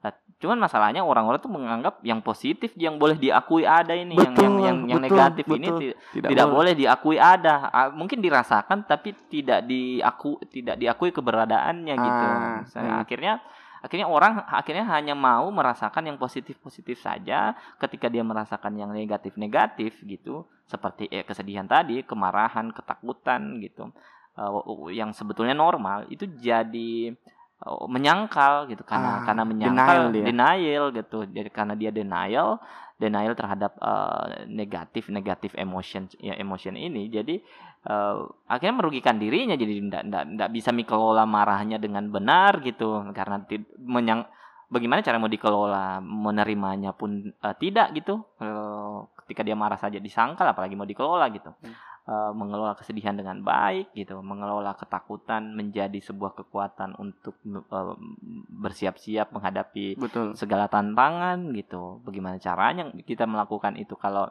Nah, 0.03 0.11
cuman 0.35 0.59
masalahnya 0.59 0.99
orang-orang 0.99 1.39
tuh 1.39 1.47
menganggap 1.47 2.03
yang 2.03 2.19
positif 2.19 2.75
yang 2.75 2.99
boleh 2.99 3.15
diakui 3.15 3.63
ada 3.63 3.95
ini 3.95 4.11
yang 4.13 4.35
Betul, 4.35 4.43
yang 4.43 4.55
yang, 4.59 4.77
yang 4.85 4.99
betul, 4.99 5.15
negatif 5.15 5.45
ini 5.47 5.63
betul. 5.63 5.79
ti- 5.79 5.95
tidak, 6.11 6.29
tidak 6.35 6.47
boleh 6.51 6.73
diakui 6.75 7.15
ada 7.15 7.55
mungkin 7.89 8.19
dirasakan 8.19 8.83
tapi 8.83 9.15
tidak 9.31 9.63
diaku 9.63 10.43
tidak 10.51 10.75
diakui 10.75 11.15
keberadaannya 11.15 11.95
gitu 11.95 12.25
Ah, 12.27 12.59
Saya- 12.67 12.83
hmm. 12.89 12.99
akhirnya 12.99 13.33
akhirnya 13.83 14.07
orang 14.07 14.47
akhirnya 14.47 14.87
hanya 14.87 15.11
mau 15.11 15.51
merasakan 15.51 16.07
yang 16.07 16.15
positif 16.15 16.55
positif 16.63 17.03
saja 17.03 17.51
ketika 17.77 18.07
dia 18.07 18.23
merasakan 18.23 18.79
yang 18.79 18.95
negatif 18.95 19.35
negatif 19.35 19.99
gitu. 20.07 20.47
Seperti 20.63 21.11
eh, 21.11 21.27
kesedihan 21.27 21.67
tadi 21.67 21.99
kemarahan 22.07 22.71
ketakutan 22.71 23.59
gitu. 23.59 23.91
Eh, 24.33 24.49
yang 24.95 25.11
sebetulnya 25.11 25.51
normal 25.51 26.07
itu 26.07 26.23
jadi 26.39 27.11
eh, 27.59 27.85
menyangkal 27.91 28.71
gitu. 28.71 28.87
Karena 28.87 29.19
Ah, 29.19 29.27
karena 29.27 29.43
menyangkal 29.43 29.99
denial 30.09 30.15
dia. 30.15 30.23
denial 30.25 30.85
gitu. 30.95 31.19
Jadi 31.27 31.49
karena 31.51 31.75
dia 31.75 31.91
denial 31.91 32.63
denial 32.95 33.35
terhadap 33.35 33.75
eh, 33.83 34.47
negatif 34.47 35.11
negatif 35.11 35.51
emotion 35.59 36.07
ya 36.23 36.39
emotion 36.39 36.79
ini. 36.79 37.11
Jadi 37.11 37.43
eh, 37.87 38.15
akhirnya 38.47 38.75
merugikan 38.79 39.19
dirinya 39.19 39.55
jadi 39.55 39.73
tidak 39.79 40.03
tidak 40.07 40.49
bisa 40.51 40.69
mengelola 40.71 41.23
marahnya 41.27 41.77
dengan 41.77 42.09
benar 42.09 42.63
gitu 42.63 43.11
karena 43.11 43.43
menyang 43.79 44.27
bagaimana 44.71 45.05
cara 45.05 45.21
mau 45.21 45.29
dikelola 45.29 46.01
menerimanya 46.01 46.95
pun 46.95 47.31
eh, 47.31 47.55
tidak 47.59 47.93
gitu 47.97 48.23
Eh, 48.43 48.97
ketika 49.23 49.41
dia 49.45 49.55
marah 49.55 49.79
saja 49.79 50.03
disangkal 50.03 50.43
apalagi 50.51 50.75
mau 50.75 50.87
dikelola 50.87 51.27
gitu 51.31 51.51
Hmm. 51.63 51.75
Eh, 52.03 52.31
mengelola 52.35 52.75
kesedihan 52.75 53.15
dengan 53.15 53.39
baik 53.47 53.95
gitu 53.95 54.19
mengelola 54.19 54.75
ketakutan 54.75 55.55
menjadi 55.55 56.03
sebuah 56.03 56.35
kekuatan 56.35 56.99
untuk 56.99 57.39
eh, 57.47 57.95
bersiap-siap 58.59 59.31
menghadapi 59.31 59.95
betul. 59.95 60.35
segala 60.35 60.67
tantangan 60.67 61.55
gitu. 61.55 62.03
Bagaimana 62.03 62.43
caranya 62.43 62.91
kita 63.07 63.23
melakukan 63.23 63.79
itu 63.79 63.95
kalau 63.95 64.27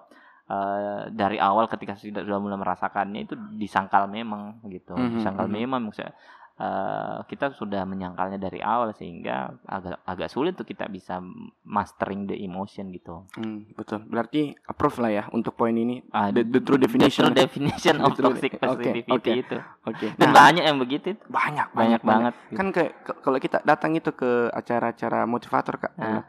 eh, 0.53 1.03
dari 1.11 1.39
awal 1.39 1.65
ketika 1.67 1.95
sudah 1.95 2.21
sudah 2.21 2.39
mulai 2.39 2.57
merasakannya 2.57 3.21
itu 3.23 3.33
disangkal 3.55 4.05
memang 4.07 4.43
gitu. 4.67 4.93
Mhm, 4.93 5.17
Disangkal 5.17 5.47
mhm. 5.47 5.55
memang 5.55 5.81
maksudnya 5.83 6.13
eh, 6.55 7.19
kita 7.27 7.51
sudah 7.53 7.83
menyangkalnya 7.83 8.37
dari 8.37 8.61
awal 8.61 8.93
sehingga 8.93 9.37
agak 9.65 10.05
agak 10.05 10.29
sulit 10.29 10.53
tuh 10.53 10.63
kita 10.63 10.85
bisa 10.87 11.17
mastering 11.65 12.27
the 12.27 12.37
emotion 12.37 12.91
gitu. 12.91 13.25
Hmm, 13.33 13.65
betul. 13.73 14.05
Berarti 14.05 14.53
approve 14.63 14.99
lah 14.99 15.11
ya 15.11 15.25
untuk 15.31 15.55
poin 15.55 15.73
ini. 15.73 16.05
Ah, 16.11 16.29
The, 16.29 16.45
the 16.45 16.61
true 16.61 16.77
The 16.77 16.85
definition. 16.85 17.25
true 17.25 17.35
definition 17.35 17.95
The 17.99 18.05
of 18.05 18.13
true- 18.13 18.25
toxic 18.29 18.53
positivity 18.59 19.09
oke. 19.09 19.33
itu. 19.33 19.57
Oke. 19.83 20.07
Dan 20.13 20.29
Nah, 20.29 20.35
banyak 20.45 20.65
yang 20.65 20.77
begitu. 20.77 21.17
banyak, 21.25 21.73
Banyak, 21.73 22.01
banget. 22.03 22.35
gitu. 22.45 22.55
Kan 22.55 22.67
kayak 22.71 22.93
ke- 23.01 23.19
kalau 23.19 23.39
kita 23.39 23.59
datang 23.63 23.95
itu 23.95 24.13
ke 24.13 24.31
acara-acara 24.53 25.25
motivator 25.25 25.75
Kak. 25.79 25.93
Ah. 25.97 26.23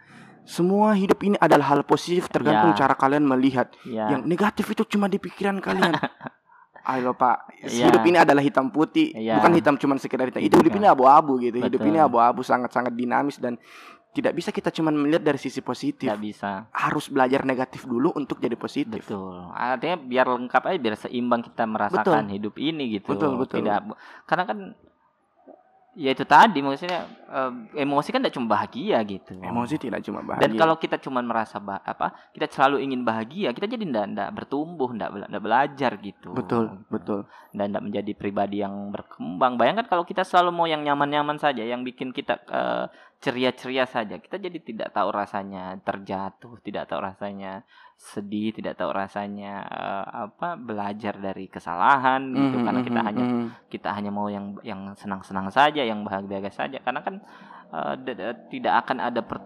Semua 0.43 0.91
hidup 0.93 1.19
ini 1.23 1.39
adalah 1.39 1.71
hal 1.71 1.81
positif 1.83 2.27
tergantung 2.27 2.71
Ya. 2.71 2.77
cara 2.77 2.93
kalian 2.93 3.23
melihat. 3.23 3.71
ya. 3.83 4.11
Yang 4.11 4.21
negatif 4.27 4.65
itu 4.69 4.83
cuma 4.89 5.07
di 5.07 5.15
pikiran 5.17 5.59
kalian. 5.59 5.95
Ayo 6.83 7.15
Pak, 7.15 7.63
Iya. 7.63 7.87
hidup 7.87 8.03
ini 8.03 8.19
adalah 8.19 8.43
hitam 8.43 8.67
putih, 8.67 9.15
Iya. 9.15 9.39
bukan 9.39 9.55
hitam 9.55 9.75
cuma 9.79 9.95
sekedar 9.95 10.27
hitam. 10.27 10.43
Itu 10.43 10.59
hidup 10.59 10.75
Bukan. 10.75 10.83
ini 10.83 10.87
abu-abu 10.91 11.39
gitu. 11.39 11.63
Hidup 11.63 11.79
Betul. 11.79 11.95
ini 11.95 11.99
abu-abu 12.03 12.43
sangat-sangat 12.43 12.91
dinamis 12.91 13.39
dan 13.39 13.55
tidak 14.11 14.35
bisa 14.35 14.51
kita 14.51 14.67
cuma 14.69 14.91
melihat 14.91 15.23
dari 15.23 15.39
sisi 15.39 15.63
positif. 15.63 16.05
Tidak 16.05 16.19
bisa. 16.19 16.67
Harus 16.69 17.07
belajar 17.07 17.47
negatif 17.47 17.87
dulu 17.87 18.11
untuk 18.13 18.37
jadi 18.37 18.59
positif. 18.59 18.99
Betul. 18.99 19.47
Artinya 19.49 19.95
biar 19.95 20.27
lengkap 20.27 20.63
aja, 20.69 20.77
biar 20.77 20.95
seimbang 20.99 21.41
kita 21.41 21.63
merasakan 21.63 22.27
hidup 22.29 22.59
ini 22.59 22.99
gitu. 22.99 23.15
Betul, 23.15 23.39
betul. 23.39 23.63
Tidak 23.63 23.79
karena 24.27 24.43
kan 24.43 24.59
ya 25.93 26.09
itu 26.09 26.25
tadi 26.25 26.57
maksudnya 26.65 27.05
eh, 27.29 27.81
emosi 27.85 28.09
kan 28.09 28.19
tidak 28.21 28.33
cuma 28.33 28.47
bahagia 28.57 28.97
gitu. 29.05 29.37
Emosi 29.37 29.77
tidak 29.77 30.01
cuma 30.01 30.25
bahagia. 30.25 30.49
Dan 30.49 30.51
kalau 30.57 30.75
kita 30.81 30.97
cuma 30.97 31.21
merasa 31.21 31.61
bah- 31.61 31.85
apa, 31.85 32.13
kita 32.33 32.49
selalu 32.49 32.81
ingin 32.81 33.05
bahagia, 33.05 33.53
kita 33.53 33.69
jadi 33.69 33.85
ndak 33.85 34.05
ndak 34.17 34.29
bertumbuh, 34.33 34.89
ndak 34.89 35.13
belajar 35.41 35.91
gitu. 36.01 36.33
betul, 36.33 36.81
betul. 36.89 37.29
Dan 37.53 37.73
ndak 37.73 37.83
menjadi 37.85 38.11
pribadi 38.17 38.65
yang 38.65 38.89
berkembang. 38.89 39.55
Bayangkan 39.61 39.85
kalau 39.85 40.03
kita 40.03 40.25
selalu 40.25 40.49
mau 40.49 40.65
yang 40.65 40.81
nyaman-nyaman 40.81 41.37
saja, 41.37 41.61
yang 41.61 41.85
bikin 41.85 42.09
kita 42.09 42.41
eh, 42.49 42.85
ceria-ceria 43.23 43.87
saja, 43.87 44.19
kita 44.19 44.35
jadi 44.35 44.59
tidak 44.59 44.89
tahu 44.91 45.07
rasanya 45.13 45.79
terjatuh, 45.79 46.59
tidak 46.59 46.91
tahu 46.91 46.99
rasanya 46.99 47.63
sedih, 47.97 48.51
tidak 48.51 48.75
tahu 48.75 48.91
rasanya 48.91 49.63
eh, 49.63 50.05
apa 50.27 50.55
belajar 50.55 51.15
dari 51.17 51.47
kesalahan 51.47 52.21
gitu 52.29 52.57
Mhm, 52.59 52.65
karena 52.65 52.81
kita 52.83 52.99
mhm, 52.99 53.07
hanya 53.07 53.23
mhm. 53.25 53.47
kita 53.69 53.89
hanya 53.95 54.11
mau 54.11 54.27
yang 54.27 54.57
yang 54.61 54.91
senang-senang 54.93 55.47
saja, 55.49 55.81
yang 55.81 56.03
bahagia 56.03 56.43
saja. 56.49 56.77
Karena 56.83 56.99
kan 57.01 57.21
d- 58.17 58.39
tidak 58.49 58.85
akan 58.85 58.97
ada 58.99 59.21
per- 59.23 59.45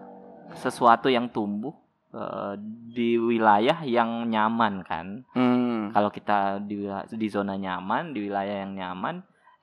sesuatu 0.56 1.08
yang 1.08 1.28
tumbuh 1.28 1.72
eh, 2.12 2.54
di 2.92 3.16
wilayah 3.20 3.84
yang 3.84 4.26
nyaman 4.26 4.80
kan. 4.82 5.22
Hmm, 5.36 5.92
Kalau 5.92 6.08
kita 6.08 6.60
di 6.60 6.84
di 7.14 7.28
zona 7.28 7.56
nyaman, 7.56 8.12
di 8.12 8.28
wilayah 8.28 8.64
yang 8.64 8.76
nyaman, 8.76 9.20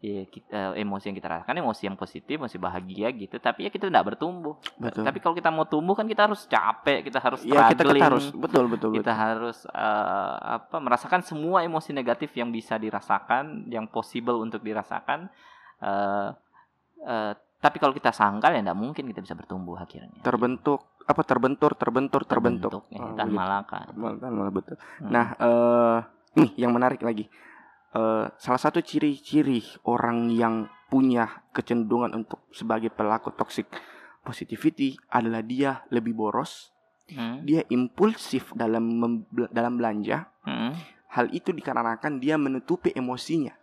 ya 0.08 0.24
kita, 0.26 0.58
emosi 0.76 1.06
yang 1.08 1.16
kita 1.16 1.30
rasakan 1.32 1.56
emosi 1.58 1.82
yang 1.84 1.96
positif, 1.96 2.36
masih 2.38 2.58
bahagia 2.58 3.10
gitu. 3.10 3.36
Tapi 3.38 3.66
ya 3.66 3.70
kita 3.70 3.86
tidak 3.86 4.06
bertumbuh. 4.08 4.56
betul. 4.76 5.02
Tapi 5.02 5.18
kalau 5.18 5.34
kita 5.34 5.50
mau 5.50 5.66
tumbuh 5.66 5.94
kan 5.94 6.06
kita 6.06 6.26
harus 6.26 6.46
capek, 6.46 7.02
kita 7.04 7.18
harus 7.18 7.42
ya 7.42 7.68
kita, 7.68 7.84
kita 7.84 8.06
harus 8.06 8.26
betul 8.32 8.66
betul 8.68 8.90
kita 8.92 9.08
betul. 9.08 9.16
harus 9.18 9.58
eh, 9.66 10.36
apa 10.56 10.78
merasakan 10.78 11.22
semua 11.22 11.62
emosi 11.62 11.90
negatif 11.92 12.30
yang 12.32 12.50
bisa 12.50 12.76
dirasakan 12.76 13.66
yang 13.68 13.86
possible 13.86 14.38
untuk 14.38 14.60
dirasakan 14.60 15.28
eh 15.78 16.30
eh, 17.02 17.34
tapi 17.56 17.78
kalau 17.78 17.92
kita 17.92 18.12
sangkal 18.12 18.52
ya 18.52 18.62
tidak 18.62 18.78
mungkin 18.78 19.10
kita 19.10 19.20
bisa 19.20 19.34
bertumbuh 19.34 19.74
akhirnya 19.76 20.22
Terbentuk 20.22 20.86
apa 21.02 21.22
terbentur 21.22 21.74
terbentur 21.74 22.22
terbentuk. 22.24 22.86
ya, 22.90 22.98
Oh, 23.00 23.14
dan 23.14 23.26
begitu. 23.28 23.38
malaka 23.38 23.80
Malah- 23.92 24.22
malah 24.28 24.50
betul. 24.50 24.76
Hmm. 25.00 25.10
Nah, 25.10 25.26
eh 25.36 25.98
nih 26.36 26.52
yang 26.58 26.72
menarik 26.72 27.00
lagi. 27.00 27.26
Eh 27.96 28.26
salah 28.36 28.60
satu 28.60 28.80
ciri-ciri 28.80 29.64
orang 29.86 30.28
yang 30.30 30.56
punya 30.86 31.26
kecenderungan 31.50 32.12
untuk 32.14 32.44
sebagai 32.52 32.90
pelaku 32.90 33.32
toxic 33.32 33.66
positivity 34.20 35.00
adalah 35.08 35.40
dia 35.40 35.82
lebih 35.90 36.14
boros, 36.14 36.72
Hmm, 37.06 37.42
dia 37.42 37.62
impulsif 37.70 38.50
dalam 38.52 38.82
dalam 39.48 39.74
belanja. 39.76 40.26
hmm. 40.42 40.74
Hal 41.08 41.30
itu 41.30 41.54
dikarenakan 41.54 42.18
dia 42.18 42.36
menutupi 42.36 42.92
emosinya, 42.92 43.54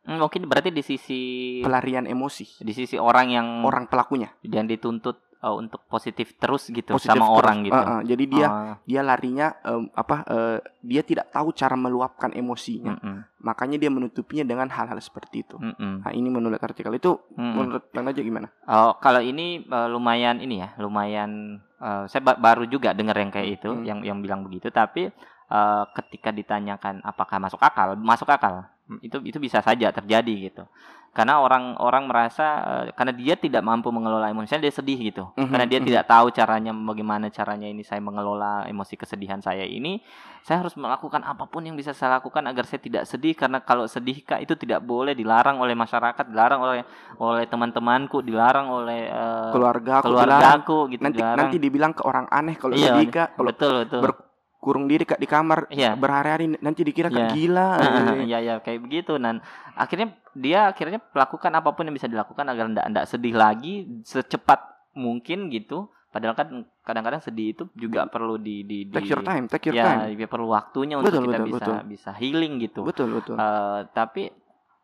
Hmm, 0.00 0.16
mungkin 0.18 0.44
berarti 0.44 0.68
di 0.68 0.80
sisi 0.80 1.20
pelarian 1.60 2.04
emosi 2.04 2.60
di 2.60 2.70
sisi 2.70 2.94
orang 2.94 3.26
yang 3.28 3.46
orang 3.60 3.84
pelakunya. 3.84 4.28
yang 4.42 4.64
dituntut 4.64 5.16
eh, 5.36 5.48
untuk 5.50 5.82
positif 5.86 6.36
terus 6.36 6.68
gitu 6.68 6.92
Positif 6.92 7.10
sama 7.10 7.26
terus. 7.26 7.38
orang 7.38 7.56
gitu 7.64 7.74
Eh, 7.74 7.88
eh, 7.90 8.00
jadi 8.06 8.24
dia 8.26 8.46
Ah, 8.46 8.74
dia 8.82 9.00
larinya 9.00 9.46
em, 9.62 9.88
apa 9.90 10.16
eh, 10.22 10.58
dia 10.80 11.00
tidak 11.00 11.28
tahu 11.30 11.50
cara 11.50 11.74
meluapkan 11.74 12.30
emosinya. 12.30 12.94
mm-mm. 12.94 13.18
Makanya 13.40 13.80
dia 13.80 13.88
menutupinya 13.88 14.44
dengan 14.44 14.68
hal-hal 14.68 15.00
seperti 15.00 15.42
itu. 15.42 15.56
Mm-mm. 15.56 16.04
Nah, 16.04 16.12
ini 16.12 16.28
menurut 16.28 16.60
artikel 16.60 16.92
itu 16.92 17.16
Mm-mm. 17.34 17.54
menurut 17.56 17.84
Bang 17.90 18.04
Raja 18.04 18.20
gimana? 18.20 18.52
Oh, 18.68 18.96
kalau 19.00 19.24
ini 19.24 19.64
eh, 19.64 19.88
lumayan 19.88 20.38
ini 20.38 20.60
ya, 20.60 20.76
lumayan 20.76 21.56
eh, 21.80 22.04
saya 22.06 22.20
ba- 22.20 22.36
baru 22.38 22.68
juga 22.68 22.92
dengar 22.92 23.16
yang 23.16 23.32
kayak 23.32 23.48
itu, 23.60 23.70
Hmm. 23.72 23.84
yang 23.84 23.98
yang 24.04 24.18
bilang 24.20 24.44
begitu. 24.44 24.68
Tapi 24.68 25.08
eh, 25.50 25.84
ketika 25.96 26.30
ditanyakan 26.30 27.00
apakah 27.00 27.40
masuk 27.40 27.58
akal, 27.58 27.96
masuk 27.96 28.28
akal. 28.28 28.68
Itu 29.00 29.22
itu 29.22 29.38
bisa 29.38 29.62
saja 29.62 29.88
terjadi 29.94 30.50
gitu. 30.50 30.66
Karena 31.10 31.42
orang-orang 31.42 32.06
merasa 32.06 32.46
eh, 32.62 32.84
karena 32.94 33.10
dia 33.10 33.34
tidak 33.34 33.62
mampu 33.62 33.90
mengelola 33.90 34.30
emosinya 34.30 34.62
dia 34.62 34.70
sedih 34.70 34.98
gitu. 34.98 35.26
Mhm, 35.34 35.50
Karena 35.50 35.66
dia 35.66 35.80
mhm. 35.82 35.86
tidak 35.90 36.04
tahu 36.06 36.26
caranya 36.30 36.70
bagaimana 36.70 37.26
caranya 37.30 37.66
ini 37.66 37.82
saya 37.82 37.98
mengelola 37.98 38.66
emosi 38.66 38.94
kesedihan 38.94 39.38
saya 39.42 39.62
ini. 39.66 39.98
Saya 40.46 40.62
harus 40.62 40.74
melakukan 40.78 41.22
apa 41.22 41.46
pun 41.46 41.66
yang 41.66 41.74
bisa 41.74 41.90
saya 41.94 42.18
lakukan 42.18 42.46
agar 42.46 42.62
saya 42.66 42.78
tidak 42.78 43.04
sedih 43.06 43.29
karena 43.32 43.58
kalau 43.58 43.84
sedih 43.84 44.20
kak 44.20 44.40
itu 44.40 44.54
tidak 44.54 44.80
boleh 44.80 45.12
dilarang 45.12 45.56
oleh 45.56 45.72
masyarakat, 45.72 46.24
dilarang 46.24 46.60
oleh 46.60 46.80
oleh 47.16 47.44
teman-temanku, 47.44 48.20
dilarang 48.20 48.66
oleh 48.66 49.06
eh, 49.06 49.50
Keluarga 49.50 49.92
aku 49.98 50.04
keluarga 50.06 50.36
dilarang. 50.36 50.60
aku 50.60 50.76
gitu 50.88 51.02
nanti 51.02 51.18
dilarang. 51.18 51.38
nanti 51.40 51.56
dibilang 51.56 51.92
ke 51.92 52.02
orang 52.02 52.26
aneh 52.28 52.54
kalau 52.54 52.72
Iya, 52.72 52.94
sedih 52.94 53.08
kak 53.08 53.28
kalau 53.34 53.46
betul 53.46 53.72
betul. 53.80 54.00
berkurung 54.02 54.86
diri 54.86 55.04
kak 55.04 55.16
di 55.16 55.26
kamar 55.26 55.68
Iya. 55.68 55.94
berhari-hari 55.94 56.56
nanti 56.56 56.80
dikira 56.80 57.08
Iya. 57.08 57.16
kak 57.16 57.26
gila. 57.32 57.70
Nah, 57.76 58.14
Iya 58.26 58.38
ya 58.40 58.54
kayak 58.58 58.80
begitu 58.80 59.16
dan 59.16 59.40
akhirnya 59.72 60.08
dia 60.32 60.66
akhirnya 60.66 61.02
melakukan 61.08 61.50
apa 61.52 61.68
pun 61.70 61.82
yang 61.82 61.92
bisa 61.92 62.06
dilakukan 62.06 62.44
agar 62.44 62.64
ndak 62.68 62.86
ndak 62.88 63.04
sedih 63.04 63.34
lagi 63.34 63.88
secepat 64.04 64.62
mungkin 64.92 65.48
gitu. 65.48 65.90
Padahal 66.10 66.34
kan 66.34 66.66
kadang-kadang 66.82 67.22
sedih 67.22 67.54
itu 67.54 67.64
juga 67.78 68.02
perlu 68.10 68.34
di 68.34 68.66
di, 68.66 68.90
di 68.90 68.94
Take 68.94 69.14
your 69.14 69.22
time, 69.22 69.46
take 69.46 69.70
your 69.70 69.78
ya 69.78 69.86
time. 70.10 70.18
dia 70.18 70.26
perlu 70.26 70.50
waktunya 70.50 70.98
Betul, 70.98 71.22
untuk 71.22 71.30
kita 71.30 71.38
betul, 71.38 71.46
bisa 71.54 71.64
betul. 71.70 71.76
bisa 71.86 72.10
healing 72.18 72.54
gitu. 72.58 72.80
Betul 72.82 73.08
betul. 73.14 73.38
Eh, 73.38 73.80
tapi 73.94 74.26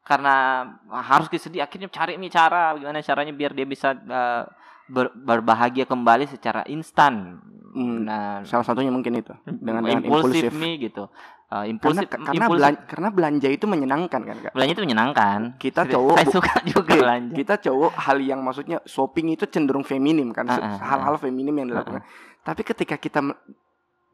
karena 0.07 0.63
harus 0.87 1.27
disedih 1.27 1.67
akhirnya 1.67 1.91
cari 1.91 2.15
nih 2.15 2.31
cara 2.31 2.79
gimana 2.79 3.03
caranya 3.03 3.35
biar 3.35 3.51
dia 3.59 3.67
bisa 3.67 3.91
eh, 3.91 4.43
ber- 4.87 5.13
berbahagia 5.13 5.85
kembali 5.85 6.27
secara 6.27 6.63
instan. 6.67 7.43
Hmm, 7.71 8.03
Nah, 8.03 8.41
Salah 8.43 8.65
satunya 8.65 8.89
mungkin 8.89 9.13
itu 9.15 9.37
dengan, 9.45 9.85
dengan 9.85 10.01
impulsif 10.01 10.49
impulsif. 10.49 10.53
nih 10.55 10.75
gitu. 10.83 11.05
Eh, 11.47 11.53
Karena 11.53 11.69
impulsif 11.69 12.07
karena 12.09 12.31
impulsif- 12.33 12.51
belan- 12.51 12.83
karena 12.85 13.09
belanja 13.09 13.49
itu 13.49 13.65
menyenangkan 13.65 14.21
kan 14.21 14.37
kak. 14.41 14.53
belanja 14.53 14.73
itu 14.73 14.83
menyenangkan. 14.83 15.41
Kita 15.57 15.83
cowok 15.85 16.17
saya 16.19 16.27
suka 16.33 16.53
juga 16.65 16.81
Oke, 16.89 16.99
belanja. 16.99 17.35
kita 17.35 17.55
cowok 17.61 17.93
hal 17.95 18.19
yang 18.19 18.41
maksudnya 18.41 18.79
shopping 18.83 19.31
itu 19.31 19.47
cenderung 19.47 19.83
feminim 19.83 20.31
kan 20.31 20.43
Ah, 20.45 20.57
ah, 20.57 20.79
hal-hal 20.89 21.15
feminim 21.17 21.55
yang 21.55 21.69
dilakukan. 21.69 22.03
Tapi 22.41 22.63
ketika 22.65 22.97
kita 22.97 23.21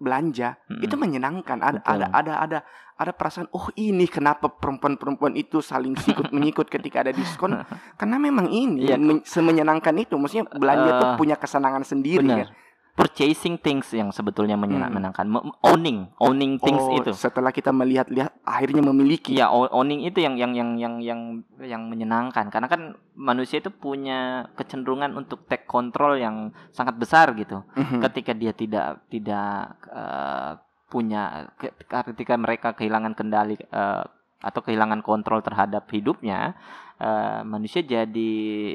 belanja 0.02 0.58
Mm-mm. 0.66 0.82
itu 0.82 0.94
menyenangkan. 0.94 1.56
Ada 1.56 1.78
Betul. 1.78 1.90
ada 1.94 2.06
ada 2.10 2.32
ada 2.36 2.58
ada 2.92 3.12
perasaan 3.12 3.46
oh 3.50 3.70
ini 3.74 4.04
kenapa 4.04 4.50
perempuan-perempuan 4.50 5.32
itu 5.32 5.58
saling 5.58 5.94
sikut 5.96 6.28
menyikut 6.34 6.66
ketika 6.66 7.00
ada 7.00 7.10
diskon 7.10 7.54
karena 7.94 8.16
memang 8.16 8.46
ini 8.46 8.90
men- 8.92 9.22
semenyenangkan 9.22 9.94
itu. 9.96 10.14
Maksudnya 10.14 10.50
belanja 10.50 10.90
tuh 10.92 11.08
Eh, 11.08 11.16
punya 11.16 11.36
kesenangan 11.36 11.82
sendiri 11.82 12.20
Benar. 12.20 12.50
kan. 12.50 12.61
Purchasing 12.92 13.56
things 13.56 13.88
yang 13.96 14.12
sebetulnya 14.12 14.52
Hmm. 14.52 14.68
menyenangkan. 14.68 15.24
Me- 15.24 15.48
Owning, 15.64 16.12
owning 16.20 16.60
things 16.60 16.84
Oh, 16.84 17.00
itu. 17.00 17.16
setelah 17.16 17.48
kita 17.48 17.72
melihat-lihat 17.72 18.44
akhirnya 18.44 18.84
memiliki. 18.84 19.32
O- 19.40 19.72
owning 19.72 20.04
itu 20.04 20.20
yang 20.20 20.36
yang 20.36 20.52
yang 20.52 20.76
yang 20.76 20.94
yang 21.00 21.20
yang 21.56 21.82
menyenangkan 21.88 22.52
karena 22.52 22.68
kan 22.68 22.92
manusia 23.16 23.64
itu 23.64 23.72
punya 23.72 24.44
kecenderungan 24.54 25.16
untuk 25.16 25.48
take 25.48 25.64
control 25.64 26.20
yang 26.20 26.52
sangat 26.68 27.00
besar 27.00 27.32
gitu. 27.32 27.64
Mhm. 27.72 28.04
Ketika 28.04 28.36
dia 28.36 28.52
tidak 28.52 29.08
tidak 29.08 29.72
eh, 29.88 30.52
punya 30.92 31.48
ke- 31.56 31.72
ketika 32.12 32.36
mereka 32.36 32.76
kehilangan 32.76 33.16
kendali 33.16 33.56
eh, 33.56 34.04
atau 34.42 34.60
kehilangan 34.60 35.00
kontrol 35.00 35.40
terhadap 35.40 35.88
hidupnya, 35.88 36.52
eh, 36.98 37.40
manusia 37.42 37.80
jadi 37.80 38.32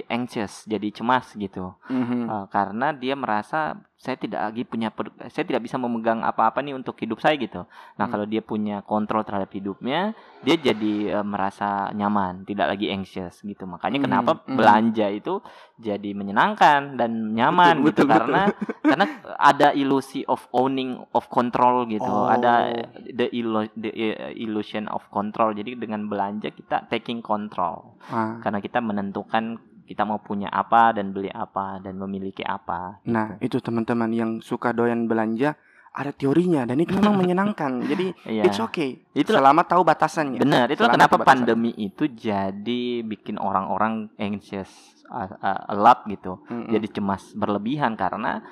anxious, 0.10 0.66
jadi 0.66 0.90
cemas 0.90 1.36
gitu. 1.36 1.76
Mhm. 1.86 2.20
Uh, 2.26 2.46
karena 2.48 2.92
dia 2.92 3.14
merasa 3.14 3.76
saya 3.98 4.14
tidak 4.14 4.46
lagi 4.46 4.62
punya 4.62 4.94
saya 5.34 5.42
tidak 5.42 5.66
bisa 5.66 5.82
memegang 5.82 6.22
apa-apa 6.22 6.62
nih 6.62 6.78
untuk 6.78 6.94
hidup 7.02 7.18
saya 7.18 7.34
gitu. 7.34 7.66
Nah, 7.98 8.06
Hmm. 8.06 8.14
kalau 8.14 8.26
dia 8.30 8.46
punya 8.46 8.86
kontrol 8.86 9.26
terhadap 9.26 9.50
hidupnya, 9.50 10.14
dia 10.46 10.54
jadi 10.54 11.18
uh, 11.18 11.26
merasa 11.26 11.90
nyaman, 11.98 12.46
tidak 12.46 12.78
lagi 12.78 12.94
anxious 12.94 13.42
gitu. 13.42 13.66
Makanya 13.66 13.98
Hmm, 13.98 14.06
kenapa 14.06 14.32
hmm. 14.38 14.54
belanja 14.54 15.10
itu 15.10 15.42
jadi 15.82 16.14
menyenangkan 16.14 16.94
dan 16.94 17.34
nyaman 17.34 17.82
Betul, 17.82 17.88
gitu 17.90 18.02
betul, 18.06 18.14
karena 18.14 18.42
karena 18.86 19.06
ada 19.34 19.74
ilusi 19.74 20.22
of 20.30 20.46
owning 20.54 21.02
of 21.18 21.26
control 21.34 21.90
gitu. 21.90 22.06
Oh. 22.06 22.30
Ada 22.30 22.86
the, 23.02 23.34
illu- 23.34 23.74
the 23.74 23.90
uh, 24.14 24.34
illusion 24.38 24.86
of 24.94 25.02
control. 25.10 25.58
Jadi 25.58 25.74
dengan 25.74 26.06
belanja 26.06 26.54
kita 26.54 26.86
taking 26.88 27.26
control 27.26 27.98
Ah, 28.08 28.38
karena 28.40 28.62
kita 28.62 28.78
menentukan 28.78 29.58
kita 29.88 30.04
mau 30.04 30.20
punya 30.20 30.52
apa 30.52 30.92
dan 30.92 31.10
beli 31.10 31.32
apa 31.32 31.80
dan 31.80 31.96
memiliki 31.96 32.44
apa. 32.44 33.00
Nah, 33.08 33.40
itu 33.40 33.58
teman-teman 33.58 34.12
yang 34.12 34.32
suka 34.40 34.70
doyan 34.70 35.08
belanja 35.08 35.56
ada 35.90 36.12
teorinya 36.12 36.62
dan 36.62 36.78
itu 36.78 36.94
memang 36.94 37.16
menyenangkan. 37.24 37.82
Jadi 37.82 38.14
Iya. 38.28 38.44
it's 38.46 38.60
okay. 38.60 39.02
Itu 39.12 39.32
selama 39.32 39.64
tahu 39.64 39.82
batasannya. 39.82 40.38
benar. 40.38 40.68
Selama 40.70 40.94
kenapa 40.94 41.16
pandemi 41.24 41.72
itu 41.74 42.06
jadi 42.06 43.02
bikin 43.02 43.40
orang-orang 43.40 44.12
anxious 44.18 44.70
a 45.08 45.74
lot 45.74 46.04
gitu. 46.06 46.38
Mm-mm. 46.46 46.70
Jadi 46.70 46.88
cemas 46.92 47.32
berlebihan 47.32 47.96
karena 47.96 48.44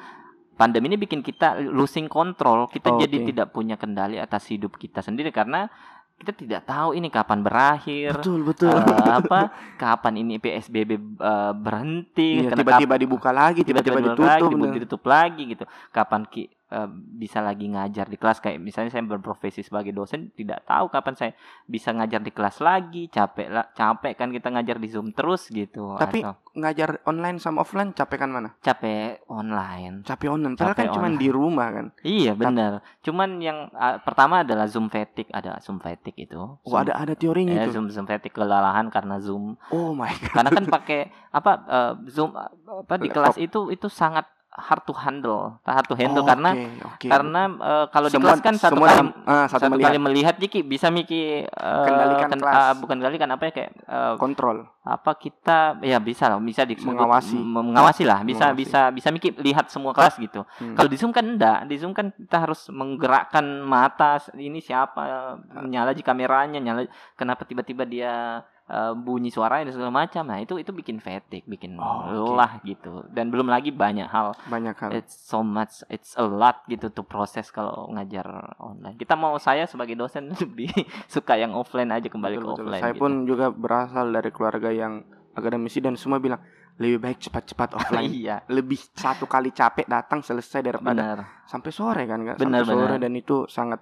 pandemi 0.55 0.87
ini 0.87 0.97
bikin 0.97 1.19
kita 1.19 1.59
losing 1.61 2.07
control. 2.07 2.65
Kita 2.65 2.89
Oh, 2.89 2.97
jadi 2.97 3.17
oke. 3.19 3.27
tidak 3.29 3.47
punya 3.51 3.75
kendali 3.75 4.15
atas 4.15 4.47
hidup 4.47 4.79
kita 4.79 5.03
sendiri 5.03 5.29
karena 5.29 5.67
kita 6.15 6.31
tidak 6.31 6.61
tahu 6.63 6.95
ini 6.95 7.11
kapan 7.11 7.43
berakhir. 7.43 8.15
betul 8.17 8.41
betul. 8.47 8.71
eh, 8.71 9.11
apa 9.19 9.51
kapan 9.75 10.23
ini 10.23 10.39
PSBB 10.39 10.91
eh, 11.19 11.53
berhenti 11.53 12.47
Iya, 12.47 12.55
tiba-tiba 12.55 12.95
dibuka 12.95 13.29
lagi, 13.35 13.61
tiba-tiba 13.61 13.99
tiba-tiba 13.99 14.15
ditutup. 14.15 14.25
lagi, 14.25 14.79
ditutup 14.79 15.03
lagi 15.03 15.41
gitu. 15.53 15.65
Kapan 15.91 16.23
ki 16.25 16.43
eh, 16.69 16.89
bisa 16.91 17.39
lagi 17.41 17.69
ngajar 17.69 18.09
di 18.09 18.17
kelas 18.17 18.41
kayak 18.41 18.57
misalnya 18.57 18.89
saya 18.89 19.05
berprofesi 19.05 19.61
sebagai 19.61 19.93
dosen 19.93 20.33
tidak 20.33 20.65
tahu 20.65 20.89
kapan 20.89 21.13
saya 21.13 21.31
bisa 21.65 21.93
ngajar 21.93 22.21
di 22.21 22.31
kelas 22.33 22.57
lagi, 22.59 23.09
capek 23.09 23.47
lah, 23.49 23.65
capek 23.73 24.13
kan 24.17 24.29
kita 24.29 24.49
ngajar 24.49 24.77
di 24.81 24.87
Zoom 24.89 25.13
terus 25.13 25.49
gitu. 25.49 25.93
Tapi 25.97 26.25
Atau 26.25 26.41
ngajar 26.55 27.03
online 27.05 27.37
sama 27.37 27.61
offline 27.61 27.91
capek 27.91 28.17
kan 28.25 28.29
mana? 28.31 28.49
capek 28.59 29.21
online. 29.27 30.01
Capek 30.07 30.29
online. 30.31 30.55
Padahal 30.55 30.77
kan 30.77 30.89
cuma 30.93 31.07
di 31.11 31.29
rumah 31.29 31.67
kan. 31.69 31.85
Iya 32.01 32.33
benar. 32.33 32.81
Cuman 33.03 33.41
yang 33.43 33.69
ah, 33.75 33.99
pertama 33.99 34.41
adalah 34.41 34.65
Zoom 34.65 34.87
fatigue, 34.87 35.29
ada 35.29 35.59
Zoom 35.59 35.77
fatigue 35.77 36.25
itu. 36.25 36.39
Oh, 36.39 36.57
Zoom- 36.63 36.81
ada 36.81 36.97
ada 36.97 37.13
teorinya 37.13 37.53
eh, 37.55 37.67
itu. 37.67 37.77
Zoom 37.77 37.91
Zoom 37.91 38.07
fatigue 38.07 38.33
kelelahan 38.33 38.87
karena 38.89 39.19
Zoom 39.19 39.59
Oh 39.69 39.93
my 39.93 40.09
god. 40.09 40.33
karena 40.33 40.49
kan 40.51 40.65
pakai 40.67 41.01
apa 41.29 41.51
eh, 41.67 41.93
zoom 42.09 42.31
apa 42.35 42.95
di 42.95 43.09
kelas 43.11 43.35
itu 43.35 43.67
itu 43.71 43.87
sangat 43.91 44.23
hard 44.57 44.83
to 44.83 44.93
handle 44.93 45.59
hard 45.61 45.83
to 45.83 45.93
handle 45.93 46.23
Oh, 46.23 46.25
karena 46.25 46.49
oke, 46.49 46.65
oke. 46.95 47.07
karena 47.07 47.41
eh, 47.45 47.85
kalau 47.89 48.07
di 48.07 48.15
kelas 48.15 48.39
kan 48.39 48.55
satu 48.55 48.73
semua 48.73 48.87
kali 48.87 48.99
ah, 49.25 49.45
satu, 49.45 49.61
satu, 49.61 49.71
melihat 49.71 49.89
kali 49.89 49.99
melihat 49.99 50.35
Jiki 50.37 50.59
bisa 50.61 50.87
Miki 50.87 51.43
eh, 51.43 51.85
Kendalikan 51.85 52.31
kelas. 52.33 52.55
ah, 52.55 52.73
bukan 52.73 52.95
kendalikan 52.97 53.29
apa 53.29 53.43
ya 53.45 53.51
kayak 53.53 53.71
eh, 53.77 54.13
kontrol. 54.15 54.63
apa 54.81 55.11
kita 55.13 55.81
ya 55.81 55.97
bisa 55.97 56.29
lah 56.29 56.37
bisa 56.37 56.61
disebut 56.61 56.93
Mengawasi. 56.93 57.35
mengawasi 57.35 58.03
lah 58.05 58.21
bisa 58.21 58.53
Mengawasi. 58.53 58.61
bisa 58.61 58.81
bisa 58.91 59.07
Miki 59.09 59.29
lihat 59.35 59.67
semua 59.67 59.91
kelas 59.91 60.15
gitu 60.15 60.47
Hmm. 60.55 60.71
kalau 60.71 60.87
di 60.87 60.95
zoom 60.95 61.09
kan 61.09 61.25
enggak 61.25 61.65
di 61.65 61.75
zoom 61.75 61.91
kan 61.91 62.09
kita 62.11 62.37
harus 62.39 62.69
menggerakkan 62.69 63.43
mata 63.59 64.17
ini 64.33 64.59
siapa 64.59 65.35
nyala 65.59 65.91
aja 65.91 65.99
kameranya 65.99 66.57
nyala 66.57 66.85
kenapa 67.13 67.43
tiba-tiba 67.43 67.83
dia 67.83 68.39
eh, 68.65 68.93
bunyi 68.93 69.29
suaranya 69.29 69.67
dan 69.67 69.73
segala 69.73 69.93
macam 69.95 70.23
nah 70.23 70.37
itu 70.37 70.55
itu 70.55 70.69
bikin 70.69 70.97
fatigue 70.97 71.45
bikin 71.45 71.75
Oh, 71.75 72.05
lelah 72.31 72.57
gitu 72.61 73.05
dan 73.07 73.27
belum 73.27 73.45
lagi 73.45 73.69
banyak 73.69 74.05
hal 74.05 74.33
banyak 74.45 74.73
hal. 74.73 74.89
it's 74.91 75.13
so 75.13 75.39
much 75.39 75.85
it's 75.87 76.13
a 76.13 76.23
lot 76.23 76.65
gitu 76.65 76.87
to 76.87 77.01
proses 77.01 77.47
kalau 77.47 77.89
ngajar 77.89 78.25
online 78.57 78.95
kita 78.95 79.13
mau 79.13 79.37
saya 79.37 79.65
sebagai 79.65 79.93
dosen 79.93 80.33
lebih 80.41 80.69
suka 81.05 81.35
yang 81.35 81.51
offline 81.51 81.89
aja 81.89 82.05
kembali 82.05 82.35
Betul, 82.35 82.43
ke 82.43 82.49
betul. 82.51 82.65
offline 82.65 82.81
Saya 82.81 82.91
gitu. 82.91 83.01
pun 83.01 83.11
juga 83.23 83.45
berasal 83.49 84.05
dari 84.09 84.29
keluarga 84.29 84.69
yang 84.69 84.93
akademisi 85.31 85.77
dan 85.77 85.93
semua 85.93 86.17
bilang 86.17 86.41
lebih 86.75 86.99
baik 86.99 87.21
cepat-cepat 87.21 87.69
offline. 87.77 88.09
iya 88.09 88.43
lebih 88.47 88.75
satu 88.91 89.25
kali 89.25 89.49
capek 89.49 89.85
datang 89.85 90.19
selesai 90.19 90.59
daripada 90.61 90.91
benar 91.15 91.19
sampai 91.45 91.69
sore 91.69 92.03
kan 92.03 92.19
Kak? 92.19 92.35
Benar, 92.35 92.61
sampai 92.61 92.73
sore 92.73 92.87
benar. 92.89 92.99
dan 92.99 93.13
itu 93.13 93.37
sangat. 93.45 93.79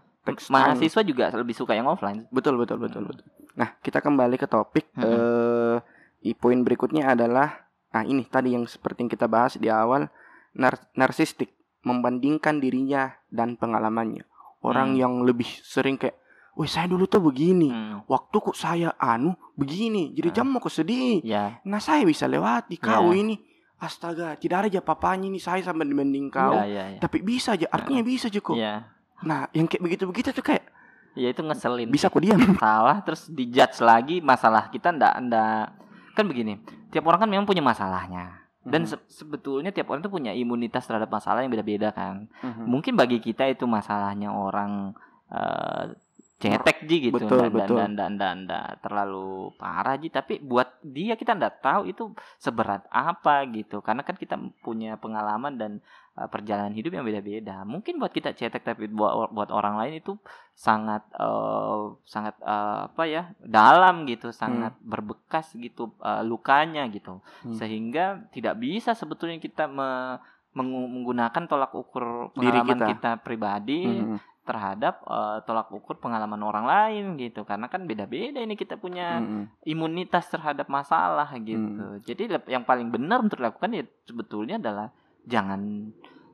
Mahasiswa 0.49 1.01
juga 1.01 1.25
lebih 1.31 1.51
suka 1.51 1.73
yang 1.73 1.85
offline 1.85 2.25
Betul 2.29 2.55
betul 2.55 2.79
betul 2.79 3.03
betul. 3.05 3.27
Nah, 3.53 3.75
kita 3.77 3.99
kembali 3.99 4.35
ke 4.35 4.47
topik 4.47 4.87
Mm-mm. 4.93 5.83
eh 6.19 6.33
poin 6.33 6.57
berikutnya 6.57 7.11
adalah 7.11 7.67
nah 7.89 8.01
ini 8.01 8.25
tadi 8.25 8.51
yang 8.51 8.63
seperti 8.63 9.03
yang 9.03 9.11
kita 9.11 9.27
bahas 9.27 9.53
di 9.55 9.67
awal 9.67 10.07
nar- 10.53 10.89
narsistik 10.93 11.51
membandingkan 11.83 12.57
dirinya 12.57 13.11
dan 13.27 13.53
pengalamannya. 13.53 14.23
Orang 14.59 14.95
Hmm. 14.95 14.97
yang 14.97 15.13
lebih 15.21 15.45
sering 15.59 15.99
kayak, 15.99 16.15
"Wih, 16.55 16.65
saya 16.65 16.87
dulu 16.87 17.03
tuh 17.03 17.19
begini. 17.19 17.67
Hmm, 17.67 18.07
Waktu 18.07 18.35
kok 18.39 18.55
saya 18.55 18.95
anu 18.95 19.35
begini. 19.53 20.09
Jadi 20.11 20.29
Ah. 20.31 20.33
jam 20.33 20.47
mau 20.47 20.57
kok 20.57 20.71
sedih. 20.71 21.19
ya 21.21 21.59
Nah, 21.61 21.77
saya 21.77 22.01
bisa 22.03 22.23
lewati 22.25 22.79
kau 22.79 23.11
Ya. 23.11 23.19
ini. 23.19 23.35
Astaga, 23.75 24.39
tidak 24.39 24.57
ada 24.57 24.67
aja 24.69 24.79
papanya 24.79 25.27
ini 25.27 25.37
saya 25.37 25.59
sampai 25.59 25.83
dibanding 25.83 26.31
kau. 26.31 26.55
ya 26.55 26.63
ya 26.63 26.83
ya 26.95 26.99
Tapi 27.03 27.19
bisa 27.19 27.51
aja, 27.51 27.67
artinya 27.67 27.99
bisa 28.01 28.31
aja 28.31 28.39
kok. 28.39 28.55
ya 28.55 28.92
Nah, 29.21 29.45
yang 29.53 29.69
kayak 29.69 29.83
begitu-begitu 29.83 30.33
tuh 30.33 30.41
kayak 30.41 30.65
ya 31.13 31.29
itu 31.29 31.45
ngeselin 31.45 31.85
bisa 31.87 32.09
aku 32.09 32.17
diam 32.17 32.41
salah 32.57 32.97
terus 33.05 33.29
dijudge 33.29 33.77
lagi 33.79 34.17
masalah 34.17 34.67
kita 34.67 34.89
ndak 34.89 35.13
ndak. 35.21 35.65
Kan 36.13 36.25
begini 36.25 36.57
tiap 36.89 37.05
orang 37.05 37.25
kan 37.25 37.29
memang 37.29 37.45
punya 37.45 37.61
masalahnya. 37.61 38.41
Dan 38.63 38.87
Mhm. 38.87 38.89
se- 38.95 39.05
sebetulnya 39.11 39.69
tiap 39.69 39.91
orang 39.91 39.99
itu 39.99 40.09
punya 40.09 40.31
imunitas 40.31 40.87
terhadap 40.87 41.11
masalah 41.11 41.43
yang 41.43 41.51
beda-beda 41.51 41.91
kan. 41.91 42.25
Mhm. 42.39 42.63
mungkin 42.63 42.93
bagi 42.95 43.19
kita 43.19 43.45
itu 43.45 43.67
masalahnya 43.67 44.31
orang 44.31 44.95
eh, 45.29 45.85
cetek 46.37 46.83
ji 46.83 47.07
gitu 47.07 47.23
Betul, 47.23 47.39
dan, 47.39 47.51
betul. 47.55 47.77
dan, 47.79 47.91
dan, 47.95 48.11
dan, 48.13 48.37
dan 48.45 48.75
terlalu 48.77 49.49
parah 49.55 49.95
ji. 49.95 50.11
Tapi 50.11 50.37
buat 50.37 50.75
dia 50.83 51.15
kita 51.15 51.33
ndak 51.33 51.63
tahu 51.63 51.87
itu 51.87 52.11
seberat 52.37 52.83
apa 52.91 53.47
gitu. 53.49 53.79
Karena 53.79 54.03
kan 54.03 54.13
kita 54.13 54.35
punya 54.59 54.93
pengalaman 54.95 55.55
dan 55.55 55.71
eh, 56.13 56.27
perjalanan 56.27 56.71
hidup 56.71 56.91
yang 56.91 57.03
beda-beda 57.03 57.61
mungkin 57.63 57.97
buat 57.97 58.09
kita 58.09 58.31
cetek 58.31 58.61
tapi 58.63 58.85
buat 58.87 59.29
buat 59.29 59.49
orang 59.49 59.75
lain 59.75 59.97
itu 59.97 60.13
sangat 60.53 61.01
eh, 61.11 61.81
sangat 62.03 62.37
eh, 62.39 62.79
apa 62.87 63.03
ya 63.03 63.23
dalam 63.39 64.05
gitu 64.05 64.29
sangat 64.31 64.77
berbekas 64.79 65.53
gitu 65.55 65.83
eh, 65.99 66.21
lukanya 66.21 66.85
gitu 66.87 67.17
Hmm. 67.41 67.53
sehingga 67.53 68.05
tidak 68.29 68.57
bisa 68.57 68.93
sebetulnya 68.93 69.37
kita 69.37 69.65
me- 69.65 70.21
menggunakan 70.53 71.43
tolak 71.43 71.73
ukur 71.73 72.29
Diri 72.31 72.53
pengalaman 72.53 72.69
kita. 72.69 72.85
kita, 72.87 73.11
pribadi 73.19 73.81
Mhm. 73.99 74.17
terhadap 74.43 75.01
eh, 75.01 75.37
tolak 75.43 75.71
ukur 75.71 75.97
pengalaman 75.97 76.37
orang 76.39 76.65
lain 76.65 77.05
gitu 77.15 77.41
karena 77.41 77.65
kan 77.65 77.83
beda-beda 77.83 78.37
ini 78.37 78.53
kita 78.53 78.75
punya 78.75 79.17
Mhm. 79.17 79.65
imunitas 79.65 80.27
terhadap 80.27 80.67
masalah 80.67 81.31
gitu 81.39 81.65
jadi 82.01 82.37
lep- 82.37 82.51
yang 82.51 82.61
paling 82.61 82.87
benar 82.87 83.17
untuk 83.19 83.39
dilakukan 83.39 83.71
ya 83.71 83.83
sebetulnya 84.03 84.59
adalah 84.59 84.91
jangan 85.23 85.91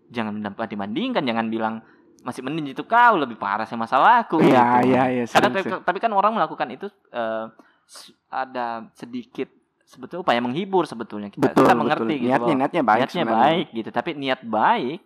jangan 0.08 0.34
mendapat 0.36 0.68
dibandingkan 0.68 1.22
jangan 1.22 1.48
bilang 1.48 1.76
masih 2.20 2.42
mending 2.42 2.74
itu 2.74 2.84
kau 2.84 3.16
lebih 3.16 3.36
parah 3.36 3.64
sih 3.64 3.76
masalahku 3.76 4.38
Iya, 4.40 4.82
gitu. 4.82 4.92
iya, 4.92 5.04
iya. 5.08 5.24
Tapi, 5.26 5.62
tapi 5.80 5.98
kan 5.98 6.12
orang 6.12 6.34
melakukan 6.34 6.68
itu 6.68 6.86
eh, 7.10 7.46
s- 7.86 8.12
ada 8.28 8.90
sedikit 8.92 9.48
sebetulnya 9.82 10.22
upaya 10.22 10.38
menghibur 10.38 10.84
sebetulnya 10.84 11.30
kita, 11.30 11.50
Betul, 11.50 11.56
kita 11.60 11.68
betul. 11.68 11.80
mengerti 11.80 12.14
gitu 12.18 12.28
Niatnya, 12.30 12.56
niatnya 12.58 12.84
baik 12.84 13.00
niatnya 13.00 13.24
sebenarnya. 13.24 13.40
baik 13.40 13.68
gitu 13.72 13.90
tapi 13.90 14.10
niat 14.14 14.42
baik 14.44 15.00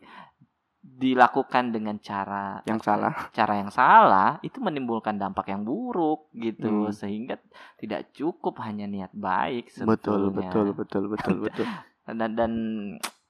dilakukan 0.84 1.64
dengan 1.70 1.96
cara 1.98 2.60
Yang 2.64 2.82
salah. 2.84 3.14
cara 3.30 3.54
yang 3.56 3.72
salah 3.72 4.32
itu 4.42 4.60
menimbulkan 4.60 5.16
dampak 5.16 5.48
yang 5.48 5.64
buruk 5.64 6.28
gitu 6.34 6.68
Hmm. 6.86 6.92
sehingga 6.92 7.40
tidak 7.78 8.12
cukup 8.12 8.60
hanya 8.60 8.84
niat 8.86 9.12
baik 9.12 9.72
Betul, 9.72 10.28
sebetulnya. 10.28 10.50
betul, 10.52 10.66
betul, 10.74 11.04
betul, 11.08 11.36
betul. 11.42 11.66
dan 12.20 12.32
dan 12.34 12.52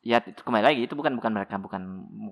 ya 0.04 0.20
itu 0.20 0.39
kembali 0.39 0.62
lagi 0.62 0.80
itu 0.84 0.93
bukan 0.93 1.16
bukan 1.16 1.32
mereka 1.32 1.56
bukan 1.56 1.82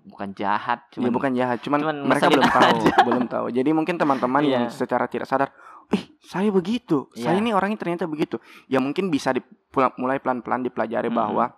bukan 0.05 0.35
jahat 0.35 0.91
Ya 0.91 0.99
cuman 0.99 1.09
bukan 1.09 1.31
jahat, 1.33 1.57
cuman, 1.63 1.79
cuman 1.79 1.95
mereka 2.03 2.27
belum 2.27 2.43
tahu, 2.45 2.67
aja. 2.69 2.91
belum 3.07 3.25
tahu. 3.25 3.45
Jadi 3.49 3.69
mungkin 3.71 3.95
teman-teman 3.95 4.43
yang 4.43 4.63
Iya. 4.67 4.75
secara 4.75 5.07
tidak 5.07 5.23
sadar, 5.23 5.55
"Ih, 5.89 6.03
saya 6.19 6.51
begitu. 6.51 7.07
Saya 7.13 7.33
Iya. 7.33 7.41
ini 7.41 7.49
orangnya 7.51 7.79
ternyata 7.79 8.03
begitu." 8.05 8.43
Ya 8.67 8.77
mungkin 8.77 9.07
bisa 9.07 9.31
mulai 9.95 10.19
pelan-pelan 10.19 10.61
dipelajari 10.61 11.07
Mm-mm. 11.07 11.15
bahwa 11.17 11.55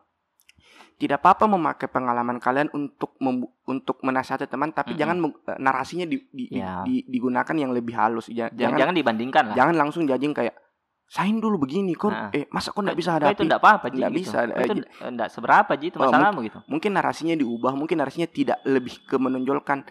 tidak 0.96 1.20
apa-apa 1.20 1.50
memakai 1.50 1.90
pengalaman 1.90 2.38
kalian 2.38 2.70
untuk 2.72 3.18
mem- 3.18 3.50
untuk 3.66 3.98
menasihati 4.00 4.46
teman, 4.46 4.70
tapi 4.70 4.94
Mm-mm. 4.94 5.02
jangan 5.02 5.18
meng- 5.20 5.40
eh, 5.44 5.58
narasinya 5.58 6.06
di, 6.06 6.22
di- 6.30 6.54
Iya. 6.54 6.86
di- 6.86 7.04
digunakan 7.04 7.56
yang 7.58 7.74
lebih 7.74 7.92
halus. 7.92 8.30
Ja- 8.30 8.48
jangan, 8.48 8.54
Jangan 8.54 8.78
jangan 8.80 8.96
dibandingkan 8.96 9.44
lah 9.50 9.56
jangan 9.58 9.76
langsung 9.76 10.06
judging 10.06 10.32
kayak 10.32 10.54
sain 11.14 11.38
dulu 11.38 11.62
begini 11.62 11.94
kok 11.94 12.10
Nah. 12.10 12.34
eh 12.34 12.50
masa 12.50 12.74
kok 12.74 12.82
nggak 12.82 12.98
bisa 12.98 13.10
Kok 13.12 13.18
hadapi 13.22 13.34
itu 13.36 13.44
enggak 13.46 13.62
apa-apa 13.62 13.86
Nggak 13.88 14.10
gitu. 14.10 14.18
bisa, 14.18 14.38
eh, 14.42 14.66
itu 14.66 14.82
enggak 15.00 15.30
seberapa 15.30 15.72
Ji 15.76 15.86
itu 15.88 15.98
Oh, 15.98 16.04
masalahmu 16.04 16.40
gitu 16.42 16.58
mungkin 16.66 16.92
narasinya 16.92 17.36
diubah 17.36 17.74
mungkin 17.74 17.96
narasinya 17.96 18.26
tidak 18.28 18.58
lebih 18.66 19.06
ke 19.06 19.16
menonjolkan 19.16 19.86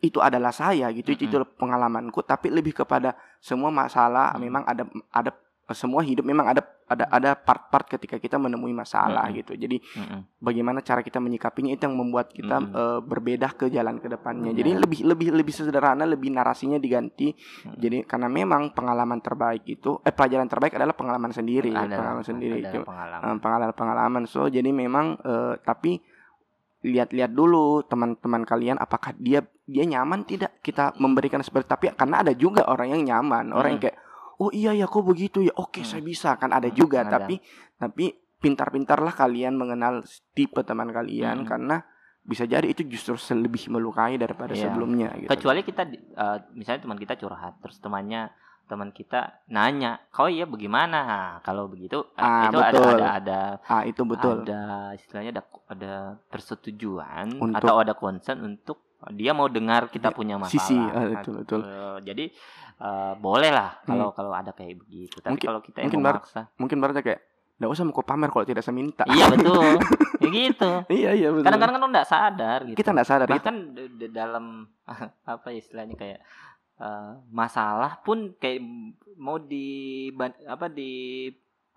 itu 0.00 0.18
adalah 0.18 0.48
saya 0.50 0.86
gitu 0.90 1.10
itu 1.10 1.18
Mm-mm. 1.20 1.30
itulah 1.34 1.48
pengalamanku 1.50 2.22
tapi 2.22 2.46
lebih 2.48 2.72
kepada 2.74 3.12
semua 3.38 3.68
masalah 3.68 4.30
Mm. 4.32 4.40
memang 4.40 4.62
ada 4.64 4.84
ada 5.10 5.30
semua 5.70 6.00
hidup 6.00 6.22
memang 6.22 6.46
ada 6.46 6.62
ada 6.90 7.06
ada 7.06 7.30
part-part 7.32 7.86
ketika 7.88 8.16
kita 8.16 8.34
menemui 8.34 8.70
masalah 8.70 9.24
Mm-mm. 9.24 9.38
gitu 9.38 9.52
jadi 9.54 9.78
Mm-mm. 9.78 10.20
bagaimana 10.36 10.78
cara 10.80 11.00
kita 11.00 11.16
menyikapinya 11.16 11.70
itu 11.70 11.80
yang 11.80 11.94
membuat 11.94 12.28
kita 12.28 12.58
Mm-mm. 12.58 12.74
eh, 12.74 13.00
berbeda 13.00 13.48
ke 13.52 13.68
jalan 13.68 13.96
ke 13.96 14.08
depannya 14.08 14.50
Iya. 14.50 14.58
jadi 14.58 14.70
lebih 14.76 15.00
lebih 15.04 15.28
lebih 15.32 15.54
sederhana 15.54 16.02
lebih 16.04 16.28
narasinya 16.28 16.76
diganti 16.76 17.30
Mm. 17.30 17.74
jadi 17.76 17.98
karena 18.04 18.26
memang 18.26 18.72
pengalaman 18.72 19.18
terbaik 19.18 19.62
itu 19.64 20.02
eh 20.02 20.10
pelajaran 20.10 20.46
terbaik 20.46 20.74
adalah 20.74 20.92
pengalaman 20.92 21.30
sendiri 21.30 21.70
Adalah- 21.70 21.94
pengalaman 21.94 22.24
sendiri 22.24 22.58
adalah 22.60 22.84
pengalaman. 22.84 23.22
Eh, 23.22 23.38
pengalaman-pengalaman. 23.38 24.22
So 24.24 24.46
jadi 24.46 24.66
memang 24.68 25.14
eh, 25.16 25.54
tapi 25.60 26.02
lihat-lihat 26.80 27.30
dulu 27.30 27.84
teman-teman 27.84 28.42
kalian 28.42 28.76
apakah 28.76 29.12
dia 29.14 29.44
dia 29.62 29.84
nyaman 29.84 30.24
tidak 30.24 30.56
kita 30.60 30.96
memberikan 30.96 31.38
seperti 31.38 31.68
tapi 31.68 31.84
karena 31.92 32.24
ada 32.24 32.32
juga 32.32 32.64
orang 32.64 32.90
yang 32.90 33.02
nyaman, 33.06 33.52
orang 33.52 33.76
yang 33.76 33.80
Hmm. 33.80 33.86
kayak 33.86 33.98
oh 34.40 34.50
iya 34.50 34.72
ya 34.72 34.84
kok 34.84 35.04
begitu 35.04 35.40
ya. 35.40 35.52
Oke, 35.54 35.80
Hmm. 35.80 35.88
saya 35.90 36.02
bisa 36.02 36.34
kan 36.34 36.50
ada 36.50 36.66
Hmm, 36.66 36.74
juga 36.74 37.02
ada. 37.02 37.20
tapi 37.20 37.36
tapi 37.76 38.04
pintar-pintarlah 38.40 39.12
kalian 39.12 39.52
mengenal 39.52 40.00
tipe 40.30 40.58
teman 40.62 40.88
kalian 40.88 41.44
Hmm. 41.44 41.46
karena 41.46 41.76
bisa 42.22 42.44
jadi 42.44 42.64
itu 42.66 42.84
justru 42.86 43.12
lebih 43.34 43.68
melukai 43.68 44.16
daripada 44.16 44.52
Iya. 44.52 44.66
sebelumnya 44.66 45.08
gitu. 45.14 45.28
kecuali 45.30 45.60
kita 45.60 45.82
eh, 45.90 46.38
misalnya 46.50 46.80
teman 46.82 46.96
kita 46.96 47.16
curhat 47.16 47.60
terus 47.60 47.76
temannya 47.78 48.28
teman 48.64 48.92
kita 48.92 49.40
nanya 49.46 49.98
kau 50.08 50.24
iya 50.24 50.44
bagaimana 50.44 51.00
Nah, 51.00 51.28
kalau 51.40 51.66
begitu 51.66 52.06
eh, 52.14 52.22
Ah, 52.22 52.46
itu 52.46 52.56
ada 52.56 52.70
betul. 52.70 52.92
ada 52.94 53.08
ada 53.14 53.40
Ah, 53.66 53.82
itu 53.82 54.02
betul. 54.04 54.36
ada 54.42 54.60
istilahnya 54.94 55.30
ada 55.32 55.42
ada 55.66 55.92
persetujuan 56.28 57.26
Untuk- 57.34 57.56
atau 57.56 57.74
ada 57.76 57.92
concern 57.94 58.40
untuk 58.42 58.78
dia 59.10 59.32
mau 59.32 59.46
dengar 59.46 59.88
kita 59.88 60.08
Ya, 60.08 60.14
punya 60.14 60.36
masalah. 60.36 60.52
Sisi, 60.52 60.76
ah, 60.76 61.04
betul, 61.08 61.32
Nah, 61.32 61.40
betul. 61.40 61.60
eh, 61.62 61.98
jadi 62.04 62.24
eh, 62.76 63.12
boleh 63.16 63.50
lah 63.50 63.80
kalau 63.82 64.08
kalau 64.10 64.30
ada 64.30 64.50
kayak 64.50 64.76
begitu. 64.78 65.16
Tapi 65.18 65.32
Mungkin- 65.32 65.48
kalau 65.48 65.60
kita 65.60 65.76
yang 65.78 65.88
mungkin 65.88 66.00
memaksa. 66.02 66.40
Mungkin 66.54 66.76
baru 66.78 66.92
kayak 66.96 67.20
nggak 67.56 67.70
usah 67.70 67.84
mau 67.84 68.00
pamer 68.00 68.28
kalau 68.28 68.44
tidak 68.44 68.60
saya 68.60 68.72
minta. 68.72 69.04
iya 69.06 69.26
betul. 69.26 69.76
Ya 70.20 70.28
gitu. 70.28 70.70
Iya 70.90 71.10
iya 71.16 71.28
betul. 71.32 71.48
kadang-kadang 71.48 71.74
kan 71.74 71.80
lo 71.80 71.88
nggak 71.88 72.04
sadar 72.06 72.58
gitu. 72.68 72.76
Kita 72.76 72.92
nggak 72.92 73.08
sadar. 73.08 73.26
Bahkan 73.26 73.56
d- 73.72 74.12
dalam 74.12 74.68
apa 75.32 75.46
ya 75.48 75.56
istilahnya 75.56 75.96
kayak 75.96 76.20
eh, 76.76 77.10
masalah 77.28 78.00
pun 78.00 78.36
kayak 78.36 78.60
mau 79.16 79.40
di 79.40 80.08
apa 80.44 80.68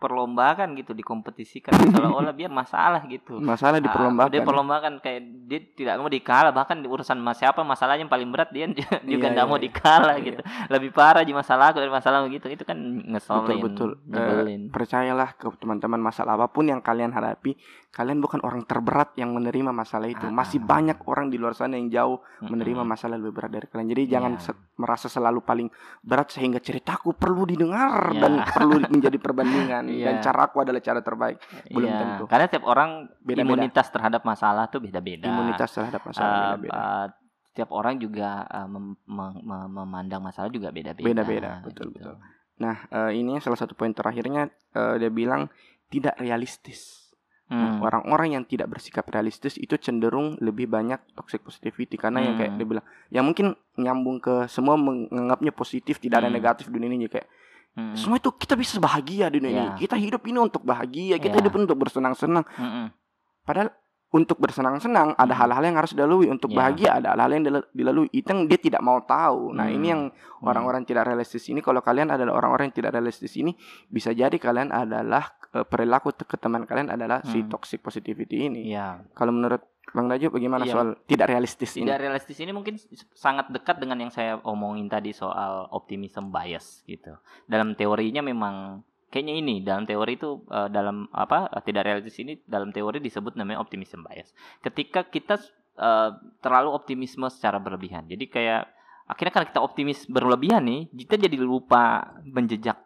diperlombakan 0.04 0.76
gitu 0.76 0.92
dikompetisikan 0.92 1.72
seolah-olah 1.72 2.36
biar 2.36 2.52
masalah 2.52 3.08
gitu 3.08 3.40
masalah 3.40 3.72
Ah, 3.74 3.82
diperlombakan. 3.82 4.30
dia 4.30 4.44
perlombakan 4.44 4.94
kayak 5.00 5.22
dia 5.46 5.60
tidak 5.74 5.96
mau 5.98 6.08
dikalah 6.08 6.52
bahkan 6.52 6.78
di 6.78 6.86
urusan 6.86 7.16
mas 7.18 7.40
siapa 7.40 7.64
masalahnya 7.64 8.04
yang 8.04 8.12
paling 8.12 8.28
berat 8.28 8.52
dia 8.52 8.68
juga 8.76 9.00
Iya, 9.00 9.18
tidak 9.24 9.32
iya, 9.40 9.44
mau 9.46 9.56
iya. 9.56 9.64
dikalah 9.64 10.16
Iya. 10.16 10.26
gitu 10.26 10.42
lebih 10.70 10.90
parah 10.92 11.24
di 11.24 11.32
masalah 11.32 11.66
aku 11.66 11.80
dari 11.80 11.90
masalah 11.90 12.20
gitu 12.28 12.48
itu 12.48 12.64
kan 12.64 12.76
ngeselin 13.06 13.60
betul. 13.62 13.90
Eh, 14.04 14.12
nyebelin 14.12 14.62
percayalah 14.68 15.30
ke 15.34 15.48
teman-teman 15.56 16.02
masalah 16.02 16.36
apa 16.36 16.50
pun 16.50 16.66
yang 16.66 16.82
kalian 16.82 17.10
hadapi, 17.10 17.56
kalian 17.90 18.20
bukan 18.20 18.42
orang 18.42 18.64
terberat 18.64 19.14
yang 19.14 19.32
menerima 19.32 19.70
masalah 19.70 20.06
itu. 20.06 20.26
Ah, 20.26 20.34
Masih 20.34 20.58
ah. 20.58 20.66
banyak 20.68 20.98
orang 21.06 21.30
di 21.30 21.38
luar 21.38 21.54
sana 21.54 21.76
yang 21.76 21.88
jauh 21.88 22.18
menerima 22.42 22.82
masalah 22.82 23.16
lebih 23.16 23.32
berat 23.32 23.52
dari 23.54 23.66
kalian. 23.66 23.88
Jadi 23.88 24.04
jangan 24.08 24.32
Iya. 24.34 24.44
se- 24.44 24.60
merasa 24.74 25.06
selalu 25.08 25.40
paling 25.42 25.68
berat 26.02 26.28
sehingga 26.28 26.58
ceritaku 26.58 27.14
perlu 27.14 27.46
didengar 27.46 28.10
Iya. 28.10 28.20
dan 28.20 28.34
perlu 28.44 28.76
menjadi 28.94 29.18
perbandingan 29.18 29.84
Iya. 29.94 30.06
dan 30.06 30.16
caraku 30.20 30.58
adalah 30.60 30.80
cara 30.80 31.00
terbaik. 31.00 31.38
belum 31.68 31.86
Iya, 31.86 32.00
tentu. 32.00 32.24
karena 32.26 32.46
tiap 32.48 32.64
orang 32.64 32.90
Beda-beda. 33.20 33.44
imunitas 33.46 33.88
terhadap 33.88 34.22
masalah 34.22 34.66
tuh 34.68 34.80
beda-beda 34.80 35.26
Imunitas 35.26 35.70
terhadap 35.70 36.02
masalah 36.04 36.28
Eh, 36.28 36.42
beda-beda. 36.60 36.74
eh, 36.74 37.06
tiap 37.54 37.70
orang 37.70 37.96
juga 37.98 38.30
eh, 38.44 38.68
mem- 38.68 38.98
mem- 39.04 39.42
mem- 39.42 39.72
memandang 39.72 40.20
masalah 40.20 40.50
juga 40.50 40.70
beda-beda. 40.70 41.06
Beda-beda, 41.06 41.62
betul, 41.62 41.92
betul. 41.92 42.18
Nah, 42.56 42.76
eh, 42.88 43.12
ini 43.16 43.38
salah 43.38 43.56
satu 43.56 43.74
poin 43.74 43.90
terakhirnya 43.90 44.48
eh, 44.72 44.96
dia 44.98 45.10
bilang 45.10 45.50
tidak 45.88 46.18
realistis. 46.18 47.02
Nah, 47.46 47.78
Hmm. 47.78 47.86
orang-orang 47.86 48.34
yang 48.34 48.44
tidak 48.44 48.66
bersikap 48.68 49.06
realistis 49.06 49.56
itu 49.56 49.78
cenderung 49.78 50.40
lebih 50.40 50.66
banyak 50.66 50.98
toxic 51.14 51.44
positivity 51.44 51.96
karena 51.96 52.18
yang 52.20 52.34
kayak 52.34 52.50
Hmm. 52.50 52.58
dia 52.58 52.66
bilang 52.66 52.86
ya 53.08 53.22
mungkin 53.22 53.48
nyambung 53.76 54.18
ke 54.18 54.48
semua 54.48 54.74
menganggapnya 54.74 55.52
positif 55.52 56.00
tidak 56.00 56.24
ada 56.24 56.30
Hmm. 56.30 56.34
negatif 56.34 56.66
di 56.66 56.74
dunia 56.74 56.90
ini 56.90 57.06
kayak 57.06 57.28
Hmm. 57.74 57.98
semua 57.98 58.18
itu 58.18 58.30
kita 58.30 58.54
bisa 58.54 58.78
bahagia 58.78 59.28
di 59.28 59.42
dunia 59.42 59.50
ini 59.52 59.66
Ya. 59.66 59.78
kita 59.80 59.96
hidup 59.96 60.22
ini 60.24 60.38
untuk 60.38 60.62
bahagia 60.62 61.18
kita 61.18 61.34
Ya. 61.34 61.40
hidup 61.42 61.54
untuk 61.56 61.74
bersenang-senang 61.76 62.46
Mm-mm. 62.48 62.94
padahal 63.42 63.74
untuk 64.14 64.38
bersenang-senang 64.38 65.18
ada 65.18 65.26
Hmm. 65.28 65.42
hal-hal 65.42 65.64
yang 65.66 65.74
harus 65.76 65.90
dilalui 65.92 66.30
untuk 66.30 66.54
Ya. 66.54 66.58
bahagia 66.60 66.90
ada 66.94 67.08
hal-hal 67.12 67.34
yang 67.34 67.44
dila- 67.44 67.70
dilalui 67.72 68.14
itu 68.14 68.30
yang 68.30 68.46
dia 68.46 68.60
tidak 68.60 68.80
mau 68.80 69.02
tahu 69.02 69.52
nah 69.52 69.66
Hmm. 69.66 69.74
ini 69.74 69.88
yang 69.90 70.02
orang-orang 70.40 70.86
tidak 70.86 71.10
realistis 71.10 71.50
ini 71.50 71.60
kalau 71.60 71.82
kalian 71.82 72.14
adalah 72.14 72.38
orang-orang 72.38 72.70
yang 72.70 72.78
tidak 72.78 72.94
realistis 72.94 73.34
ini 73.34 73.58
bisa 73.88 74.14
jadi 74.14 74.38
kalian 74.38 74.70
adalah 74.70 75.34
eh, 75.50 75.62
perilaku 75.64 76.14
ke 76.16 76.34
teman 76.34 76.66
kalian 76.66 76.90
adalah 76.90 77.22
si 77.24 77.42
Hmm. 77.42 77.50
toxic 77.50 77.82
positivity 77.82 78.50
ini 78.50 78.70
Iya. 78.70 79.02
kalau 79.14 79.30
menurut 79.30 79.66
Bang 79.92 80.08
Najib 80.08 80.32
bagaimana 80.32 80.64
Iya. 80.64 80.74
soal 80.74 80.88
tidak 81.04 81.28
realistis 81.28 81.76
ini 81.76 81.86
Tidak 81.86 82.00
realistis 82.00 82.38
ini 82.40 82.56
mungkin 82.56 82.80
sangat 83.14 83.52
dekat 83.52 83.84
dengan 83.84 84.00
yang 84.00 84.12
saya 84.16 84.40
omongin 84.48 84.88
tadi 84.88 85.12
soal 85.12 85.68
optimism 85.76 86.32
bias 86.32 86.88
gitu. 86.88 87.20
Dalam 87.46 87.76
teorinya 87.76 88.24
memang 88.24 88.80
kayaknya 89.12 89.36
ini 89.38 89.56
dalam 89.62 89.84
teori 89.84 90.16
itu 90.16 90.40
eh, 90.48 90.72
dalam 90.72 91.12
apa 91.12 91.52
eh, 91.52 91.62
tidak 91.68 91.84
realistis 91.84 92.16
ini 92.24 92.40
dalam 92.48 92.72
teori 92.72 93.04
disebut 93.04 93.36
namanya 93.36 93.60
optimism 93.60 94.08
bias. 94.08 94.32
Ketika 94.64 95.12
kita 95.12 95.38
eh, 95.76 96.10
terlalu 96.40 96.72
optimisme 96.72 97.28
secara 97.28 97.60
berlebihan. 97.60 98.08
Jadi 98.08 98.32
kayak 98.32 98.64
akhirnya 99.08 99.34
karena 99.36 99.48
kita 99.52 99.62
optimis 99.62 100.00
berlebihan 100.08 100.64
nih 100.64 100.82
kita 101.06 101.20
jadi 101.28 101.38
lupa 101.44 102.16
menjejak 102.24 102.80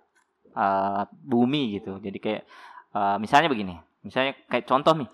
uh, 0.58 1.06
bumi 1.14 1.78
gitu 1.78 2.02
jadi 2.02 2.18
kayak 2.18 2.44
uh, 2.98 3.18
misalnya 3.22 3.50
begini 3.54 3.78
misalnya 4.02 4.34
kayak 4.50 4.66
contoh 4.66 4.98
nih 4.98 5.10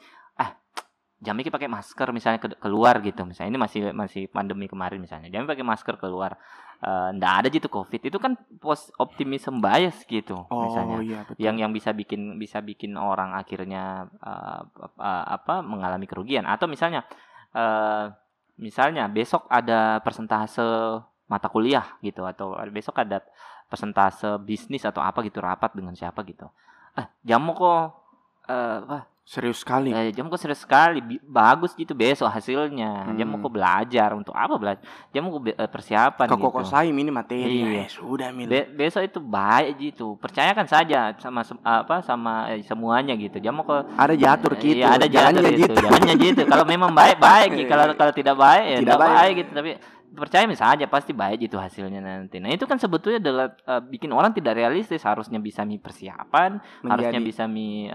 Jamiki 1.23 1.47
pakai 1.47 1.71
masker 1.71 2.11
misalnya 2.11 2.39
ke 2.43 2.51
keluar 2.59 2.99
gitu. 2.99 3.23
Misalnya 3.23 3.55
ini 3.55 3.59
masih 3.63 3.81
masih 3.95 4.27
pandemi 4.27 4.67
kemarin 4.67 4.99
misalnya. 4.99 5.31
Jamiki 5.31 5.55
pakai 5.55 5.65
masker 5.65 5.95
keluar. 5.95 6.35
Uh, 6.83 7.15
ndak 7.15 7.33
ada 7.39 7.47
gitu 7.47 7.71
covid. 7.71 8.03
Itu 8.03 8.19
kan 8.19 8.35
post 8.59 8.91
optimism 8.99 9.63
bias 9.63 10.03
gitu 10.03 10.35
Oh 10.51 10.67
misalnya. 10.67 10.97
iya 10.99 11.19
betul. 11.23 11.39
yang 11.39 11.55
yang 11.55 11.71
bisa 11.71 11.95
bikin 11.95 12.35
bisa 12.35 12.59
bikin 12.59 12.99
orang 12.99 13.31
akhirnya 13.39 14.11
uh, 14.19 14.67
uh, 14.99 15.23
apa 15.31 15.63
mengalami 15.63 16.03
kerugian. 16.03 16.43
Atau 16.43 16.67
misalnya 16.67 17.07
uh, 17.55 18.11
misalnya 18.59 19.07
besok 19.07 19.47
ada 19.47 20.03
persentase 20.03 20.99
mata 21.31 21.47
kuliah 21.47 21.95
gitu. 22.03 22.27
Atau 22.27 22.59
besok 22.75 22.99
ada 22.99 23.23
persentase 23.71 24.37
bisnis 24.43 24.83
atau 24.83 24.99
apa 24.99 25.23
gitu 25.23 25.39
rapat 25.39 25.71
dengan 25.71 25.95
siapa 25.95 26.19
gitu. 26.27 26.51
Ah 26.99 27.07
jamu 27.23 27.55
kok 27.55 28.03
eh 28.51 28.79
wah, 28.83 29.07
serius 29.23 29.63
sekali. 29.63 29.87
eh, 29.89 30.11
jamu 30.11 30.27
kok 30.27 30.35
serius 30.35 30.59
sekali 30.59 30.99
bagus 31.23 31.71
gitu 31.73 31.91
besok 31.91 32.27
hasilnya 32.27 33.07
Hmm. 33.07 33.15
kok 33.39 33.49
belajar 33.49 34.11
untuk 34.11 34.35
apa 34.35 34.51
belajar 34.53 34.83
kok 35.31 35.41
be- 35.41 35.55
eh, 35.55 35.65
persiapan 35.65 36.27
Ke 36.27 36.35
gitu 36.35 36.43
saya 36.65 36.91
ini 36.91 37.07
materi. 37.07 37.63
Iya. 37.63 37.81
Eh, 37.81 37.87
sudah 37.87 38.29
mil. 38.29 38.45
Be- 38.45 38.67
besok 38.69 38.99
itu 39.01 39.19
baik 39.19 39.79
gitu 39.81 40.19
percayakan 40.19 40.67
saja 40.67 41.15
sama 41.17 41.39
apa 41.63 42.03
sama 42.03 42.51
eh, 42.51 42.59
semuanya 42.61 43.15
gitu 43.15 43.39
jamu 43.39 43.63
kok 43.63 43.87
ada 43.95 44.11
jatuh 44.13 44.53
gitu. 44.59 44.75
Iya 44.77 44.99
ada 44.99 45.07
jalannya 45.07 45.39
jalannya 45.39 45.51
gitu. 45.57 45.75
Jalannya 45.79 46.15
gitu. 46.19 46.41
Kalau 46.43 46.65
memang 46.65 46.91
baik 46.91 47.17
baik, 47.17 47.49
gitu. 47.55 47.69
kalau 47.69 47.85
kalau 47.99 48.11
tidak 48.11 48.35
baik 48.35 48.63
ya 48.65 48.77
Tidak 48.77 48.83
tidak 48.83 48.99
baik. 48.99 49.15
baik. 49.15 49.33
gitu. 49.39 49.51
Tapi 49.55 49.71
percaya 50.13 50.45
saja 50.53 50.85
pasti 50.85 51.11
baik 51.11 51.49
gitu 51.49 51.57
hasilnya 51.57 51.97
nanti. 51.99 52.37
Nah 52.37 52.53
itu 52.53 52.69
kan 52.69 52.77
sebetulnya 52.77 53.17
adalah 53.17 53.47
eh, 53.57 53.81
bikin 53.81 54.13
orang 54.13 54.31
tidak 54.31 54.55
realistis. 54.55 55.01
Harusnya 55.01 55.41
bisa 55.41 55.65
mi 55.65 55.81
persiapan, 55.81 56.61
harusnya 56.85 57.19
Menjadi- 57.19 57.27
bisa 57.27 57.43
mi 57.49 57.89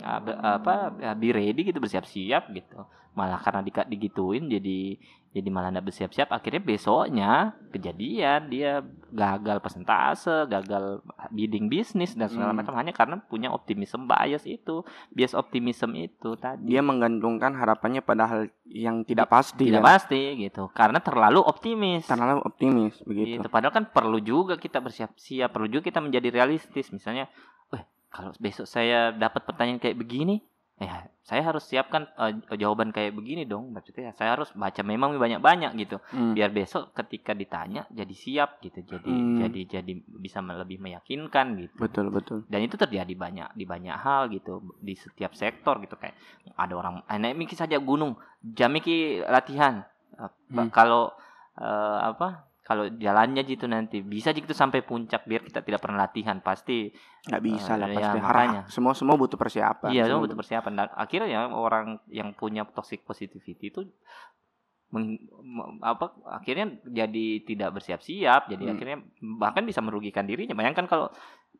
ab- 0.00 0.38
apa 0.38 0.74
eh, 1.02 1.16
be 1.18 1.34
ready 1.34 1.66
gitu 1.66 1.82
bersiap-siap 1.82 2.54
gitu. 2.54 2.86
Malah 3.12 3.42
karena 3.42 3.60
di, 3.60 3.70
digituin 3.74 4.48
jadi 4.48 4.96
jadi 5.32 5.48
malah 5.48 5.72
tidak 5.72 5.88
bersiap-siap. 5.88 6.28
Akhirnya 6.28 6.60
besoknya 6.60 7.30
kejadian 7.72 8.52
dia 8.52 8.84
gagal 9.08 9.64
persentase, 9.64 10.44
gagal 10.44 11.00
bidding 11.32 11.72
bisnis 11.72 12.12
dan 12.12 12.28
segala 12.28 12.52
Hmm. 12.52 12.60
macam 12.60 12.76
hanya 12.76 12.92
karena 12.92 13.16
punya 13.16 13.48
optimism 13.48 14.04
bias 14.04 14.44
itu 14.44 14.84
bias 15.08 15.32
optimism 15.32 15.96
itu 15.96 16.36
tadi 16.36 16.68
dia 16.68 16.84
menggantungkan 16.84 17.56
harapannya 17.56 18.04
pada 18.04 18.28
hal 18.28 18.40
yang 18.68 19.04
tidak 19.08 19.32
pasti. 19.32 19.68
tidak 19.72 19.80
kan? 19.80 19.88
pasti 19.96 20.22
gitu 20.36 20.68
karena 20.72 21.00
terlalu 21.00 21.40
optimis 21.40 22.04
Terlalu 22.04 22.40
optimis 22.44 22.94
begitu. 23.04 23.40
gitu 23.40 23.48
padahal 23.48 23.72
kan 23.72 23.84
perlu 23.88 24.20
juga 24.20 24.56
kita 24.56 24.80
bersiap-siap 24.80 25.48
perlu 25.48 25.68
juga 25.68 25.88
kita 25.88 26.00
menjadi 26.00 26.28
realistis 26.28 26.92
misalnya 26.92 27.28
kalau 28.12 28.28
besok 28.36 28.68
saya 28.68 29.08
dapat 29.08 29.40
pertanyaan 29.48 29.80
kayak 29.80 29.96
begini 29.96 30.44
ya 30.82 31.06
saya 31.22 31.46
harus 31.46 31.62
siapkan 31.62 32.10
eh, 32.18 32.34
jawaban 32.58 32.90
kayak 32.90 33.14
begini 33.14 33.46
dong 33.46 33.70
maksudnya 33.70 34.10
saya 34.12 34.34
harus 34.34 34.50
baca 34.52 34.82
memang 34.82 35.14
banyak-banyak 35.16 35.72
gitu 35.78 35.96
Hmm. 36.10 36.34
biar 36.34 36.50
besok 36.50 36.90
ketika 36.92 37.32
ditanya 37.32 37.86
jadi 37.88 38.10
siap 38.12 38.58
gitu 38.60 38.82
jadi 38.82 39.06
Hmm. 39.06 39.38
jadi 39.38 39.60
jadi 39.80 39.92
bisa 40.18 40.42
lebih 40.42 40.82
meyakinkan 40.82 41.56
gitu 41.56 41.74
Betul 41.78 42.10
betul. 42.10 42.42
dan 42.50 42.60
itu 42.60 42.74
terjadi 42.74 43.14
banyak 43.14 43.48
di 43.54 43.64
banyak 43.64 43.94
hal 43.94 44.28
gitu 44.28 44.60
di 44.82 44.98
setiap 44.98 45.32
sektor 45.32 45.78
gitu 45.78 45.94
kayak 45.94 46.18
ada 46.58 46.74
orang 46.74 47.06
eh, 47.06 47.16
naik 47.16 47.38
miki 47.38 47.54
saja 47.54 47.78
gunung 47.78 48.18
jam 48.42 48.74
miki 48.74 49.22
latihan 49.22 49.86
Eh, 50.12 50.28
Hmm. 50.52 50.68
kalau 50.68 51.08
eh, 51.56 51.98
apa 52.04 52.51
kalau 52.72 52.88
jalannya 52.90 53.44
gitu 53.44 53.64
nanti 53.66 54.00
bisa 54.00 54.32
gitu 54.32 54.50
sampai 54.50 54.80
puncak 54.80 55.22
biar 55.22 55.42
kita 55.42 55.60
tidak 55.60 55.78
pernah 55.78 56.02
latihan 56.02 56.40
pasti 56.40 56.88
Nggak 57.22 57.42
bisa 57.44 57.72
lah 57.74 57.86
Eh, 57.86 57.94
pasti. 57.94 58.16
ya, 58.16 58.22
makanya. 58.22 58.60
semua 58.66 58.92
semua 58.92 59.14
butuh 59.14 59.36
persiapan. 59.36 59.90
iya 59.90 60.04
Semua 60.04 60.24
butuh 60.24 60.34
persiapan 60.34 60.72
dan 60.74 60.88
akhirnya 60.92 61.28
orang 61.48 61.86
yang 62.08 62.32
punya 62.32 62.64
toxic 62.66 63.02
positivity 63.02 63.68
itu 63.68 63.84
meng- 64.88 65.16
me- 65.38 65.80
apa 65.80 66.10
akhirnya 66.30 66.68
jadi 66.82 67.26
tidak 67.42 67.72
bersiap-siap 67.74 68.44
jadi 68.46 68.62
Hmm. 68.62 68.72
akhirnya 68.72 68.98
bahkan 69.38 69.62
bisa 69.62 69.80
merugikan 69.80 70.24
dirinya 70.24 70.52
bayangkan 70.52 70.84
kalau 70.84 71.08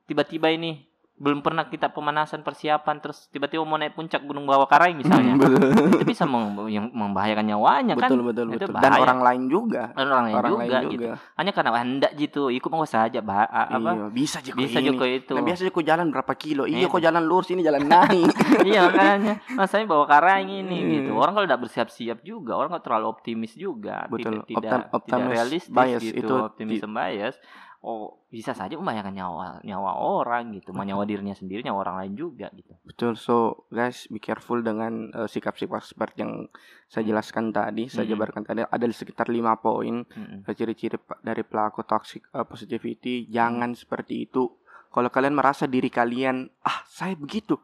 tiba-tiba 0.04 0.48
ini 0.48 0.84
belum 1.22 1.38
pernah 1.38 1.62
kita 1.64 1.86
pemanasan 1.88 2.42
persiapan 2.42 2.98
terus 2.98 3.30
tiba-tiba 3.30 3.62
mau 3.62 3.78
naik 3.78 3.94
puncak 3.94 4.18
gunung 4.20 4.42
bawah 4.42 4.66
karai 4.66 4.90
misalnya 4.90 5.38
betul. 5.38 5.70
itu 5.94 6.02
bisa 6.02 6.26
membahayakan 6.26 7.46
nyawanya 7.46 7.94
kan 7.94 8.10
betul 8.10 8.26
betul 8.26 8.46
Itu 8.50 8.66
betul. 8.66 8.82
Dan 8.82 8.92
orang 8.96 9.20
lain 9.22 9.42
juga. 9.46 9.94
Dan 9.94 10.10
orang 10.10 10.24
lain 10.24 10.34
orang 10.34 10.50
juga, 10.50 10.64
lain 10.74 10.86
gitu 10.88 11.02
juga. 11.06 11.14
hanya 11.32 11.50
karena 11.52 11.70
hendak 11.76 12.12
gitu 12.14 12.42
ikut 12.48 12.66
mau 12.68 12.82
saja 12.82 13.22
bah, 13.22 13.46
apa 13.46 13.78
Iya, 13.94 14.06
bisa 14.10 14.42
Joko 14.42 14.58
bisa 14.58 14.82
ini. 14.82 14.88
Joko 14.90 15.04
itu 15.06 15.32
Nah, 15.32 15.44
biasa 15.44 15.60
Joko 15.62 15.80
jalan 15.80 16.06
berapa 16.10 16.32
kilo? 16.34 16.66
Iya, 16.66 16.76
Iya. 16.76 16.86
kok 16.90 16.98
jalan 17.00 17.22
lurus 17.22 17.48
ini 17.48 17.62
jalan 17.62 17.82
naik. 17.84 18.32
iya 18.68 18.80
makanya 18.84 19.34
masanya 19.48 19.86
bawa 19.86 20.04
karang 20.04 20.42
ini 20.44 20.74
Iya. 20.74 20.92
gitu 20.98 21.10
orang 21.14 21.32
kalau 21.32 21.46
tidak 21.46 21.62
bersiap-siap 21.62 22.18
juga 22.20 22.52
orang 22.56 22.70
kalau 22.72 22.82
terlalu 22.82 23.06
optimis 23.08 23.54
juga 23.54 24.10
Betul. 24.10 24.42
tidak 24.42 24.50
tidak, 24.50 24.90
Optim- 24.90 25.06
tidak 25.06 25.22
optimis 25.22 25.30
realistis 25.30 25.70
bias 25.70 26.00
gitu 26.02 26.18
itu 26.18 26.34
optimism 26.34 26.90
bias 26.90 27.34
oh 27.82 28.22
bisa 28.26 28.54
saja 28.54 28.78
membahayakan 28.78 29.10
nyawa 29.10 29.46
nyawa 29.60 29.98
orang 29.98 30.54
gitu 30.54 30.70
nyawa 30.70 31.02
dirinya 31.02 31.34
sendiri 31.34 31.60
nyawa 31.60 31.82
orang 31.82 31.96
lain 31.98 32.14
juga 32.14 32.46
gitu 32.52 32.70
Betul. 32.82 33.14
So, 33.14 33.66
guys, 33.68 34.06
be 34.06 34.16
careful 34.16 34.62
dengan 34.62 35.10
eh, 35.10 35.26
sikap-sikap 35.26 35.82
seperti 35.82 36.22
yang 36.22 36.46
saya 36.86 37.02
Hmm. 37.02 37.10
jelaskan 37.10 37.44
tadi, 37.50 37.90
saya 37.90 38.06
jabarkan 38.06 38.42
tadi 38.42 38.62
ada 38.62 38.84
sekitar 38.86 39.26
lima 39.28 39.58
poin 39.58 40.06
eh, 40.40 40.54
ciri-ciri 40.54 40.94
dari 41.20 41.42
pelaku 41.42 41.82
toxic 41.82 42.22
eh, 42.28 42.42
positivity. 42.42 43.26
Jangan 43.26 43.74
seperti 43.74 44.26
itu. 44.26 44.46
Kalau 44.88 45.08
kalian 45.08 45.34
merasa 45.34 45.66
diri 45.66 45.88
kalian, 45.88 46.46
ah, 46.62 46.86
saya 46.86 47.14
begitu. 47.14 47.58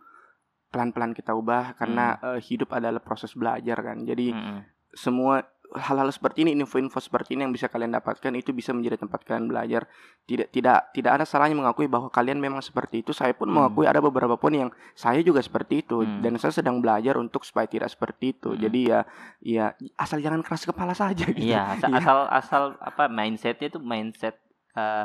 Pelan-pelan 0.68 1.12
kita 1.12 1.32
ubah 1.32 1.72
karena 1.74 2.18
eh, 2.18 2.40
hidup 2.42 2.72
adalah 2.72 2.98
proses 2.98 3.32
belajar 3.32 3.78
kan. 3.78 4.02
Jadi 4.02 4.32
Mm-mm. 4.32 4.66
semua 4.90 5.46
hal-hal 5.68 6.08
seperti 6.08 6.48
ini, 6.48 6.56
info-info 6.56 6.96
seperti 6.96 7.36
ini 7.36 7.44
yang 7.44 7.52
bisa 7.52 7.68
kalian 7.68 7.92
dapatkan 7.92 8.32
itu 8.32 8.56
bisa 8.56 8.72
menjadi 8.72 8.96
tempat 8.96 9.20
kalian 9.20 9.52
belajar. 9.52 9.84
Tidak 10.24 10.48
tidak 10.48 10.92
tidak 10.92 11.12
ada 11.20 11.24
salahnya 11.28 11.56
mengakui 11.56 11.84
bahwa 11.84 12.08
kalian 12.08 12.40
memang 12.40 12.64
seperti 12.64 13.04
itu. 13.04 13.12
Saya 13.12 13.36
pun 13.36 13.52
Hmm. 13.52 13.60
mengakui 13.60 13.84
ada 13.84 14.00
beberapa 14.00 14.40
pun 14.40 14.52
yang 14.52 14.70
saya 14.92 15.20
juga 15.20 15.44
seperti 15.44 15.84
itu 15.84 16.00
Hmm. 16.00 16.24
dan 16.24 16.40
saya 16.40 16.56
sedang 16.56 16.80
belajar 16.80 17.16
untuk 17.16 17.44
supaya 17.44 17.68
tidak 17.68 17.92
seperti 17.92 18.32
itu. 18.32 18.56
Hmm. 18.56 18.60
Jadi 18.64 18.80
ya 18.86 19.00
ya 19.44 19.64
asal 19.94 20.24
jangan 20.24 20.40
keras 20.40 20.64
kepala 20.64 20.96
saja 20.96 21.28
gitu. 21.28 21.44
iya 21.44 21.76
asal, 21.76 21.88
Iya. 21.92 21.98
asal 22.00 22.18
asal 22.32 22.62
apa 22.80 23.12
mindsetnya 23.12 23.68
itu 23.68 23.76
mindset 23.76 24.40
uh, 24.72 25.04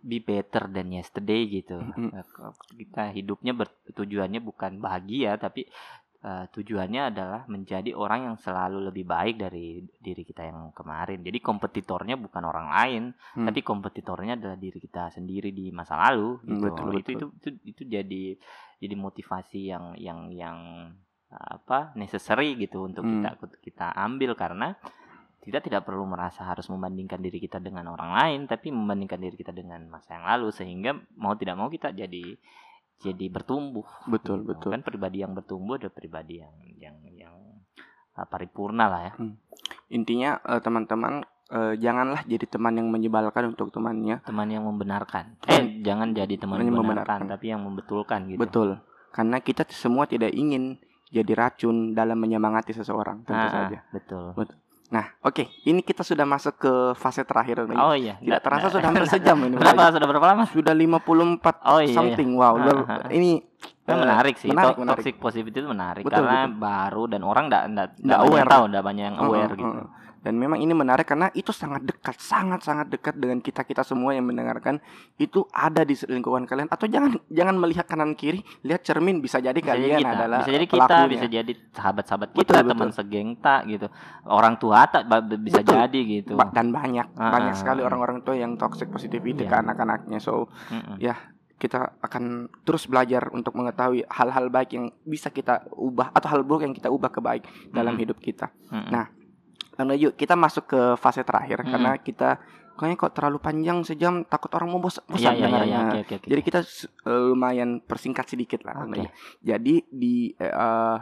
be 0.00 0.16
better 0.16 0.64
than 0.72 0.88
yesterday 0.90 1.44
gitu. 1.44 1.76
Uh, 1.76 2.24
kita 2.72 3.12
hidupnya 3.12 3.52
bertujuannya 3.52 4.40
bukan 4.40 4.80
bahagia 4.80 5.36
tapi 5.36 5.68
uh, 6.22 6.44
tujuannya 6.52 7.12
adalah 7.12 7.44
menjadi 7.48 7.96
orang 7.96 8.32
yang 8.32 8.36
selalu 8.36 8.92
lebih 8.92 9.04
baik 9.08 9.40
dari 9.40 9.80
diri 10.00 10.22
kita 10.24 10.44
yang 10.46 10.70
kemarin 10.76 11.24
jadi 11.24 11.38
kompetitornya 11.40 12.16
bukan 12.20 12.42
orang 12.44 12.68
lain 12.70 13.02
Hmm. 13.36 13.46
tapi 13.46 13.60
kompetitornya 13.62 14.36
adalah 14.36 14.58
diri 14.58 14.78
kita 14.82 15.10
sendiri 15.14 15.54
di 15.54 15.70
masa 15.70 15.96
lalu 15.96 16.40
Hmm, 16.42 16.48
gitu 16.56 16.64
betul, 16.66 16.88
itu, 16.92 16.96
betul. 16.98 17.14
itu 17.14 17.26
itu 17.30 17.48
itu 17.74 17.82
jadi 17.88 18.24
jadi 18.80 18.94
motivasi 18.96 19.60
yang 19.70 19.84
yang 19.96 20.32
yang 20.32 20.56
apa 21.30 21.94
necessary 21.94 22.58
gitu 22.58 22.82
untuk 22.84 23.06
Hmm. 23.06 23.22
kita 23.22 23.30
kita 23.62 23.86
ambil 23.94 24.34
karena 24.34 24.74
kita 25.40 25.62
tidak 25.64 25.88
perlu 25.88 26.04
merasa 26.04 26.44
harus 26.44 26.68
membandingkan 26.68 27.16
diri 27.16 27.40
kita 27.40 27.56
dengan 27.62 27.88
orang 27.94 28.12
lain 28.12 28.40
tapi 28.44 28.68
membandingkan 28.68 29.16
diri 29.16 29.40
kita 29.40 29.54
dengan 29.56 29.88
masa 29.88 30.20
yang 30.20 30.26
lalu 30.28 30.52
sehingga 30.52 30.92
mau 31.16 31.32
tidak 31.32 31.56
mau 31.56 31.70
kita 31.72 31.94
jadi 31.96 32.36
jadi 33.00 33.26
bertumbuh 33.26 33.88
betul 34.06 34.44
gitu. 34.44 34.52
betul. 34.52 34.70
kan 34.76 34.80
pribadi 34.84 35.24
yang 35.24 35.32
bertumbuh 35.32 35.80
adalah 35.80 35.92
pribadi 35.92 36.38
yang 36.38 36.52
yang 36.76 36.96
yang 37.10 37.34
uh, 38.14 38.26
paripurna 38.28 38.86
lah 38.86 39.02
ya 39.08 39.14
Intinya 39.90 40.38
eh, 40.46 40.62
teman-teman 40.62 41.18
eh, 41.50 41.74
janganlah 41.74 42.22
jadi 42.22 42.46
teman 42.46 42.78
yang 42.78 42.86
menyebalkan 42.86 43.50
untuk 43.50 43.74
temannya. 43.74 44.22
teman 44.22 44.46
yang 44.46 44.62
membenarkan 44.62 45.34
eh 45.50 45.82
jangan 45.82 46.14
jadi 46.14 46.30
teman 46.38 46.62
yang 46.62 46.78
membenarkan, 46.78 47.26
membenarkan. 47.26 47.34
tapi 47.34 47.46
yang 47.50 47.60
membetulkan 47.66 48.20
gitu 48.30 48.38
Betul. 48.38 48.68
Karena 49.10 49.42
kita 49.42 49.66
semua 49.74 50.06
tidak 50.06 50.30
ingin 50.30 50.78
jadi 51.10 51.34
racun 51.34 51.90
dalam 51.90 52.14
menyemangati 52.14 52.70
seseorang, 52.70 53.26
tentu 53.26 53.34
Ah, 53.42 53.66
saja. 53.66 53.82
betul 53.90 54.30
Nah, 54.90 55.06
oke, 55.20 55.46
ini 55.64 55.80
kita 55.80 56.02
sudah 56.02 56.24
masuk 56.24 56.58
ke 56.58 56.72
fase 56.94 57.22
terakhir 57.22 57.62
nih. 57.62 57.78
oh 57.78 57.94
iya 57.94 58.18
Tidak 58.18 58.40
terasa 58.40 58.58
nggak- 58.60 58.74
sudah 58.74 58.88
hampir 58.90 59.06
sejam 59.08 59.36
ini. 59.40 59.54
berapa 59.60 59.82
sudah 59.88 60.08
berapa 60.08 60.26
lama 60.28 60.42
Sudah 60.44 60.74
54 60.74 61.62
Oh, 61.64 61.78
iya, 61.78 61.94
something. 61.94 62.30
Wow, 62.34 62.58
ah. 62.58 63.06
ini 63.08 63.38
Kan 63.80 63.96
eh, 63.96 64.02
menarik 64.02 64.34
sih 64.34 64.48
menarik, 64.48 64.74
To- 64.74 64.80
menarik. 64.80 64.98
toxic 64.98 65.14
positivity 65.16 65.56
itu 65.56 65.68
menarik 65.68 66.02
Betul, 66.02 66.22
karena 66.22 66.38
betul. 66.44 66.58
baru 66.58 67.02
dan 67.06 67.20
orang 67.22 67.44
enggak 67.46 67.62
enggak 67.70 68.18
aware. 68.20 68.48
tahu 68.48 68.64
enggak 68.66 68.82
banyak 68.82 69.04
yang 69.04 69.16
Uh, 69.16 69.24
aware 69.24 69.46
uh, 69.46 69.56
gitu 69.56 69.76
uh. 69.76 69.86
Dan 70.20 70.36
memang 70.36 70.60
ini 70.60 70.72
menarik 70.72 71.04
karena 71.04 71.32
itu 71.32 71.48
sangat 71.50 71.84
dekat, 71.84 72.20
sangat-sangat 72.20 72.92
dekat 72.92 73.16
dengan 73.16 73.40
kita-kita 73.40 73.80
semua 73.80 74.12
yang 74.12 74.28
mendengarkan 74.28 74.76
itu 75.16 75.48
ada 75.48 75.80
di 75.80 75.96
lingkungan 75.96 76.44
kalian 76.44 76.68
atau 76.68 76.84
jangan 76.84 77.16
jangan 77.32 77.56
melihat 77.56 77.88
kanan 77.88 78.12
kiri, 78.12 78.44
lihat 78.60 78.84
cermin 78.84 79.20
bisa 79.20 79.40
jadi 79.40 79.56
bisa 79.56 79.72
jadi 79.72 79.80
kalian 79.80 80.00
kita, 80.00 80.12
adalah 80.14 80.38
bisa 80.40 80.52
jadi 80.52 80.66
kita, 80.66 80.76
pelakunya. 80.76 81.08
bisa 81.08 81.26
jadi 81.26 81.52
sahabat-sahabat 81.72 82.28
Betul, 82.32 82.40
kita, 82.44 82.52
betul. 82.60 82.70
teman 82.70 82.90
segengta 82.92 83.54
gitu. 83.64 83.86
Orang 84.28 84.54
tua 84.60 84.78
tak 84.86 85.02
bisa 85.40 85.60
Betul. 85.64 85.74
jadi 85.76 86.00
gitu. 86.20 86.32
Dan 86.52 86.66
banyak 86.70 87.06
Ah, 87.16 87.32
banyak 87.32 87.54
ah, 87.54 87.58
sekali 87.58 87.80
orang-orang 87.80 88.20
tua 88.20 88.36
yang 88.36 88.54
toxic 88.60 88.88
positivity 88.88 89.44
Iya. 89.44 89.50
ke 89.50 89.56
anak-anaknya. 89.66 90.18
So, 90.20 90.52
Mm-mm. 90.68 91.00
kita 91.60 92.00
akan 92.00 92.48
terus 92.64 92.88
belajar 92.88 93.28
untuk 93.36 93.52
mengetahui 93.52 94.08
hal-hal 94.08 94.48
baik 94.48 94.72
yang 94.72 94.88
bisa 95.04 95.28
kita 95.28 95.68
ubah 95.76 96.08
atau 96.16 96.28
hal 96.32 96.40
buruk 96.40 96.64
yang 96.64 96.72
kita 96.72 96.88
ubah 96.88 97.12
ke 97.12 97.20
baik 97.20 97.44
dalam 97.68 97.92
Mm-mm. 97.92 98.02
hidup 98.04 98.18
kita. 98.20 98.48
Mm-mm. 98.72 98.88
Nah, 98.88 99.12
Karena 99.80 99.94
yuk 99.94 100.12
kita 100.14 100.36
masuk 100.36 100.64
ke 100.66 100.80
fase 100.94 101.24
terakhir 101.24 101.58
Mm-mm. 101.58 101.72
karena 101.72 101.92
kita 101.96 102.36
kayaknya 102.72 102.96
kok 102.98 103.12
terlalu 103.12 103.38
panjang 103.38 103.80
sejam 103.82 104.24
takut 104.24 104.48
orang 104.52 104.68
mau 104.68 104.78
bos- 104.78 105.00
Iya 105.10 105.12
bosan 105.30 105.34
dengarnya. 105.38 105.64
iya, 105.66 105.78
oke 105.82 105.98
oke 106.00 106.14
oke. 106.16 106.26
Jadi 106.28 106.40
kita 106.42 106.60
eh, 107.06 107.20
lumayan 107.26 107.70
persingkat 107.80 108.26
sedikit 108.26 108.60
lah. 108.62 108.84
Oke. 108.84 109.00
Nayu. 109.00 109.08
Jadi 109.38 109.74
di 109.86 110.14
eh, 110.32 110.52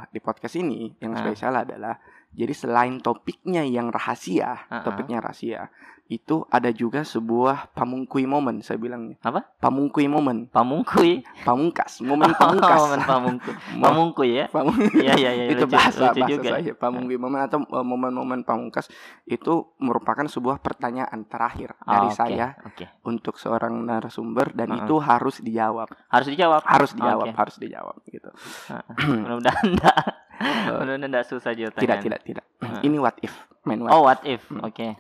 di 0.09 0.19
podcast 0.19 0.55
ini 0.57 0.91
yang 0.97 1.13
Ah. 1.13 1.19
spesial 1.21 1.55
adalah 1.57 1.95
jadi 2.29 2.51
selain 2.53 2.99
topiknya 2.99 3.63
yang 3.63 3.89
rahasia, 3.89 4.59
Ah, 4.65 4.79
ah. 4.79 4.83
topiknya 4.83 5.19
rahasia, 5.19 5.71
itu 6.09 6.41
ada 6.49 6.69
juga 6.69 7.05
sebuah 7.05 7.69
pamungkui 7.71 8.25
momen 8.25 8.59
saya 8.59 8.77
bilangnya. 8.77 9.21
Apa? 9.21 9.45
Pamungkui 9.59 10.09
momen, 10.09 10.49
Pamungkui. 10.49 11.21
pamungkas, 11.43 12.01
momen 12.09 12.33
pamungkas. 12.33 12.81
Momen 12.81 13.01
pamungku. 13.03 13.51
Mo- 13.77 13.85
Pamungkui 13.85 14.31
ya. 14.35 14.47
pamung- 14.49 14.81
Iya 14.91 15.15
iya 15.15 15.31
iya. 15.35 15.45
itu 15.49 15.63
lucu, 15.63 15.77
bahasa 15.77 16.09
lucu 16.09 16.19
bahasa 16.19 16.33
juga. 16.33 16.49
saya 16.55 16.73
pamungkui 16.73 17.17
momen 17.17 17.41
atau 17.43 17.61
eh, 17.61 17.85
momen-momen 17.85 18.41
pamungkas 18.41 18.89
itu 19.25 19.53
merupakan 19.77 20.25
sebuah 20.25 20.59
pertanyaan 20.59 21.23
terakhir 21.23 21.77
Oh, 21.79 21.93
dari 21.93 22.09
oke, 22.09 22.17
saya 22.17 22.57
Oke. 22.65 22.89
untuk 23.05 23.37
seorang 23.37 23.77
narasumber 23.79 24.51
dan 24.51 24.69
Ah, 24.69 24.75
ah. 24.75 24.79
itu 24.81 24.95
harus 24.99 25.37
dijawab 25.39 25.93
Harus 26.09 26.27
dijawab. 26.27 26.63
harus 26.65 26.91
dijawab 26.91 27.27
Oke. 27.27 27.37
harus 27.37 27.57
dijawab 27.59 27.97
gitu 28.07 28.31
Mudah-mudahan 29.23 29.65
enggak. 29.67 29.97
Mudah-mudahan 30.73 31.05
enggak 31.05 31.27
susah 31.27 31.53
jawabannya. 31.53 31.85
tidak 31.85 31.99
tidak 32.01 32.21
tidak 32.25 32.45
Ah. 32.59 32.81
ini 32.81 32.97
what 32.97 33.15
if 33.21 33.31
main 33.63 33.79
what 33.79 33.93
Oh, 33.93 34.03
what 34.03 34.19
if? 34.25 34.43
Hmm. 34.49 34.65
Oke. 34.65 34.97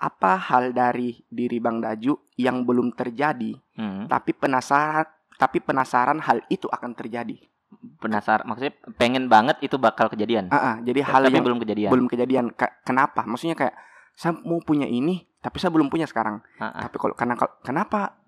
Apa 0.00 0.40
hal 0.40 0.72
dari 0.72 1.20
diri 1.26 1.60
Bang 1.60 1.78
Daju 1.78 2.16
yang 2.34 2.64
belum 2.64 2.90
terjadi 2.90 3.52
Hmm. 3.76 4.04
tapi 4.06 4.32
penasaran 4.32 5.04
tapi 5.36 5.56
penasaran 5.58 6.20
hal 6.20 6.40
itu 6.48 6.66
akan 6.66 6.92
terjadi 6.92 7.36
Penasaran 7.96 8.44
maksudnya 8.44 8.74
pengen 8.94 9.24
banget 9.26 9.56
itu 9.60 9.76
bakal 9.76 10.08
kejadian. 10.08 10.48
Ah, 10.48 10.56
ah, 10.56 10.76
jadi 10.80 11.00
hal 11.02 11.22
tapi 11.22 11.32
yang 11.32 11.44
belum 11.44 11.60
kejadian. 11.60 11.88
belum 11.88 12.06
kejadian 12.06 12.44
Ka- 12.50 12.82
kenapa 12.82 13.22
maksudnya 13.22 13.54
kayak 13.54 13.72
saya 14.12 14.34
mau 14.34 14.58
punya 14.58 14.84
ini 14.84 15.22
tapi 15.38 15.56
saya 15.56 15.70
belum 15.70 15.86
punya 15.86 16.04
sekarang 16.04 16.42
Ah, 16.56 16.66
ah. 16.66 16.80
tapi 16.82 16.96
kalau 16.96 17.14
karena 17.14 17.34
kalau- 17.34 17.56
kenapa 17.60 18.20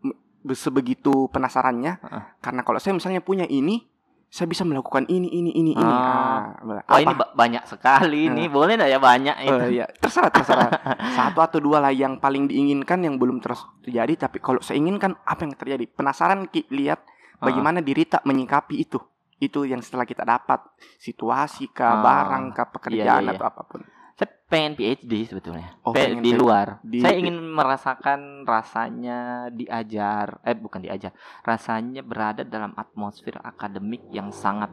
sebegitu 0.48 1.28
penasarannya 1.28 1.92
Heeh. 1.98 2.22
karena 2.38 2.60
kalau 2.60 2.78
saya 2.78 2.92
misalnya 2.92 3.20
punya 3.20 3.44
ini 3.44 3.86
saya 4.32 4.48
bisa 4.48 4.64
melakukan 4.64 5.04
ini 5.06 5.28
ini 5.28 5.52
ini 5.52 5.76
ini. 5.76 5.84
Ah. 5.84 6.56
Ah, 6.88 6.98
ini 6.98 7.04
apa? 7.04 7.20
ba- 7.20 7.32
banyak 7.36 7.68
sekali 7.68 8.32
nih. 8.32 8.48
Boleh 8.48 8.80
enggak 8.80 8.88
ya 8.88 8.96
banyak 8.96 9.36
itu? 9.44 9.64
Eh, 9.68 9.70
ya 9.76 9.86
terserah 9.92 10.32
terserah. 10.32 10.72
Satu 11.20 11.38
atau 11.38 11.60
dua 11.60 11.78
lah 11.78 11.92
yang 11.92 12.16
paling 12.16 12.48
diinginkan 12.48 13.04
yang 13.04 13.20
belum 13.20 13.38
terus 13.38 13.60
terjadi. 13.84 14.24
Tapi 14.24 14.40
kalau 14.40 14.58
saya 14.58 14.80
inginkan 14.80 15.12
apa 15.20 15.44
yang 15.44 15.52
terjadi? 15.52 15.84
Penasaran 15.86 16.48
ki 16.48 16.64
lihat 16.72 17.04
Ah. 17.36 17.44
bagaimana 17.44 17.78
diri 17.78 18.08
tak 18.08 18.24
menyikapi 18.24 18.80
itu. 18.80 18.96
Itu 19.36 19.68
yang 19.68 19.84
setelah 19.84 20.06
kita 20.06 20.24
dapat. 20.24 20.64
Situasi 20.96 21.68
kah 21.68 21.92
Ah. 21.92 22.00
barang 22.00 22.44
kah 22.52 22.72
pekerjaan 22.72 23.20
Iya, 23.20 23.28
iya, 23.28 23.36
atau 23.36 23.44
apa 23.44 23.62
pun 23.62 23.84
Saya 24.12 24.28
pengen 24.46 24.72
PhD 24.74 25.12
sebetulnya. 25.24 25.72
Oh, 25.80 25.90
Pe- 25.90 26.04
pengen 26.04 26.20
di 26.20 26.32
luar. 26.32 26.78
di- 26.82 27.00
saya 27.00 27.16
ingin 27.16 27.40
merasakan 27.40 28.20
rasanya 28.44 29.18
diajar, 29.48 30.38
eh 30.42 30.52
bukan 30.54 30.80
diajar, 30.80 31.10
rasanya 31.42 32.02
berada 32.02 32.42
dalam 32.42 32.72
atmosfer 32.74 33.38
akademik 33.38 34.04
yang 34.08 34.28
sangat 34.30 34.68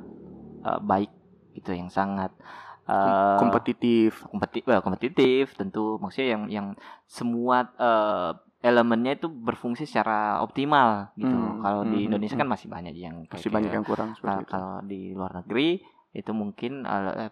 eh, 0.59 0.79
baik 0.81 1.11
gitu, 1.53 1.71
yang 1.71 1.87
sangat 1.87 2.35
eh, 2.83 3.37
kompetitif 3.37 4.27
kompeti- 4.27 4.65
well, 4.65 4.81
kompetitif 4.81 5.53
tentu 5.53 5.95
maksudnya 5.97 6.35
yang 6.35 6.43
yang 6.49 6.67
semua 7.05 7.69
eh, 7.77 8.31
elemennya 8.59 9.15
itu 9.15 9.31
berfungsi 9.31 9.87
secara 9.87 10.43
optimal 10.43 11.15
gitu. 11.15 11.31
Hmm, 11.31 11.63
Kalau 11.63 11.81
hmm, 11.81 11.89
di 11.89 11.97
hmm, 11.97 12.07
Indonesia 12.11 12.35
hmm. 12.35 12.43
kan 12.43 12.49
masih 12.49 12.67
banyak 12.67 12.91
yang 12.91 13.15
kayak- 13.23 13.39
masih 13.39 13.47
banyak 13.49 13.71
kayak- 13.71 13.77
yang 13.79 13.85
kurang 13.87 14.09
seperti 14.11 14.35
Kal- 14.35 14.43
itu. 14.43 14.51
kalau 14.51 14.73
di 14.83 15.01
luar 15.15 15.31
negeri 15.39 15.69
itu 16.11 16.31
mungkin 16.33 16.83
eh, 16.83 17.31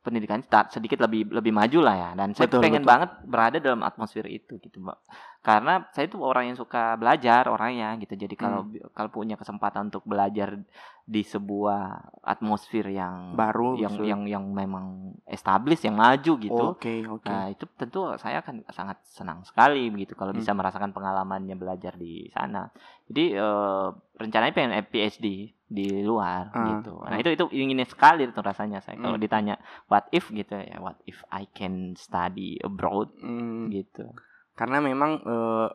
pendidikan 0.00 0.40
sedikit 0.68 1.00
lebih 1.00 1.32
lebih 1.32 1.52
maju 1.52 1.78
lah 1.80 1.96
ya 1.96 2.10
dan 2.12 2.32
saya 2.32 2.46
Betul, 2.46 2.60
pengen 2.60 2.82
betul. 2.82 2.90
banget 2.92 3.10
berada 3.24 3.58
dalam 3.58 3.80
atmosfer 3.80 4.26
itu 4.28 4.60
gitu 4.60 4.78
mbak 4.78 4.98
karena 5.40 5.84
saya 5.92 6.08
itu 6.08 6.16
orang 6.20 6.48
yang 6.48 6.56
suka 6.56 6.96
belajar 6.96 7.48
orangnya 7.48 7.92
gitu 8.00 8.16
jadi 8.16 8.34
kalau 8.34 8.64
Hmm. 8.64 8.80
kalau 8.92 9.10
punya 9.12 9.36
kesempatan 9.36 9.88
untuk 9.88 10.04
belajar 10.04 10.56
di 11.04 11.20
sebuah 11.20 12.00
atmosfer 12.24 12.88
yang 12.88 13.36
baru 13.36 13.76
yang 13.76 13.92
maksud- 13.92 14.08
yang 14.08 14.22
yang 14.24 14.44
memang 14.48 15.12
established 15.28 15.84
yang 15.84 15.96
maju 15.96 16.32
gitu 16.40 16.64
oke 16.72 16.94
oke 17.12 17.24
Nah, 17.24 17.48
itu 17.48 17.64
tentu 17.76 18.04
saya 18.16 18.40
akan 18.40 18.68
sangat 18.68 19.00
senang 19.08 19.44
sekali 19.44 19.88
begitu 19.88 20.12
kalau 20.12 20.32
Hmm. 20.32 20.40
bisa 20.40 20.52
merasakan 20.52 20.92
pengalamannya 20.92 21.56
belajar 21.56 21.96
di 21.96 22.28
sana. 22.32 22.68
Jadi 23.08 23.32
eh, 23.32 23.86
rencananya 24.16 24.52
pengen 24.52 24.76
PhD 24.84 25.52
di 25.74 26.00
luar 26.00 26.54
Ah, 26.54 26.78
gitu. 26.78 27.02
ah. 27.02 27.10
Nah, 27.10 27.18
itu 27.18 27.34
itu 27.34 27.44
ingin 27.50 27.82
sekali 27.82 28.24
itu 28.24 28.38
rasanya 28.38 28.78
saya 28.78 28.94
kalau 28.96 29.18
Hmm. 29.18 29.24
ditanya 29.26 29.54
what 29.90 30.06
if? 30.14 30.30
gitu 30.30 30.54
ya, 30.54 30.78
what 30.78 30.94
if 31.04 31.18
I 31.28 31.50
can 31.50 31.98
study 31.98 32.56
abroad? 32.62 33.10
Hmm, 33.18 33.68
gitu. 33.68 34.06
karena 34.54 34.78
memang 34.78 35.18
eh, 35.18 35.68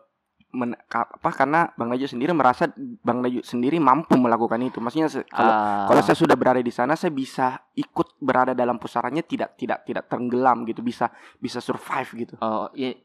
men- 0.50 0.80
apa 0.88 1.30
karena 1.30 1.70
Bang 1.76 1.92
Naju 1.92 2.08
sendiri 2.08 2.32
merasa 2.32 2.72
Bang 3.04 3.20
Naju 3.20 3.44
sendiri 3.44 3.76
mampu 3.78 4.16
melakukan 4.16 4.58
itu. 4.64 4.80
Maksudnya 4.80 5.12
kalau 5.28 5.52
Ah, 5.52 5.84
kalau 5.86 6.02
saya 6.02 6.16
sudah 6.16 6.34
berada 6.34 6.58
di 6.58 6.72
sana 6.72 6.96
saya 6.96 7.12
bisa 7.12 7.60
ikut 7.76 8.18
berada 8.18 8.56
dalam 8.56 8.80
pusarannya 8.80 9.22
tidak 9.22 9.60
tidak 9.60 9.84
tidak 9.84 10.08
tenggelam 10.08 10.64
gitu. 10.64 10.80
Bisa 10.80 11.12
bisa 11.38 11.60
survive 11.60 12.10
gitu. 12.16 12.34
Oh, 12.40 12.72
iya, 12.74 12.96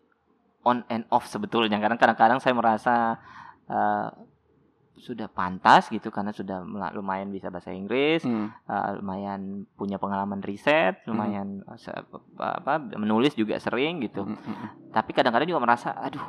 on 0.63 0.87
and 0.89 1.05
off 1.11 1.27
sebetulnya. 1.27 1.77
Karena 1.77 1.99
kadang-kadang 1.99 2.39
saya 2.39 2.55
merasa 2.55 3.19
eh, 3.67 4.09
sudah 4.95 5.27
pantas 5.27 5.91
gitu 5.91 6.09
karena 6.09 6.31
sudah 6.31 6.63
lumayan 6.93 7.29
bisa 7.29 7.51
bahasa 7.51 7.71
Inggris 7.71 8.23
Hmm, 8.23 8.55
uh, 8.67 8.99
lumayan 8.99 9.67
punya 9.75 9.99
pengalaman 9.99 10.39
riset, 10.39 11.03
lumayan 11.05 11.67
uh, 11.67 11.75
se- 11.75 11.91
apa 12.39 12.79
menulis 12.95 13.35
juga 13.35 13.59
sering 13.59 13.99
gitu. 14.01 14.23
hmm, 14.23 14.39
hmm, 14.39 14.55
hmm. 14.55 14.69
Tapi 14.91 15.11
kadang-kadang 15.11 15.51
juga 15.51 15.63
merasa, 15.63 15.91
aduh, 15.93 16.23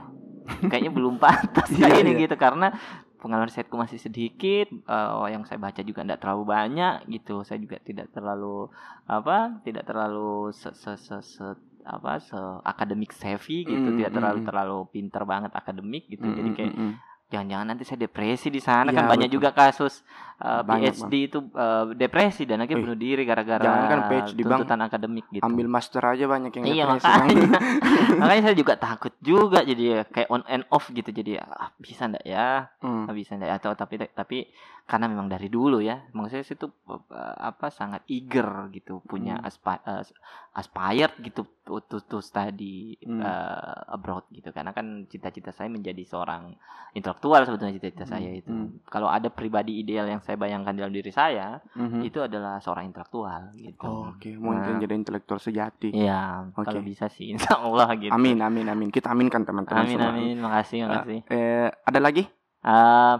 kayaknya 0.65 0.89
belum 0.89 1.21
pantas 1.21 1.69
kayak 1.69 1.99
ini 2.01 2.11
iya. 2.17 2.21
gitu 2.25 2.35
karena 2.35 2.73
pengalaman 3.21 3.49
risetku 3.49 3.73
masih 3.73 3.97
sedikit, 3.97 4.69
uh, 4.85 5.25
yang 5.25 5.45
saya 5.45 5.57
baca 5.57 5.81
juga 5.81 6.01
tidak 6.01 6.21
terlalu 6.21 6.43
banyak 6.45 6.95
gitu. 7.09 7.41
Saya 7.41 7.57
juga 7.57 7.77
tidak 7.79 8.09
terlalu 8.11 8.69
apa, 9.05 9.61
tidak 9.61 9.85
terlalu 9.85 10.49
se, 10.53 10.73
se, 10.73 10.93
se, 10.97 11.17
se- 11.21 11.61
apa 11.85 12.17
se 12.17 12.33
akademik 12.65 13.13
savvy 13.13 13.61
gitu, 13.61 13.93
Mm, 13.93 13.97
tidak 13.97 14.11
terlalu 14.11 14.39
terlalu 14.41 14.77
pinter 14.89 15.21
banget 15.21 15.53
akademik 15.53 16.09
gitu. 16.09 16.25
Hmm, 16.25 16.33
Jadi 16.33 16.49
hmm, 16.49 16.57
kayak 16.57 16.73
hmm, 16.73 16.81
hmm. 16.81 16.93
Jangan-jangan 17.35 17.67
nanti 17.67 17.83
saya 17.83 17.99
depresi 17.99 18.47
di 18.47 18.57
sana 18.57 18.87
Iya, 18.87 18.95
kan 18.95 19.05
banyak 19.07 19.27
betul. 19.27 19.37
juga 19.37 19.49
kasus 19.51 20.01
uh, 20.37 20.61
Banyak, 20.61 20.95
PhD 20.95 21.13
itu 21.25 21.39
uh, 21.51 21.91
depresi 21.91 22.43
dan 22.43 22.59
akhirnya 22.59 22.81
bunuh 22.81 22.95
diri 22.95 23.23
gara-gara 23.23 23.59
jangankan 23.59 23.99
PhD, 24.07 24.39
Bang. 24.39 24.59
tuntutan 24.59 24.79
akademik 24.81 25.25
gitu. 25.29 25.43
ambil 25.43 25.67
master 25.67 26.01
aja 26.01 26.25
banyak 26.25 26.51
yang 26.53 26.65
iya 26.65 26.83
depresi, 26.85 27.05
Bang. 27.05 27.27
makanya 27.27 27.59
makanya 28.21 28.41
saya 28.43 28.55
juga 28.55 28.73
takut 28.75 29.13
juga 29.19 29.59
jadi 29.61 29.83
ya, 29.83 29.99
kayak 30.05 30.29
on 30.29 30.43
and 30.45 30.63
off 30.69 30.87
gitu 30.89 31.09
jadi 31.09 31.39
ah, 31.41 31.75
bisa 31.75 32.05
ndak 32.05 32.23
ya 32.23 32.71
Hmm, 32.79 33.05
Ah, 33.05 33.13
bisa 33.13 33.33
ndak 33.33 33.47
ya? 33.47 33.55
atau 33.55 33.71
tapi 33.73 33.95
tapi 34.07 34.37
karena 34.85 35.09
memang 35.09 35.25
dari 35.25 35.49
dulu 35.49 35.81
ya 35.81 35.97
maksudnya 36.13 36.45
saya 36.45 36.61
tuh 36.61 36.69
uh, 36.87 37.01
apa 37.41 37.73
sangat 37.73 38.05
eager 38.05 38.45
gitu 38.69 39.01
punya 39.01 39.33
Hmm. 39.35 39.47
aspi- 39.49 39.81
uh, 39.81 40.05
aspired 40.53 41.17
gitu 41.19 41.41
to, 41.61 41.81
to, 41.81 41.97
to 41.99 42.21
study 42.21 42.93
Hmm. 43.01 43.17
uh, 43.17 43.91
abroad 43.91 44.29
gitu 44.29 44.49
karena 44.49 44.71
kan 44.71 44.85
cita-cita 45.05 45.49
saya 45.49 45.67
menjadi 45.67 46.05
seorang 46.05 46.53
intelektual 46.93 47.41
sebetulnya 47.43 47.73
cita-cita 47.75 48.05
Hmm, 48.05 48.13
saya 48.13 48.29
itu 48.31 48.45
hmm. 48.47 48.85
kalau 48.85 49.09
ada 49.09 49.27
pribadi 49.27 49.81
ideal 49.81 50.05
yang 50.05 50.21
saya 50.21 50.37
bayangkan 50.37 50.71
dalam 50.71 50.93
diri 50.93 51.09
saya 51.09 51.57
mhm. 51.73 52.05
itu 52.05 52.21
adalah 52.21 52.61
seorang 52.61 52.85
intelektual 52.85 53.51
gitu 53.51 53.81
Oh, 53.81 54.13
Oke, 54.13 54.37
mau 54.37 54.53
Nah. 54.53 54.77
jadi 54.77 54.93
intelektual 54.93 55.37
sejati. 55.37 55.91
Iya, 55.91 56.53
Oke. 56.53 56.61
kalau 56.63 56.81
bisa 56.81 57.09
sih, 57.09 57.29
insya 57.33 57.57
Allah 57.57 57.89
gitu. 57.97 58.13
Amin, 58.13 58.37
amin, 58.39 58.65
amin. 58.65 58.89
Kita 58.89 59.11
aminkan 59.11 59.41
teman-teman 59.41 59.83
amin, 59.83 59.97
semua. 59.97 60.09
amin. 60.13 60.35
Makasih, 60.39 60.77
makasih. 60.85 61.19
Eh, 61.27 61.67
ada 61.73 61.99
lagi? 61.99 62.23
Eh, 62.61 63.15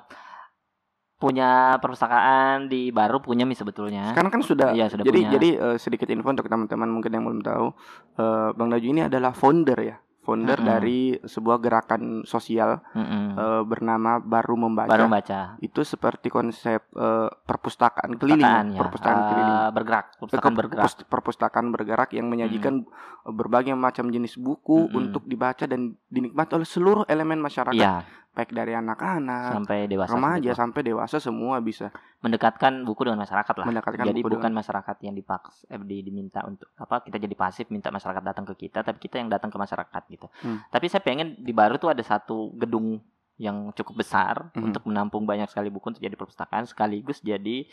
punya 1.16 1.50
perpustakaan 1.80 2.68
di 2.68 2.92
baru 2.92 3.18
punya 3.18 3.44
mi 3.44 3.54
sebetulnya. 3.54 4.12
Sekarang 4.12 4.30
kan 4.30 4.42
sudah. 4.42 4.70
Iya, 4.70 4.88
sudah 4.88 5.02
jadi 5.02 5.20
punya. 5.22 5.32
jadi 5.32 5.50
eh, 5.66 5.78
sedikit 5.78 6.08
info 6.08 6.28
untuk 6.30 6.46
teman-teman 6.46 6.90
mungkin 6.90 7.10
yang 7.10 7.24
belum 7.24 7.42
tahu, 7.42 7.68
eh, 8.16 8.50
Bang 8.52 8.68
Daju 8.68 8.84
ini 8.86 9.02
adalah 9.02 9.32
founder 9.32 9.80
ya, 9.80 9.96
founder 10.22 10.58
Mm-mm. 10.58 10.68
dari 10.68 11.00
sebuah 11.18 11.58
gerakan 11.58 12.02
sosial 12.24 12.84
Mm-mm. 12.92 13.26
eh, 13.34 13.64
bernama 13.64 14.20
Baru 14.20 14.56
Membaca. 14.56 14.92
baru 14.92 15.08
baca 15.08 15.56
Itu 15.58 15.82
seperti 15.82 16.28
konsep 16.28 16.84
eh, 16.92 17.30
perpustakaan 17.32 18.12
keliling, 18.16 18.44
perpustakaan 18.44 18.66
ya 18.68 18.80
perpustakaan 18.82 19.16
Eh, 19.16 19.28
keliling. 19.30 19.58
bergerak 19.72 20.06
perpustakaan 20.14 20.52
ke- 20.52 20.60
bergerak 20.60 20.84
perpust- 20.84 21.06
perpustakaan 21.08 21.66
bergerak 21.72 22.10
yang 22.12 22.28
menyajikan 22.28 22.84
eh, 22.84 23.32
berbagai 23.32 23.72
macam 23.74 24.10
jenis 24.10 24.36
buku 24.36 24.84
Mm-mm. 24.84 25.00
untuk 25.00 25.24
dibaca 25.24 25.64
dan 25.64 25.96
dinikmati 26.06 26.52
oleh 26.54 26.68
seluruh 26.68 27.04
elemen 27.06 27.40
masyarakat, 27.40 27.72
iya 27.74 28.04
baik 28.36 28.52
dari 28.52 28.76
anak-anak, 28.76 29.56
sampai 29.56 29.88
dewasa 29.88 30.12
remaja 30.12 30.36
seperti 30.36 30.46
itu. 30.46 30.60
sampai 30.60 30.82
dewasa 30.84 31.16
semua 31.18 31.56
bisa 31.58 31.88
mendekatkan 32.20 32.84
buku 32.84 33.02
dengan 33.02 33.24
masyarakat 33.24 33.56
lah 33.56 33.66
mendekatkan 33.66 34.06
jadi 34.06 34.20
buku 34.20 34.30
bukan 34.30 34.52
masyarakat 34.52 34.96
yang 35.00 35.14
dipaks 35.14 35.64
eh, 35.66 35.80
di- 35.80 36.04
diminta 36.04 36.44
untuk 36.44 36.68
apa 36.76 37.00
kita 37.02 37.16
jadi 37.16 37.32
pasif 37.34 37.70
minta 37.70 37.88
masyarakat 37.90 38.20
datang 38.22 38.44
ke 38.46 38.60
kita 38.60 38.82
tapi 38.82 39.00
kita 39.00 39.18
yang 39.18 39.30
datang 39.30 39.48
ke 39.48 39.56
masyarakat 39.56 40.02
gitu 40.10 40.28
Hmm. 40.38 40.60
tapi 40.68 40.86
saya 40.86 41.00
pengen 41.00 41.38
di 41.38 41.52
baru 41.52 41.78
tuh 41.78 41.88
ada 41.88 42.02
satu 42.02 42.52
gedung 42.56 43.00
yang 43.38 43.72
cukup 43.72 43.96
besar 43.98 44.52
Mhm. 44.52 44.64
untuk 44.66 44.84
menampung 44.84 45.24
banyak 45.24 45.48
sekali 45.48 45.68
buku 45.68 45.90
untuk 45.90 46.02
jadi 46.02 46.14
perpustakaan 46.14 46.64
sekaligus 46.66 47.20
jadi 47.20 47.68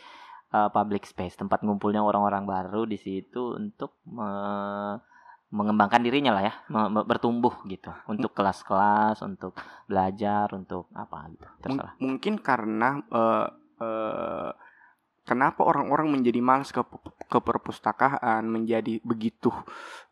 uh, 0.49 0.69
public 0.69 1.03
space 1.03 1.35
tempat 1.35 1.59
ngumpulnya 1.59 1.99
orang-orang 1.99 2.43
baru 2.43 2.83
di 2.83 2.95
situ 2.95 3.53
untuk 3.53 3.99
me- 4.05 5.11
mengembangkan 5.53 6.01
dirinya 6.01 6.33
lah 6.33 6.43
ya 6.43 6.53
bertumbuh 7.05 7.53
gitu 7.65 7.93
untuk 8.09 8.33
kelas-kelas 8.33 9.21
untuk 9.21 9.53
belajar 9.85 10.49
untuk 10.51 10.89
apa 10.91 11.29
gitu 11.29 11.45
terserah 11.61 11.93
mungkin 12.01 12.41
karena 12.41 12.97
eh, 13.05 13.47
eh, 13.77 14.49
kenapa 15.23 15.61
orang-orang 15.61 16.09
menjadi 16.09 16.41
malas 16.41 16.73
ke 16.73 16.81
ke 17.29 17.37
perpustakaan 17.37 18.49
menjadi 18.49 18.97
begitu 19.05 19.53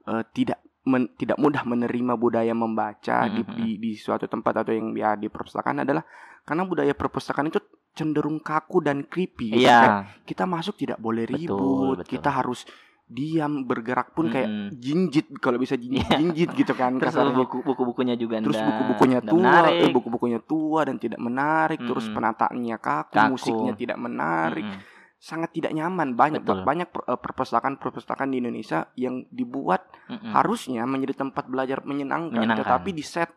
eh, 0.06 0.22
tidak 0.32 0.62
men- 0.82 1.10
tidak 1.14 1.38
mudah 1.38 1.62
menerima 1.62 2.14
budaya 2.16 2.54
membaca 2.54 3.26
di, 3.28 3.42
Mhm. 3.42 3.54
di 3.54 3.68
di 3.78 3.92
suatu 3.94 4.26
tempat 4.26 4.62
atau 4.62 4.74
yang 4.74 4.94
ya 4.94 5.14
di 5.14 5.26
perpustakaan 5.26 5.82
adalah 5.82 6.06
karena 6.42 6.66
budaya 6.66 6.94
perpustakaan 6.94 7.50
itu 7.50 7.62
cenderung 7.92 8.40
kaku 8.40 8.80
dan 8.80 9.04
creepy 9.04 9.52
iya 9.52 10.06
kita 10.24 10.46
masuk 10.46 10.78
tidak 10.78 10.98
boleh 10.98 11.26
Betul, 11.26 11.38
ribut 11.44 11.98
betul. 12.02 12.12
kita 12.14 12.30
harus 12.32 12.64
diam 13.12 13.68
bergerak 13.68 14.16
pun 14.16 14.32
kayak 14.32 14.48
Mm-mm. 14.48 14.80
jinjit 14.80 15.28
kalau 15.38 15.60
bisa 15.60 15.76
jinjit, 15.76 16.08
Iya. 16.08 16.16
jinjit 16.16 16.50
gitu 16.56 16.72
kan 16.72 16.96
terus 16.96 17.12
kasarnya. 17.12 17.36
buku 17.36 17.60
buku-bukunya 17.60 18.16
juga 18.16 18.40
terus 18.40 18.56
buku-bukunya 18.56 19.20
ndak 19.20 19.32
tua, 19.36 19.56
eh, 19.68 19.92
buku-bukunya 19.92 20.40
tua 20.40 20.88
dan 20.88 20.96
tidak 20.96 21.20
menarik, 21.20 21.84
terus 21.84 22.08
Mm-mm. 22.08 22.16
penataannya 22.16 22.78
kaku, 22.80 23.12
Kaku. 23.12 23.28
musiknya 23.30 23.74
tidak 23.76 23.98
menarik, 24.00 24.64
Mm-mm. 24.64 24.80
sangat 25.20 25.52
tidak 25.52 25.76
nyaman. 25.76 26.16
Banyak 26.16 26.42
Betul. 26.42 26.64
banyak 26.64 26.88
eh, 26.88 27.20
perpustakaan-perpustakaan 27.20 28.32
di 28.32 28.40
Indonesia 28.40 28.88
yang 28.96 29.28
dibuat 29.28 29.92
Mm-mm. 30.08 30.32
harusnya 30.32 30.88
menjadi 30.88 31.28
tempat 31.28 31.52
belajar 31.52 31.84
menyenangkan, 31.84 32.40
Menyenangkan. 32.40 32.64
tetapi 32.64 32.96
di 32.96 33.04
set 33.04 33.28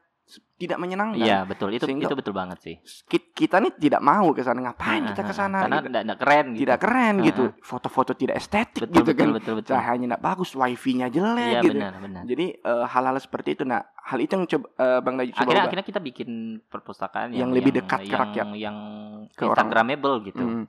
tidak 0.55 0.79
menyenangkan. 0.79 1.21
Iya 1.21 1.45
betul 1.45 1.69
itu 1.71 1.85
Sehingga- 1.85 2.07
itu 2.07 2.17
betul 2.17 2.33
banget 2.33 2.59
sih. 2.59 2.77
Ki- 3.05 3.31
Kita 3.31 3.59
nih 3.59 3.77
tidak 3.77 4.01
mau 4.01 4.31
ke 4.31 4.41
sana, 4.41 4.63
ngapain 4.63 5.05
kita 5.05 5.21
ke 5.21 5.33
sana? 5.33 5.67
Karena 5.67 5.79
gitu. 5.79 5.91
ndak 5.91 6.03
ndak 6.05 6.19
keren 6.19 6.47
gitu. 6.49 6.61
Tidak 6.63 6.79
keren 6.79 7.15
Ah, 7.15 7.25
gitu, 7.25 7.45
foto-foto 7.61 8.13
tidak 8.13 8.37
estetik 8.37 8.81
betul, 8.81 8.95
gitu 8.95 9.11
betul, 9.11 9.19
kan, 9.21 9.29
betul 9.35 9.55
betul 9.59 9.71
cahayanya 9.71 10.07
tidak 10.09 10.23
bagus, 10.23 10.51
wifi-nya 10.53 11.07
jelek 11.09 11.51
Iya 11.51 11.61
gitu. 11.61 11.75
benar 11.75 11.93
benar. 11.99 12.23
Jadi 12.25 12.47
eh, 12.57 12.85
hal-hal 12.87 13.17
seperti 13.19 13.49
itu, 13.53 13.63
nah 13.63 13.81
hal 14.01 14.19
itu 14.19 14.33
yang 14.33 14.47
coba 14.47 14.67
eh, 14.75 14.99
Bang 15.01 15.15
Najib 15.15 15.33
coba 15.33 15.43
Akhirnya 15.43 15.59
ubah. 15.59 15.69
akhirnya 15.69 15.87
kita 15.87 16.01
bikin 16.01 16.31
perpustakaan 16.65 17.29
Yang 17.29 17.37
yang, 17.37 17.51
lebih 17.53 17.73
dekat 17.75 18.01
ke 18.01 18.09
yang, 18.09 18.21
rakyat. 18.23 18.47
yang 18.57 18.77
Ke 19.31 19.43
orang. 19.43 19.51
instagramable 19.61 20.17
gitu. 20.25 20.45
Mm. 20.45 20.65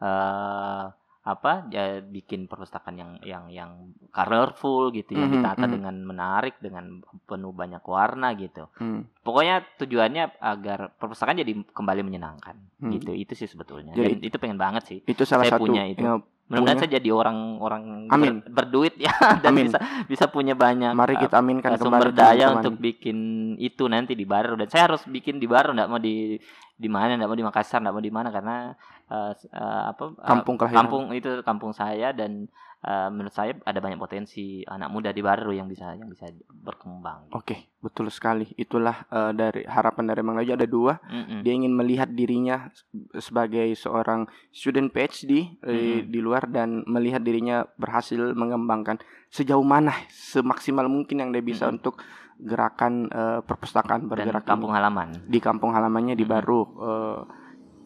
eh 0.00 0.84
apa 1.22 1.68
ya 1.68 2.00
bikin 2.00 2.44
perpustakaan 2.44 2.96
yang 2.96 3.12
yang 3.20 3.44
yang 3.46 3.70
colorful 4.10 4.88
gitu 4.88 5.12
yang 5.12 5.28
Mhm, 5.28 5.36
ditata 5.36 5.64
mhm. 5.64 5.72
dengan 5.72 5.94
menarik 6.02 6.56
dengan 6.58 6.84
penuh 7.22 7.52
banyak 7.52 7.84
warna 7.84 8.32
gitu 8.34 8.72
Hmm. 8.74 9.04
pokoknya 9.18 9.60
tujuannya 9.76 10.40
agar 10.40 10.94
perpustakaan 10.94 11.36
jadi 11.38 11.52
kembali 11.66 12.00
menyenangkan 12.02 12.56
Hmm. 12.78 12.90
gitu 12.90 13.12
itu 13.12 13.32
sih 13.34 13.44
sebetulnya 13.44 13.92
Jadi- 13.92 14.16
dan 14.16 14.20
itu 14.24 14.36
pengen 14.36 14.56
banget 14.56 14.82
sih 14.86 14.98
Itu 15.02 15.22
salah 15.22 15.44
Saya 15.44 15.54
satu 15.54 15.62
punya 15.62 15.84
itu. 15.84 16.00
ya, 16.00 16.16
mudah-mudahan 16.48 16.78
saya 16.80 16.90
jadi 16.96 17.08
orang-orang 17.10 17.82
ber- 18.02 18.12
Amin. 18.12 18.34
berduit 18.42 18.94
ya 18.96 19.12
dan 19.44 19.52
Amin. 19.52 19.68
bisa 19.68 19.78
bisa 20.08 20.24
punya 20.26 20.56
banyak 20.56 20.90
mari 20.90 21.14
kita 21.16 21.36
aminkan 21.36 21.70
uh, 21.70 21.78
sumber 21.78 22.10
daya 22.10 22.48
teman-teman. 22.48 22.56
untuk 22.58 22.74
bikin 22.80 23.18
itu 23.56 23.84
nanti 23.86 24.12
di 24.14 24.24
Baru 24.24 24.56
dan 24.56 24.66
saya 24.66 24.88
harus 24.88 25.04
bikin 25.04 25.36
di 25.36 25.44
Baru 25.44 25.70
nggak 25.70 25.86
mau 25.86 26.00
di 26.00 26.40
di 26.74 26.88
mana 26.88 27.12
nggak 27.14 27.28
mau 27.28 27.36
di 27.36 27.44
Makassar 27.44 27.78
nggak 27.78 27.92
mau 27.92 28.00
di 28.00 28.08
mana 28.08 28.28
karena 28.30 28.72
uh, 29.10 29.34
uh, 29.34 29.82
apa 29.90 30.04
uh, 30.14 30.24
kampung 30.24 30.56
kelahiran. 30.56 30.78
kampung 30.86 31.04
itu 31.12 31.30
kampung 31.42 31.72
saya 31.74 32.14
dan 32.14 32.46
uh, 32.86 33.10
menurut 33.12 33.34
saya 33.34 33.58
ada 33.66 33.78
banyak 33.82 34.00
potensi 34.00 34.62
anak 34.64 34.88
muda 34.88 35.10
di 35.12 35.20
Baru 35.20 35.52
yang 35.52 35.68
bisa 35.68 35.92
yang 35.98 36.08
bisa 36.08 36.30
berkembang. 36.48 37.28
Oke, 37.34 37.72
betul 37.80 38.08
sekali. 38.12 38.52
Itulah 38.56 39.08
eh, 39.08 39.32
dari 39.32 39.64
harapan 39.64 40.12
dari 40.12 40.20
Bang 40.20 40.36
Najib 40.36 40.60
ada 40.60 40.68
dua. 40.68 40.94
Mm-mm. 41.08 41.40
Dia 41.40 41.52
ingin 41.56 41.72
melihat 41.72 42.08
dirinya 42.12 42.68
sebagai 43.16 43.72
seorang 43.76 44.28
student 44.52 44.92
PhD 44.92 45.56
eh, 45.64 46.04
Mm-mm. 46.04 46.12
di 46.12 46.20
luar 46.20 46.48
dan 46.48 46.84
melihat 46.84 47.24
dirinya 47.24 47.64
berhasil 47.80 48.36
mengembangkan 48.36 49.00
sejauh 49.32 49.64
mana 49.64 49.94
semaksimal 50.12 50.84
mungkin 50.88 51.24
yang 51.24 51.30
dia 51.32 51.40
bisa 51.40 51.66
Mm-mm. 51.68 51.80
untuk 51.80 52.00
gerakan 52.40 53.08
eh, 53.08 53.40
perpustakaan 53.44 54.04
dan 54.04 54.08
bergerak 54.08 54.44
kampung 54.44 54.72
ini. 54.72 54.76
halaman. 54.80 55.08
di 55.28 55.38
kampung 55.40 55.72
halamannya 55.72 56.14
di 56.16 56.24
Mm-mm. 56.24 56.36
Baru. 56.36 56.60
Eh, 56.76 57.20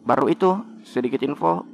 baru 0.05 0.25
itu 0.27 0.49
sedikit 0.83 1.19
info 1.19 1.65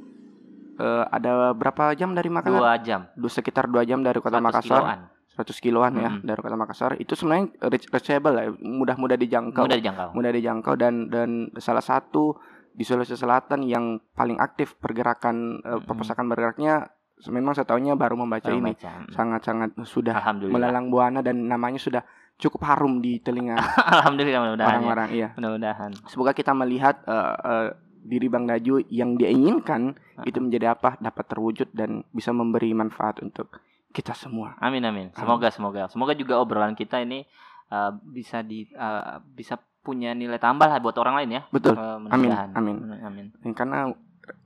eh, 0.74 1.04
ada 1.06 1.52
berapa 1.52 1.92
jam 1.92 2.12
dari 2.12 2.28
Makassar? 2.28 2.58
Dua 2.58 2.74
jam. 2.78 3.00
Dua, 3.12 3.28
sekitar 3.28 3.64
dua 3.66 3.84
jam 3.84 4.00
dari 4.00 4.18
kota 4.18 4.36
100 4.36 4.42
Makassar. 4.42 4.80
kiloan. 4.80 5.00
100 5.30 5.48
kiloan 5.58 5.92
ya 5.94 6.10
Mm-mm. 6.10 6.26
dari 6.26 6.36
kota 6.38 6.56
Makassar 6.56 6.92
itu 6.94 7.12
sebenarnya 7.12 7.44
reach- 7.66 7.88
reachable 7.88 8.34
ya 8.34 8.52
mudah-mudah 8.54 9.16
dijangkau 9.16 9.64
Mudah 9.64 9.78
dijangkau. 9.78 10.08
mudah 10.12 10.28
dijangkau 10.30 10.74
dan 10.74 11.08
dan 11.08 11.30
salah 11.56 11.80
satu 11.80 12.36
di 12.70 12.82
Sulawesi 12.82 13.12
Selatan 13.14 13.60
yang 13.62 13.84
paling 14.12 14.36
aktif 14.36 14.76
pergerakan 14.76 15.36
eh, 15.58 15.68
Mm-mm. 15.70 15.84
perpustakaan 15.84 16.24
bergeraknya 16.26 16.84
memang 17.24 17.52
saya 17.52 17.64
tahunya 17.64 17.94
baru 17.94 18.18
membaca 18.18 18.44
Baru 18.44 18.58
ini 18.58 18.76
sangat-sangat 19.08 19.78
sudah 19.82 20.20
melalang 20.42 20.88
buana 20.88 21.20
dan 21.20 21.46
namanya 21.46 21.78
sudah 21.78 22.02
cukup 22.34 22.66
harum 22.66 22.98
di 22.98 23.16
telinga 23.16 23.56
Alhamdulillah 23.94 24.40
mudah-mudahan. 24.42 24.66
ya. 24.66 24.72
orang-orang 24.74 25.08
iya 25.12 25.28
Mudah-mudahan. 25.32 25.90
semoga 26.04 26.32
kita 26.32 26.52
melihat 26.52 27.00
eh, 27.04 27.16
eh, 27.40 27.68
diri 28.02 28.26
Bang 28.26 28.44
Daju 28.44 28.82
yang 28.86 29.14
dia 29.14 29.30
inginkan 29.30 29.94
Ah. 30.12 30.26
itu 30.26 30.38
menjadi 30.38 30.74
apa 30.74 30.98
dapat 30.98 31.24
terwujud 31.24 31.72
dan 31.72 32.04
bisa 32.10 32.30
memberi 32.30 32.70
manfaat 32.72 33.18
untuk 33.18 33.48
kita 33.88 34.12
semua 34.12 34.58
Amin 34.58 34.82
amin. 34.82 35.08
Semoga 35.12 35.48
semoga 35.48 35.86
semoga 35.86 36.12
juga 36.12 36.36
obrolan 36.36 36.72
kita 36.72 36.98
ini 36.98 37.24
uh, 37.68 37.92
bisa 38.02 38.40
di 38.40 38.68
uh, 38.72 39.20
bisa 39.24 39.56
punya 39.80 40.12
nilai 40.12 40.36
tambah 40.36 40.64
lah 40.64 40.78
buat 40.78 40.94
orang 40.94 41.22
lain 41.22 41.30
ya. 41.32 41.42
betul 41.48 41.74
Uh, 41.74 41.98
Amin, 42.08 42.30
amin. 42.30 42.76
Amin. 43.02 43.26
karena 43.52 43.90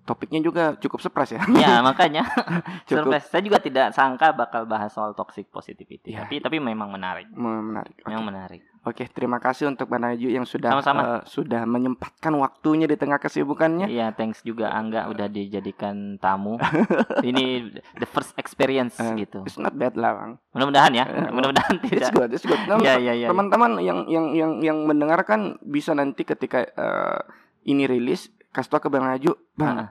topiknya 0.03 0.41
juga 0.41 0.73
cukup 0.77 1.03
surprise 1.03 1.35
ya 1.35 1.43
Ya 1.53 1.83
makanya 1.83 2.25
surprise. 2.89 3.27
Saya 3.29 3.43
juga 3.43 3.59
tidak 3.59 3.93
sangka 3.93 4.33
bakal 4.33 4.65
bahas 4.65 4.89
soal 4.89 5.13
toxic 5.13 5.51
positivity. 5.51 6.15
Ya. 6.15 6.25
Tapi 6.25 6.41
tapi 6.41 6.57
memang 6.57 6.89
menarik. 6.89 7.27
menarik. 7.35 8.01
Memang 8.07 8.25
menarik. 8.25 8.63
Oke, 8.87 9.03
terima 9.09 9.37
kasih 9.37 9.67
untuk 9.67 9.87
Bang 9.87 10.01
Daju 10.01 10.29
yang 10.31 10.43
sudah 10.43 10.71
Sama-sama. 10.73 11.01
eh, 11.03 11.21
sudah 11.27 11.67
menyempatkan 11.67 12.31
waktunya 12.33 12.87
di 12.87 12.95
tengah 12.95 13.19
kesibukannya 13.19 13.85
Iya, 13.85 14.15
thanks 14.15 14.41
juga 14.41 14.71
Angga 14.71 15.11
udah 15.11 15.27
dijadikan 15.27 16.17
tamu. 16.17 16.55
Ini 17.21 17.67
the 17.93 18.07
first 18.07 18.31
experience 18.37 18.95
Eh, 18.97 19.13
gitu. 19.19 19.43
it's 19.43 19.59
not 19.59 19.75
bad 19.75 19.95
lah 19.95 20.15
Bang 20.15 20.33
Mudah-mudahan 20.53 20.93
ya. 20.93 21.05
Eh, 21.05 21.29
Mudah-mudahan 21.29 21.83
it's 21.83 21.91
tidak. 21.99 22.11
good 22.13 22.31
it's 22.31 22.45
good 22.45 22.63
Nah, 22.63 22.79
Iya 22.87 22.95
iya 22.97 23.13
iya. 23.17 23.27
teman-teman 23.27 23.83
yang 23.83 24.07
yang 24.07 24.31
yang 24.33 24.53
yang 24.61 24.79
mendengarkan 24.81 25.59
bisa 25.61 25.91
nanti 25.91 26.23
ketika 26.23 26.63
eh, 26.63 27.19
ini 27.67 27.85
rilis 27.85 28.31
kasih 28.49 28.71
tau 28.71 28.81
ke 28.81 28.87
Bang 28.87 29.03
Daju 29.05 29.35
Bang 29.53 29.77
Ah. 29.77 29.89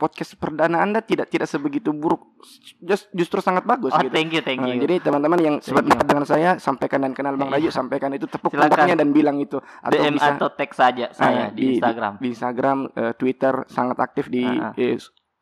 Podcast 0.00 0.32
perdana 0.34 0.80
Anda 0.80 0.98
tidak 0.98 1.28
tidak 1.28 1.44
sebegitu 1.44 1.92
buruk 1.92 2.40
just, 2.80 3.12
justru 3.12 3.38
sangat 3.38 3.62
bagus 3.62 3.92
Oh, 3.92 4.00
gitu 4.00 4.08
thank 4.08 4.32
you, 4.32 4.40
thank 4.40 4.58
Nah, 4.58 4.72
you. 4.72 4.80
jadi 4.80 5.04
teman-teman 5.04 5.36
yang 5.38 5.56
sempat 5.60 5.84
dekat 5.84 6.06
dengan 6.06 6.24
saya 6.24 6.56
sampaikan 6.56 7.04
dan 7.04 7.12
kenal 7.12 7.36
Bang 7.36 7.52
Iya. 7.52 7.60
Daju 7.60 7.70
sampaikan 7.70 8.10
itu 8.10 8.24
tepuk 8.24 8.48
pundaknya 8.50 8.96
dan 8.96 9.12
bilang 9.12 9.36
itu 9.36 9.60
atau 9.60 9.92
DM 9.92 10.16
bisa 10.16 10.32
atau 10.34 10.48
tag 10.48 10.72
saja 10.72 11.06
Ah, 11.06 11.14
saya 11.14 11.44
di, 11.52 11.76
Instagram. 11.76 12.12
di 12.16 12.26
Instagram, 12.28 12.78
eh, 12.90 13.12
Twitter 13.12 13.54
sangat 13.66 14.00
aktif 14.00 14.26
di 14.26 14.42
Ah, 14.42 14.72
ah. 14.72 14.80
eh, 14.80 14.96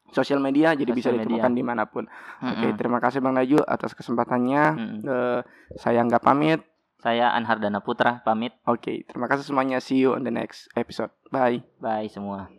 sosial 0.09 0.41
media, 0.41 0.73
jadi 0.73 0.89
bisa 0.91 1.13
Sosial 1.13 1.23
ditemukan 1.23 1.53
di 1.53 1.63
mana 1.63 1.85
pun. 1.85 2.09
Oke, 2.41 2.65
Mm-mm. 2.65 2.75
terima 2.75 2.97
kasih 2.97 3.21
Bang 3.21 3.37
Naju 3.37 3.61
atas 3.63 3.93
kesempatannya. 3.93 4.65
Mm-mm. 4.75 5.01
Eh, 5.05 5.41
saya 5.77 6.01
nggak 6.03 6.25
pamit. 6.25 6.65
Saya 6.99 7.31
Anhardana 7.31 7.79
Putra 7.79 8.25
pamit. 8.25 8.57
Oke, 8.65 9.07
terima 9.07 9.31
kasih 9.31 9.47
semuanya. 9.47 9.79
See 9.79 10.03
you 10.03 10.17
on 10.17 10.25
the 10.25 10.33
next 10.33 10.67
episode. 10.75 11.15
Bye. 11.29 11.63
Bye 11.79 12.11
semua. 12.11 12.58